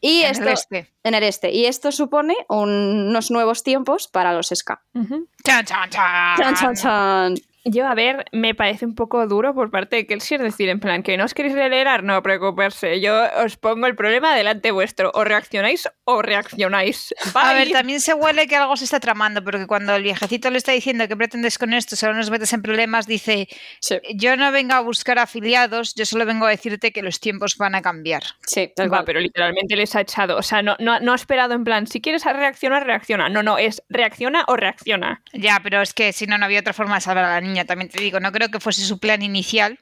Y 0.00 0.20
En 0.22 0.30
esto, 0.30 0.44
el 0.44 0.48
este. 0.52 0.92
en 1.02 1.14
el 1.14 1.22
este. 1.24 1.50
Y 1.50 1.66
esto 1.66 1.90
supone 1.90 2.36
un- 2.48 3.08
unos 3.08 3.30
nuevos 3.30 3.62
tiempos 3.64 4.06
para 4.08 4.32
los. 4.32 4.52
Ujú. 4.52 5.26
Chan, 5.44 5.64
chan, 5.64 5.90
chan. 5.90 6.36
Chan, 6.38 6.54
chan, 6.54 6.74
chan. 6.76 7.34
Yo, 7.64 7.86
a 7.86 7.94
ver, 7.94 8.26
me 8.32 8.54
parece 8.54 8.84
un 8.84 8.94
poco 8.94 9.26
duro 9.26 9.54
por 9.54 9.70
parte 9.70 9.96
de 9.96 10.06
Kelsier 10.06 10.42
decir 10.42 10.68
en 10.68 10.80
plan 10.80 11.02
que 11.02 11.16
no 11.16 11.24
os 11.24 11.32
queréis 11.32 11.54
relegar, 11.54 12.04
no 12.04 12.22
preocuparse, 12.22 13.00
yo 13.00 13.22
os 13.42 13.56
pongo 13.56 13.86
el 13.86 13.96
problema 13.96 14.34
delante 14.36 14.70
vuestro, 14.70 15.10
o 15.14 15.24
reaccionáis 15.24 15.88
o 16.04 16.20
reaccionáis. 16.20 17.14
A 17.34 17.54
ver, 17.54 17.70
también 17.70 18.00
se 18.00 18.12
huele 18.12 18.46
que 18.46 18.56
algo 18.56 18.76
se 18.76 18.84
está 18.84 19.00
tramando, 19.00 19.42
porque 19.42 19.66
cuando 19.66 19.94
el 19.96 20.02
viejecito 20.02 20.50
le 20.50 20.58
está 20.58 20.72
diciendo 20.72 21.08
que 21.08 21.16
pretendes 21.16 21.56
con 21.56 21.72
esto, 21.72 21.96
solo 21.96 22.14
nos 22.14 22.30
metes 22.30 22.52
en 22.52 22.60
problemas, 22.60 23.06
dice, 23.06 23.48
Sí, 23.80 23.96
yo 24.14 24.36
no 24.36 24.52
vengo 24.52 24.74
a 24.74 24.80
buscar 24.80 25.18
afiliados, 25.18 25.94
yo 25.94 26.04
solo 26.04 26.26
vengo 26.26 26.46
a 26.46 26.50
decirte 26.50 26.92
que 26.92 27.02
los 27.02 27.20
tiempos 27.20 27.56
van 27.56 27.74
a 27.74 27.82
cambiar. 27.82 28.22
sí, 28.46 28.72
tal 28.76 28.92
Va, 28.92 29.04
pero 29.04 29.20
literalmente 29.20 29.76
les 29.76 29.96
ha 29.96 30.02
echado. 30.02 30.36
O 30.36 30.42
sea, 30.42 30.62
no, 30.62 30.76
no, 30.78 31.00
no 31.00 31.12
ha 31.12 31.16
esperado 31.16 31.54
en 31.54 31.64
plan, 31.64 31.86
si 31.86 32.00
quieres 32.00 32.24
reaccionar, 32.24 32.84
reacciona. 32.84 33.28
No, 33.28 33.42
no, 33.42 33.58
es 33.58 33.82
reacciona 33.88 34.44
o 34.48 34.56
reacciona. 34.56 35.22
Ya, 35.32 35.60
pero 35.62 35.80
es 35.80 35.94
que 35.94 36.12
si 36.12 36.26
no, 36.26 36.36
no 36.38 36.44
había 36.44 36.60
otra 36.60 36.72
forma 36.72 36.96
de 36.96 37.00
salvar 37.00 37.24
a 37.24 37.34
la 37.34 37.40
niña, 37.40 37.53
también 37.64 37.88
te 37.88 38.00
digo, 38.00 38.18
no 38.18 38.32
creo 38.32 38.48
que 38.50 38.58
fuese 38.58 38.84
su 38.84 38.98
plan 38.98 39.22
inicial, 39.22 39.78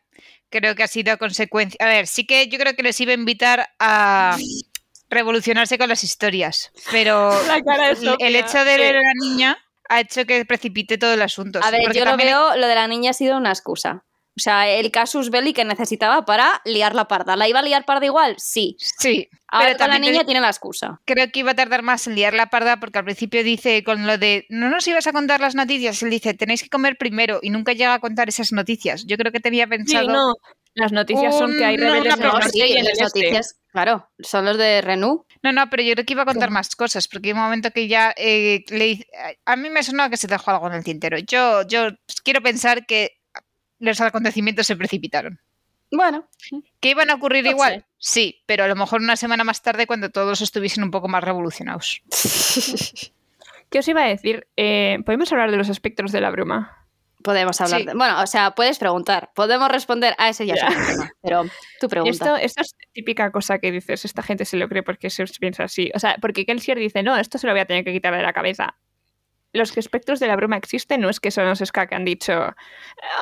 creo 0.51 0.75
que 0.75 0.83
ha 0.83 0.89
sido 0.89 1.13
a 1.13 1.17
consecuencia... 1.17 1.79
A 1.81 1.89
ver, 1.89 2.07
sí 2.07 2.27
que 2.27 2.47
yo 2.49 2.59
creo 2.59 2.77
que 2.77 2.83
les 2.83 3.01
iba 3.01 3.13
a 3.13 3.15
invitar 3.15 3.71
a 3.79 4.37
revolucionarse 5.09 5.79
con 5.79 5.89
las 5.89 6.05
historias, 6.05 6.71
pero 6.91 7.31
La 7.47 7.63
cara 7.63 7.95
de 7.95 8.17
el 8.19 8.37
hecho 8.37 8.59
de 8.65 8.77
ver 8.77 8.97
a 8.97 9.01
la 9.01 9.15
niña 9.21 9.59
ha 9.89 10.01
hecho 10.01 10.25
que 10.27 10.45
precipite 10.45 10.99
todo 10.99 11.15
el 11.15 11.23
asunto. 11.23 11.61
A 11.63 11.71
ver, 11.71 11.81
porque 11.85 11.99
yo 11.99 12.05
lo 12.05 12.17
veo, 12.17 12.57
lo 12.57 12.67
de 12.67 12.75
la 12.75 12.89
niña 12.89 13.11
ha 13.11 13.15
sido 13.15 13.37
una 13.37 13.51
excusa. 13.51 14.05
O 14.37 14.41
sea, 14.41 14.69
el 14.69 14.91
casus 14.91 15.29
belli 15.31 15.53
que 15.53 15.65
necesitaba 15.65 16.25
para 16.25 16.63
liar 16.65 16.95
la 16.95 17.07
parda. 17.07 17.37
¿La 17.37 17.49
iba 17.49 17.59
a 17.59 17.63
liar 17.63 17.85
parda 17.85 18.07
igual? 18.07 18.37
Sí. 18.39 18.77
Sí, 18.79 19.29
Ahora 19.49 19.67
pero 19.67 19.79
la 19.79 19.85
también 19.85 20.03
te 20.05 20.11
niña 20.13 20.25
tiene 20.25 20.41
la 20.41 20.49
excusa. 20.49 21.01
creo 21.05 21.31
que 21.31 21.41
iba 21.41 21.51
a 21.51 21.55
tardar 21.55 21.83
más 21.83 22.07
en 22.07 22.15
liar 22.15 22.33
la 22.33 22.47
parda 22.49 22.81
porque 22.81 22.99
al 22.99 23.05
principio 23.05 23.45
dice 23.45 23.85
con 23.85 24.07
lo 24.07 24.17
de 24.17 24.47
no 24.49 24.71
nos 24.71 24.89
ibas 24.89 25.07
a 25.07 25.13
contar 25.13 25.41
las 25.41 25.55
noticias, 25.55 26.03
él 26.03 26.09
dice 26.09 26.33
tenéis 26.33 26.63
que 26.63 26.71
comer 26.71 26.97
primero 26.97 27.41
y 27.43 27.51
nunca 27.51 27.75
llega 27.75 27.93
a 27.93 27.99
contar 28.01 28.31
esas 28.31 28.53
noticias. 28.53 29.05
Yo 29.07 29.19
creo 29.19 29.31
que 29.33 29.41
tenía 29.41 29.65
Sí, 29.65 29.71
pensado 29.71 30.07
no. 30.09 30.35
Las 30.75 30.91
noticias 30.93 31.37
son 31.37 31.53
que 31.53 31.65
hay 31.67 31.77
no, 31.77 31.85
rebeldes 31.93 32.17
No, 32.19 32.33
norte 32.33 32.49
sí, 32.49 32.63
y 32.67 32.73
en 32.79 32.85
las 32.87 32.99
este. 32.99 33.05
noticias, 33.21 33.57
claro, 33.71 34.09
son 34.21 34.47
los 34.47 34.57
de 34.57 34.81
Renault. 34.81 35.25
No, 35.43 35.53
no, 35.53 35.69
pero 35.69 35.83
yo 35.83 35.93
creo 35.93 36.07
que 36.07 36.15
iba 36.15 36.23
a 36.23 36.25
contar 36.25 36.51
más 36.51 36.75
cosas, 36.75 37.09
porque 37.09 37.29
hay 37.29 37.33
un 37.35 37.41
momento 37.41 37.71
que 37.73 37.89
ya 37.89 38.15
eh, 38.17 38.65
le 38.71 39.07
a 39.45 39.57
mí 39.57 39.69
me 39.69 39.83
sonaba 39.83 40.09
que 40.09 40.17
se 40.17 40.29
dejó 40.29 40.51
algo 40.53 40.69
en 40.69 40.73
el 40.73 40.85
tintero. 40.85 41.19
Yo, 41.19 41.67
yo 41.69 41.89
quiero 42.25 42.41
pensar 42.41 42.87
que 42.87 43.11
los 43.83 44.01
acontecimientos 44.01 44.67
se 44.67 44.77
precipitaron. 44.77 45.41
Bueno, 45.91 46.27
¿Que 46.81 46.89
iban 46.91 47.11
a 47.11 47.15
ocurrir 47.15 47.45
No 47.45 47.51
igual? 47.51 47.81
sé. 47.81 47.87
Sí, 47.99 48.43
pero 48.47 48.65
a 48.65 48.69
lo 48.69 48.75
mejor 48.77 49.03
una 49.03 49.17
semana 49.17 49.45
más 49.45 49.61
tarde 49.61 49.87
cuando 49.87 50.09
todos 50.11 50.41
estuviesen 50.41 50.83
un 50.85 50.91
poco 50.91 51.07
más 51.09 51.23
revolucionados. 51.23 52.01
¿Qué 53.71 53.79
os 53.79 53.89
iba 53.89 54.03
a 54.05 54.09
decir? 54.09 54.47
Eh, 54.57 54.99
¿Podemos 55.05 55.31
hablar 55.33 55.51
de 55.51 55.57
los 55.57 55.69
espectros 55.69 56.13
de 56.13 56.21
la 56.21 56.31
bruma? 56.31 56.79
podemos 57.23 57.61
hablar. 57.61 57.81
Sí. 57.83 57.87
de- 57.87 57.95
Bueno, 57.95 58.21
o 58.21 58.27
sea, 58.27 58.51
puedes 58.51 58.81
preguntar. 58.81 59.31
Podemos 59.37 59.71
responder 59.71 60.13
a 60.19 60.29
ese 60.29 60.45
ya, 60.45 60.55
es 60.55 60.87
tema, 60.89 61.13
Pero 61.23 61.45
tu 61.81 61.89
pregunta. 61.89 62.11
Esto, 62.11 62.37
esto 62.37 62.63
es 62.63 62.75
típica 62.93 63.31
cosa 63.31 63.61
que 63.61 63.71
dices, 63.71 64.05
esta 64.05 64.25
gente 64.25 64.45
se 64.45 64.57
lo 64.57 64.69
cree 64.69 64.83
porque 64.83 65.09
se 65.09 65.25
piensa 65.39 65.63
así. 65.65 65.93
O 65.95 66.01
sea, 66.01 66.17
porque 66.21 66.45
Kelsier 66.45 66.79
dice, 66.79 67.05
no, 67.05 67.17
esto 67.17 67.39
se 67.39 67.47
lo 67.47 67.53
voy 67.53 67.61
a 67.61 67.65
tener 67.67 67.85
que 67.85 67.93
quitar 67.93 68.13
de 68.17 68.23
la 68.23 68.33
cabeza. 68.33 68.75
Los 69.53 69.77
espectros 69.77 70.21
de 70.21 70.27
la 70.27 70.37
bruma 70.37 70.57
existen, 70.57 71.01
no 71.01 71.11
es 71.11 71.21
que 71.21 71.31
son 71.31 71.47
los 71.47 71.59
ska 71.59 71.87
que 71.87 71.95
han 71.95 72.05
dicho, 72.05 72.55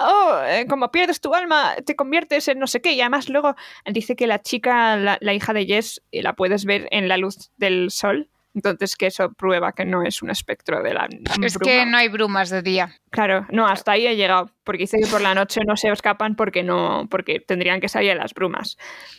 oh, 0.03 0.41
eh, 0.47 0.67
como 0.69 0.91
pierdes 0.91 1.21
tu 1.21 1.35
alma, 1.35 1.75
te 1.85 1.97
conviertes 1.97 2.47
en 2.49 2.59
no 2.59 2.67
sé 2.67 2.81
qué. 2.81 2.93
Y 2.93 3.01
además 3.01 3.29
luego 3.29 3.57
dice 3.85 4.15
que 4.17 4.27
la 4.27 4.41
chica, 4.41 4.97
la, 4.97 5.19
la 5.21 5.35
hija 5.35 5.53
de 5.53 5.67
Jess, 5.67 6.03
eh, 6.13 6.23
la 6.23 6.35
puedes 6.35 6.65
ver 6.65 6.89
en 6.91 7.09
la 7.09 7.17
luz 7.17 7.51
del 7.57 7.91
sol. 7.91 8.29
Entonces 8.53 8.97
que 8.97 9.07
eso 9.07 9.33
prueba 9.33 9.73
que 9.73 9.85
no 9.85 10.03
es 10.03 10.23
un 10.23 10.31
espectro 10.31 10.83
de 10.83 10.93
la 10.93 11.09
Es 11.41 11.55
bruma. 11.55 11.71
que 11.71 11.87
no 11.87 11.97
hay 11.97 12.09
brumas 12.09 12.51
de 12.51 12.63
día. 12.63 12.97
Claro, 13.11 13.47
no, 13.51 13.67
hasta 13.67 13.93
ahí 13.93 14.09
he 14.09 14.17
llegado, 14.17 14.51
porque 14.65 14.83
dice 14.83 14.99
que 15.01 15.07
por 15.07 15.21
la 15.21 15.35
noche 15.37 15.61
no 15.67 15.77
se 15.77 15.89
escapan 15.89 16.35
porque 16.35 16.65
no, 16.65 17.07
porque 17.09 17.39
tendrían 17.39 17.81
que 17.81 17.89
salir 17.89 18.11
a 18.11 18.17
las 18.17 18.35
brumas. 18.35 18.77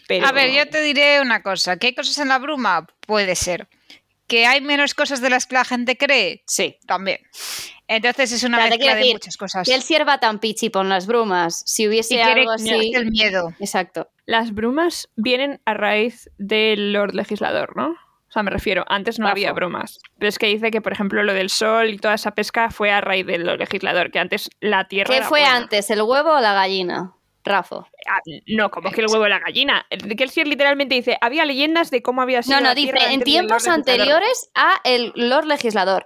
Pero... 0.07 0.27
A 0.27 0.33
ver, 0.33 0.51
yo 0.51 0.67
te 0.67 0.81
diré 0.81 1.21
una 1.21 1.41
cosa. 1.43 1.77
¿Que 1.77 1.87
hay 1.87 1.95
cosas 1.95 2.17
en 2.19 2.27
la 2.27 2.39
bruma? 2.39 2.87
Puede 3.07 3.35
ser. 3.35 3.69
¿Que 4.31 4.45
hay 4.47 4.61
menos 4.61 4.93
cosas 4.93 5.19
de 5.19 5.29
las 5.29 5.45
que 5.45 5.55
la 5.55 5.65
gente 5.65 5.97
cree? 5.97 6.41
Sí. 6.47 6.77
También. 6.87 7.19
Entonces 7.85 8.31
es 8.31 8.43
una 8.43 8.59
O 8.59 8.61
sea, 8.61 8.69
mezcla 8.69 8.91
de 8.93 8.97
decir, 8.99 9.15
muchas 9.15 9.35
cosas. 9.35 9.67
Que 9.67 9.75
él 9.75 9.81
sirva 9.81 10.19
tan 10.19 10.39
pichi 10.39 10.71
con 10.71 10.87
las 10.87 11.05
brumas. 11.05 11.63
Si 11.65 11.85
hubiese 11.85 12.13
y 12.13 12.17
quiere 12.21 12.39
algo 12.39 12.51
así. 12.51 12.93
el 12.95 13.11
miedo. 13.11 13.53
Exacto. 13.59 14.09
Las 14.25 14.53
brumas 14.53 15.09
vienen 15.17 15.59
a 15.65 15.73
raíz 15.73 16.29
del 16.37 16.93
Lord 16.93 17.13
Legislador, 17.13 17.75
¿no? 17.75 17.89
O 17.89 18.31
sea, 18.31 18.43
me 18.43 18.51
refiero, 18.51 18.85
antes 18.87 19.19
no 19.19 19.27
había 19.27 19.51
brumas. 19.51 19.99
Pero 20.17 20.29
es 20.29 20.39
que 20.39 20.47
dice 20.47 20.71
que, 20.71 20.79
por 20.79 20.93
ejemplo, 20.93 21.21
lo 21.23 21.33
del 21.33 21.49
sol 21.49 21.89
y 21.89 21.97
toda 21.97 22.13
esa 22.13 22.31
pesca 22.31 22.71
fue 22.71 22.89
a 22.89 23.01
raíz 23.01 23.25
del 23.25 23.45
Lord 23.45 23.59
Legislador, 23.59 24.11
que 24.11 24.19
antes 24.19 24.49
la 24.61 24.87
tierra. 24.87 25.09
¿Qué 25.09 25.17
era 25.17 25.27
fue 25.27 25.41
buena. 25.41 25.57
antes, 25.57 25.89
el 25.89 26.01
huevo 26.03 26.37
o 26.37 26.39
la 26.39 26.53
gallina? 26.53 27.15
Rafo. 27.43 27.87
Ah, 28.07 28.19
no, 28.47 28.69
como 28.69 28.91
que 28.91 29.01
el 29.01 29.07
huevo 29.07 29.23
de 29.23 29.29
la 29.31 29.39
gallina. 29.39 29.85
Kelsier 30.17 30.47
literalmente 30.47 30.95
dice: 30.95 31.17
había 31.21 31.45
leyendas 31.45 31.89
de 31.91 32.01
cómo 32.01 32.21
había 32.21 32.43
sido. 32.43 32.59
No, 32.59 32.67
no, 32.67 32.75
dice 32.75 32.93
en 33.09 33.21
tiempos 33.21 33.65
Lord 33.65 33.77
Legislador". 33.77 34.01
anteriores 34.11 34.49
a 34.55 34.81
el 34.83 35.11
Lord 35.15 35.45
Legislador. 35.45 36.05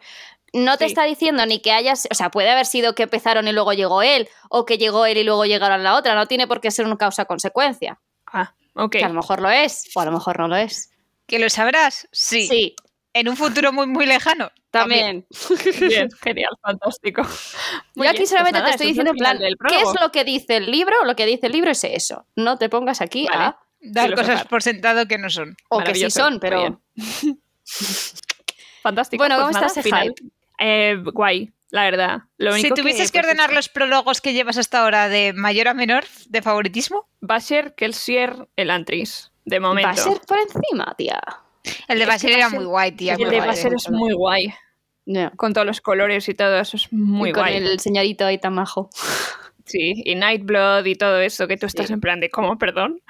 No 0.53 0.77
te 0.77 0.86
Sí. 0.86 0.91
está 0.91 1.03
diciendo 1.03 1.45
ni 1.45 1.59
que 1.59 1.73
hayas, 1.73 2.07
o 2.09 2.15
sea, 2.15 2.31
puede 2.31 2.49
haber 2.49 2.65
sido 2.65 2.95
que 2.95 3.03
empezaron 3.03 3.45
y 3.47 3.51
luego 3.51 3.73
llegó 3.73 4.01
él, 4.01 4.29
o 4.49 4.65
que 4.65 4.77
llegó 4.77 5.05
él 5.05 5.17
y 5.17 5.23
luego 5.25 5.45
llegaron 5.45 5.83
la 5.83 5.95
otra, 5.95 6.15
no 6.15 6.27
tiene 6.27 6.47
por 6.47 6.61
qué 6.61 6.71
ser 6.71 6.86
una 6.86 6.95
causa-consecuencia. 6.97 7.99
Ah, 8.27 8.53
ok. 8.75 8.91
Que 8.93 9.03
a 9.03 9.09
lo 9.09 9.15
mejor 9.15 9.41
lo 9.41 9.49
es, 9.49 9.83
o 9.93 9.99
a 9.99 10.05
lo 10.05 10.11
mejor 10.13 10.39
no 10.39 10.47
lo 10.47 10.55
es. 10.55 10.91
¿Que 11.27 11.39
lo 11.39 11.49
sabrás? 11.49 12.07
Sí. 12.13 12.47
Sí, 12.47 12.75
En 13.16 13.30
un 13.30 13.38
futuro 13.38 13.72
muy, 13.72 13.88
muy 13.88 14.05
lejano. 14.05 14.51
también. 14.72 15.26
Bien, 15.80 16.09
genial, 16.22 16.49
fantástico. 16.61 17.22
Muy 17.95 18.07
Yo 18.07 18.11
aquí 18.11 18.20
bien, 18.20 18.28
solamente 18.28 18.59
pues 18.59 18.63
nada, 18.63 18.66
te 18.66 18.72
estoy 18.72 18.88
diciendo 18.88 19.11
el 19.11 19.18
en 19.18 19.57
plan, 19.57 19.70
¿qué 19.70 19.80
es 19.80 20.01
lo 20.01 20.11
que 20.11 20.26
dice 20.26 20.57
el 20.57 20.70
libro? 20.70 21.05
Lo 21.05 21.16
que 21.16 21.26
dice 21.26 21.47
el 21.47 21.53
libro 21.53 21.72
es 21.72 21.82
eso. 21.86 22.28
No 22.36 22.57
te 22.57 22.68
pongas 22.68 22.99
aquí 22.99 23.26
Vale. 23.26 23.43
a... 23.45 23.59
Dar 23.80 24.13
cosas 24.16 24.43
por 24.45 24.61
sentado 24.61 25.07
que 25.07 25.18
no 25.18 25.30
son. 25.30 25.55
O 25.70 25.82
que 25.82 25.95
sí 25.95 26.11
son, 26.11 26.41
pero... 26.41 26.82
Fantástico. 28.84 29.22
Bueno, 29.22 29.36
pues 29.36 29.45
¿cómo 29.45 29.53
nada, 29.53 29.68
está 29.68 29.80
ese 29.80 29.89
final. 29.89 30.13
Eh, 30.59 30.97
guay, 31.01 31.53
la 31.70 31.84
verdad. 31.86 32.24
Lo 32.38 32.51
Si 32.51 32.70
tuvieses 32.72 33.13
que 33.13 33.20
pues, 33.20 33.30
ordenar 33.30 33.53
los 33.53 33.70
prólogos 33.70 34.20
que 34.20 34.34
llevas 34.34 34.57
hasta 34.57 34.82
ahora 34.84 35.07
de 35.07 35.32
mayor 35.32 35.70
a 35.70 35.74
menor, 35.74 36.03
de 36.28 36.41
favoritismo, 36.41 37.07
Va 37.24 37.36
a 37.36 37.39
ser 37.39 37.76
Kelsier 37.76 38.49
el 38.57 38.70
Antris, 38.72 39.32
de 39.45 39.61
momento. 39.61 39.88
Va 39.88 39.93
a 39.93 39.97
ser 39.97 40.20
por 40.28 40.38
encima, 40.38 40.93
tía. 40.97 41.22
El 41.88 41.99
de 41.99 42.05
a 42.05 42.16
era 42.16 42.49
muy 42.49 42.66
guay, 42.66 42.91
tía. 42.93 43.13
el 43.13 43.30
de 43.30 43.38
guay. 43.38 43.47
Basher 43.47 43.74
es 43.74 43.89
muy 43.89 44.13
guay. 44.13 44.53
No. 45.05 45.32
Con 45.36 45.53
todos 45.53 45.68
los 45.68 45.82
colores 45.82 46.28
y 46.30 46.34
todo 46.34 46.59
eso 46.59 46.78
es 46.78 46.91
muy 46.91 47.30
y 47.30 47.34
con 47.34 47.43
guay. 47.43 47.57
el 47.57 47.80
señorito 47.80 48.26
ahí 48.26 48.38
tan 48.38 48.53
majo. 48.53 48.89
Sí, 49.66 50.03
y 50.05 50.13
Nightblood 50.13 50.86
y 50.86 50.93
todo 50.93 51.20
eso, 51.20 51.47
que 51.47 51.57
tú 51.57 51.66
estás 51.66 51.88
Sí. 51.88 51.93
en 51.93 51.99
plan 51.99 52.20
de 52.20 52.30
¿cómo? 52.30 52.57
Perdón. 52.59 53.01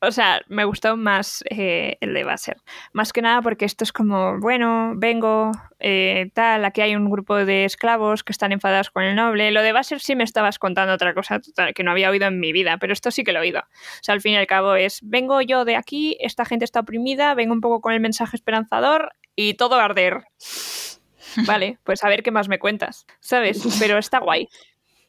O 0.00 0.12
sea, 0.12 0.42
me 0.48 0.64
gustó 0.64 0.96
más 0.96 1.42
eh, 1.50 1.96
el 2.00 2.14
de 2.14 2.22
Basser. 2.22 2.58
Más 2.92 3.12
que 3.12 3.20
nada 3.20 3.42
porque 3.42 3.64
esto 3.64 3.82
es 3.82 3.92
como, 3.92 4.38
bueno, 4.38 4.92
vengo, 4.96 5.50
eh, 5.80 6.30
tal, 6.32 6.64
aquí 6.64 6.82
hay 6.82 6.94
un 6.94 7.10
grupo 7.10 7.34
de 7.44 7.64
esclavos 7.64 8.22
que 8.22 8.30
están 8.30 8.52
enfadados 8.52 8.90
con 8.90 9.02
el 9.02 9.16
noble. 9.16 9.50
Lo 9.50 9.60
de 9.62 9.72
Basser 9.72 9.98
sí 9.98 10.14
me 10.14 10.22
estabas 10.22 10.60
contando 10.60 10.92
otra 10.94 11.14
cosa 11.14 11.40
total, 11.40 11.74
que 11.74 11.82
no 11.82 11.90
había 11.90 12.10
oído 12.10 12.26
en 12.28 12.38
mi 12.38 12.52
vida, 12.52 12.76
pero 12.78 12.92
esto 12.92 13.10
sí 13.10 13.24
que 13.24 13.32
lo 13.32 13.40
he 13.40 13.42
oído. 13.42 13.60
O 13.60 14.02
sea, 14.02 14.12
al 14.14 14.20
fin 14.20 14.34
y 14.34 14.36
al 14.36 14.46
cabo 14.46 14.76
es, 14.76 15.00
vengo 15.02 15.40
yo 15.42 15.64
de 15.64 15.74
aquí, 15.74 16.16
esta 16.20 16.44
gente 16.44 16.64
está 16.64 16.78
oprimida, 16.80 17.34
vengo 17.34 17.54
un 17.54 17.60
poco 17.60 17.80
con 17.80 17.92
el 17.92 17.98
mensaje 18.00 18.36
esperanzador 18.36 19.14
y 19.34 19.54
todo 19.54 19.76
arder. 19.80 20.22
Vale, 21.46 21.78
pues 21.82 22.04
a 22.04 22.08
ver 22.08 22.22
qué 22.22 22.30
más 22.30 22.48
me 22.48 22.60
cuentas, 22.60 23.06
¿sabes? 23.18 23.60
Pero 23.80 23.98
está 23.98 24.20
guay. 24.20 24.46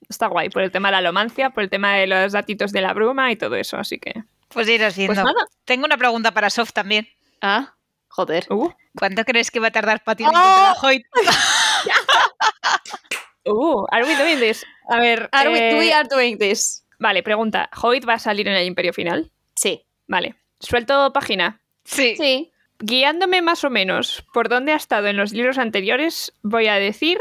Está 0.10 0.28
guay, 0.28 0.50
por 0.50 0.62
el 0.62 0.72
tema 0.72 0.90
de 0.90 0.94
la 0.94 0.98
alomancia, 1.00 1.50
por 1.50 1.64
el 1.64 1.70
tema 1.70 1.96
de 1.96 2.08
los 2.08 2.34
datitos 2.34 2.72
de 2.72 2.82
la 2.82 2.94
bruma 2.94 3.32
y 3.32 3.36
todo 3.36 3.56
eso, 3.56 3.78
así 3.78 4.00
que... 4.00 4.14
Pues 4.50 4.70
irás 4.70 4.96
viendo. 4.96 5.14
Pues 5.14 5.26
nada. 5.26 5.46
Tengo 5.66 5.86
una 5.86 5.98
pregunta 5.98 6.32
para 6.32 6.50
Soft 6.50 6.72
también. 6.74 7.08
Ah, 7.42 7.76
joder. 8.08 8.46
Uh, 8.50 8.70
¿Cuánto 8.98 9.26
crees 9.26 9.52
que 9.52 9.60
va 9.60 9.68
a 9.68 9.72
tardar 9.72 10.04
Patty 10.04 10.24
en 10.24 10.30
¡Oh! 10.30 10.32
encontrar 10.32 10.66
a 10.66 10.74
Hoyt? 10.82 11.04
uh, 13.46 13.86
are 13.92 14.06
we 14.06 14.16
doing 14.16 14.40
this? 14.40 14.64
A 14.90 15.00
ver, 15.00 15.30
Are 15.32 15.50
we, 15.50 15.72
eh, 15.72 15.78
we 15.78 15.94
are 15.94 16.08
doing 16.08 16.38
this. 16.38 16.86
vale, 17.00 17.24
pregunta. 17.24 17.70
¿Hoyt 17.82 18.08
va 18.08 18.14
a 18.14 18.20
salir 18.20 18.48
en 18.48 18.56
el 18.56 18.66
Imperio 18.66 18.94
Final? 18.94 19.32
Sí. 19.56 19.86
Vale. 20.08 20.36
Suelto 20.60 21.12
página. 21.12 21.62
Sí. 21.84 22.16
Sí. 22.16 22.52
Guiándome 22.80 23.42
más 23.42 23.64
o 23.64 23.70
menos 23.70 24.26
por 24.34 24.50
dónde 24.50 24.74
ha 24.74 24.78
estado 24.78 25.08
en 25.08 25.18
los 25.18 25.32
libros 25.32 25.58
anteriores, 25.58 26.34
voy 26.44 26.68
a 26.68 26.76
decir 26.76 27.20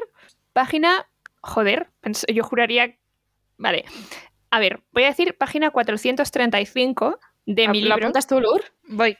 página... 0.53 1.07
Joder, 1.45 1.89
yo 2.33 2.43
juraría... 2.43 2.97
Vale. 3.57 3.85
A 4.51 4.59
ver, 4.59 4.81
voy 4.93 5.05
a 5.05 5.09
decir 5.09 5.37
página 5.37 5.71
435 5.71 7.19
de 7.47 7.69
mi 7.69 7.81
¿Lo 7.81 7.89
libro 7.89 8.07
apuntas 8.07 8.27
tú, 8.27 8.41
Lur? 8.41 8.65
Voy. 8.89 9.17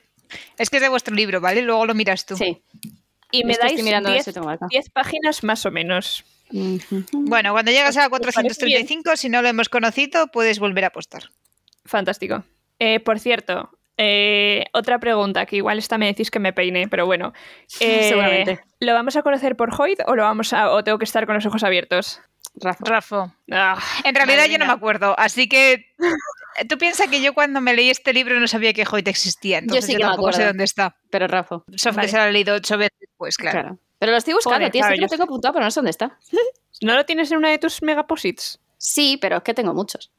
Es 0.59 0.71
que 0.71 0.79
es 0.79 0.83
de 0.83 0.89
vuestro 0.89 1.15
libro, 1.15 1.41
¿vale? 1.41 1.63
Luego 1.63 1.87
lo 1.87 1.95
miras 1.95 2.25
tú. 2.25 2.37
Sí. 2.37 2.63
y 3.31 3.45
me 3.45 3.55
dais 3.55 3.73
estoy 3.73 3.85
mirando 3.85 4.09
a 4.09 4.13
ver 4.13 4.23
10 4.23 4.25
si 4.25 4.33
tengo 4.33 4.49
acá. 4.49 4.67
10 4.71 4.91
páginas 4.91 5.45
más 5.45 5.67
o 5.67 5.71
menos. 5.71 6.25
Bueno, 6.51 7.53
cuando 7.53 7.71
llegas 7.73 7.97
a 7.97 8.01
la 8.01 8.07
¿Os 8.07 8.11
parece 8.11 8.33
435, 8.33 9.17
si 9.17 9.29
no 9.29 9.43
lo 9.43 9.49
hemos 9.49 9.69
conocido, 9.69 10.29
puedes 10.29 10.59
volver 10.59 10.85
a 10.85 10.89
apostar. 10.89 11.31
Fantástico. 11.85 12.45
Eh, 12.79 13.01
por 13.01 13.19
cierto, 13.19 13.71
eh, 13.97 14.65
otra 14.73 14.99
pregunta, 14.99 15.47
que 15.47 15.57
igual 15.57 15.79
esta 15.79 15.99
me 15.99 16.07
decís 16.07 16.31
que 16.31 16.39
me 16.41 16.53
peine, 16.53 16.89
pero 16.89 17.07
bueno. 17.07 17.33
Eh, 17.81 18.09
Seguramente. 18.09 18.61
¿Lo 18.81 18.93
vamos 18.95 19.17
a 19.17 19.23
conocer 19.23 19.57
por 19.57 19.71
Hoyt 19.81 20.01
o 20.07 20.15
lo 20.15 20.23
vamos 20.23 20.53
a, 20.53 20.71
o 20.71 20.85
tengo 20.85 20.99
que 20.99 21.05
estar 21.05 21.27
con 21.27 21.35
los 21.35 21.47
ojos 21.47 21.63
abiertos? 21.65 22.21
Rafa. 22.57 22.85
Rafa. 22.85 23.35
Ah, 23.51 23.83
En 24.05 24.15
realidad 24.15 24.47
yo 24.47 24.59
no 24.59 24.67
me 24.67 24.73
acuerdo, 24.73 25.15
así 25.19 25.49
que 25.49 25.73
eh, 25.73 26.65
tú 26.69 26.79
piensas 26.79 27.09
que 27.09 27.21
yo 27.21 27.35
cuando 27.35 27.61
me 27.61 27.75
leí 27.75 27.91
este 27.91 28.13
libro 28.13 28.39
no 28.39 28.47
sabía 28.47 28.73
que 28.73 28.85
Hoyt 28.89 29.09
existía, 29.09 29.59
entonces 29.59 29.87
sí 29.87 29.93
yo, 29.93 29.99
que 29.99 30.05
me 30.05 30.11
tampoco 30.11 30.33
sé 30.33 30.45
dónde 30.45 30.65
está. 30.65 30.97
Pero 31.11 31.27
Rafa. 31.27 31.57
Vale. 31.67 32.01
que 32.03 32.09
se 32.09 32.17
lo 32.17 32.25
he 32.25 32.33
leído 32.33 32.55
ocho 32.55 32.77
veces, 32.79 33.09
pues 33.17 33.37
claro. 33.37 33.61
Claro. 33.61 33.79
Pero 33.99 34.13
lo 34.13 34.19
estoy 34.19 34.35
buscando, 34.35 34.71
tío. 34.71 34.81
claro, 34.81 34.95
sí 34.95 34.99
que 34.99 35.01
lo 35.01 35.07
yo- 35.07 35.11
tengo 35.11 35.25
apuntado, 35.25 35.55
pero 35.55 35.65
no 35.65 35.71
sé 35.71 35.81
dónde 35.81 35.91
está. 35.91 36.19
¿No 36.83 36.95
lo 36.95 37.05
tienes 37.07 37.31
en 37.33 37.39
una 37.39 37.51
de 37.51 37.59
tus 37.59 37.83
megaposits? 37.83 38.61
Sí, 38.77 39.19
pero 39.21 39.39
es 39.39 39.43
que 39.43 39.55
tengo 39.55 39.73
muchos. 39.73 40.13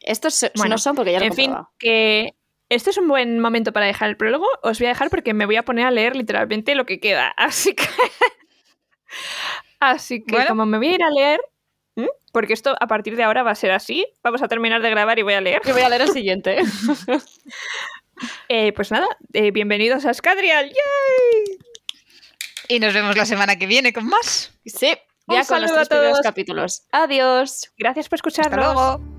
Estos 0.00 0.46
Bueno, 0.54 0.74
no 0.74 0.78
son 0.78 0.94
porque 0.94 1.12
ya 1.12 1.18
lo 1.18 1.24
he 1.24 1.28
En 1.28 1.34
fin, 1.34 1.54
que 1.78 2.34
este 2.68 2.90
es 2.90 2.98
un 2.98 3.08
buen 3.08 3.38
momento 3.40 3.72
para 3.72 3.86
dejar 3.86 4.08
el 4.08 4.16
prólogo. 4.16 4.46
Os 4.62 4.78
voy 4.78 4.86
a 4.86 4.90
dejar 4.90 5.10
porque 5.10 5.34
me 5.34 5.46
voy 5.46 5.56
a 5.56 5.62
poner 5.64 5.86
a 5.86 5.90
leer 5.90 6.16
literalmente 6.16 6.74
lo 6.74 6.86
que 6.86 7.00
queda. 7.00 7.28
Así 7.36 7.74
que. 7.74 7.84
Así 9.80 10.24
que, 10.24 10.32
Bueno. 10.32 10.48
como 10.48 10.66
me 10.66 10.78
voy 10.78 10.88
a 10.88 10.94
ir 10.94 11.02
a 11.02 11.10
leer, 11.10 11.40
porque 12.32 12.52
esto 12.52 12.74
a 12.80 12.86
partir 12.86 13.14
de 13.16 13.22
ahora 13.22 13.42
va 13.44 13.52
a 13.52 13.54
ser 13.54 13.70
así, 13.70 14.04
vamos 14.24 14.42
a 14.42 14.48
terminar 14.48 14.82
de 14.82 14.90
grabar 14.90 15.18
y 15.18 15.22
voy 15.22 15.34
a 15.34 15.40
leer. 15.40 15.60
Yo 15.64 15.72
voy 15.72 15.82
a 15.82 15.88
leer 15.88 16.02
el 16.02 16.08
siguiente. 16.10 16.58
Eh, 18.48 18.72
pues 18.72 18.92
nada, 18.92 19.08
eh, 19.32 19.50
bienvenidos 19.50 20.04
a 20.06 20.14
Scadrial. 20.14 20.68
¡Yay! 20.68 21.58
Y 22.68 22.78
nos 22.78 22.94
vemos 22.94 23.16
la 23.16 23.26
semana 23.26 23.56
que 23.56 23.66
viene 23.66 23.92
con 23.92 24.06
más. 24.06 24.52
sí, 24.64 24.94
Un 25.26 25.34
ya 25.36 25.44
con 25.44 25.60
los 25.60 25.72
a 25.72 25.74
tres 25.74 25.88
primeros 25.88 26.12
todos. 26.12 26.22
capítulos. 26.22 26.82
Adiós. 26.92 27.72
Gracias 27.76 28.08
por 28.08 28.18
Hasta 28.18 28.28
escucharnos. 28.28 28.72
luego. 28.74 29.13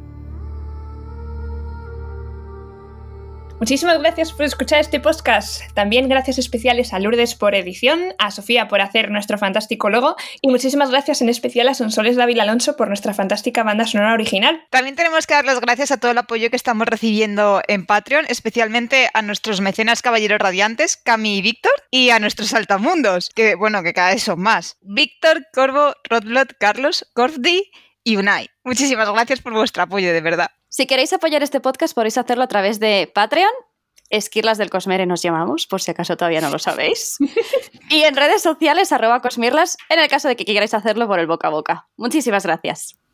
Muchísimas 3.60 3.98
gracias 4.00 4.34
por 4.34 4.46
escuchar 4.46 4.82
este 4.82 5.00
podcast. 5.00 5.62
También 5.74 6.10
gracias 6.10 6.38
especiales 6.38 6.94
a 6.94 7.00
Lourdes 7.00 7.36
por 7.36 7.56
edición, 7.56 8.14
a 8.20 8.30
Sofía 8.30 8.68
por 8.68 8.82
hacer 8.82 9.10
nuestro 9.10 9.38
fantástico 9.38 9.90
logo 9.90 10.18
y 10.42 10.50
muchísimas 10.50 10.92
gracias 10.92 11.22
en 11.22 11.30
especial 11.30 11.70
a 11.70 11.74
Sonsoles 11.74 12.18
David 12.18 12.40
Alonso 12.40 12.76
por 12.76 12.90
nuestra 12.90 13.14
fantástica 13.14 13.64
banda 13.64 13.88
sonora 13.88 14.14
original. 14.14 14.62
También 14.72 14.98
tenemos 14.98 15.26
que 15.26 15.36
dar 15.36 15.46
las 15.46 15.62
gracias 15.62 15.92
a 15.92 15.98
todo 15.98 16.12
el 16.12 16.18
apoyo 16.18 16.50
que 16.50 16.58
estamos 16.58 16.86
recibiendo 16.86 17.62
en 17.70 17.86
Patreon, 17.86 18.26
especialmente 18.28 19.10
a 19.14 19.22
nuestros 19.22 19.62
mecenas 19.62 20.02
caballeros 20.02 20.40
radiantes, 20.40 20.98
Cami 20.98 21.38
y 21.38 21.42
Víctor, 21.42 21.72
y 21.90 22.10
a 22.10 22.20
nuestros 22.20 22.54
altamundos, 22.54 23.30
que 23.34 23.56
bueno, 23.56 23.84
que 23.84 23.94
cada 23.94 24.14
vez 24.14 24.24
son 24.24 24.42
más. 24.42 24.78
Víctor, 24.82 25.48
Corvo, 25.54 25.94
Rodlot, 26.10 26.56
Carlos, 26.60 27.10
Corfdi 27.14 27.72
y 28.04 28.18
Unai. 28.18 28.50
Muchísimas 28.66 29.10
gracias 29.10 29.40
por 29.40 29.54
vuestro 29.54 29.84
apoyo, 29.84 30.12
de 30.12 30.22
verdad. 30.22 30.50
Si 30.76 30.88
queréis 30.88 31.14
apoyar 31.14 31.42
este 31.42 31.62
podcast, 31.62 31.96
podéis 31.96 32.18
hacerlo 32.18 32.44
a 32.44 32.48
través 32.48 32.82
de 32.82 33.10
Patreon. 33.16 33.50
Esquirlas 34.10 34.58
del 34.58 34.70
Cosmere 34.70 35.06
nos 35.06 35.22
llamamos, 35.22 35.68
por 35.68 35.82
si 35.82 35.92
acaso 35.92 36.18
todavía 36.18 36.42
no 36.42 36.50
lo 36.50 36.60
sabéis. 36.60 37.16
y 37.90 38.04
en 38.04 38.14
redes 38.14 38.42
sociales, 38.42 38.92
arroba 38.92 39.22
Cosmirlas, 39.22 39.78
en 39.88 40.00
el 40.00 40.10
caso 40.10 40.28
de 40.28 40.36
que 40.36 40.44
queráis 40.44 40.74
hacerlo 40.74 41.08
por 41.08 41.20
el 41.20 41.28
boca 41.28 41.48
a 41.48 41.52
boca. 41.52 41.88
Muchísimas 41.96 42.44
gracias. 42.44 43.00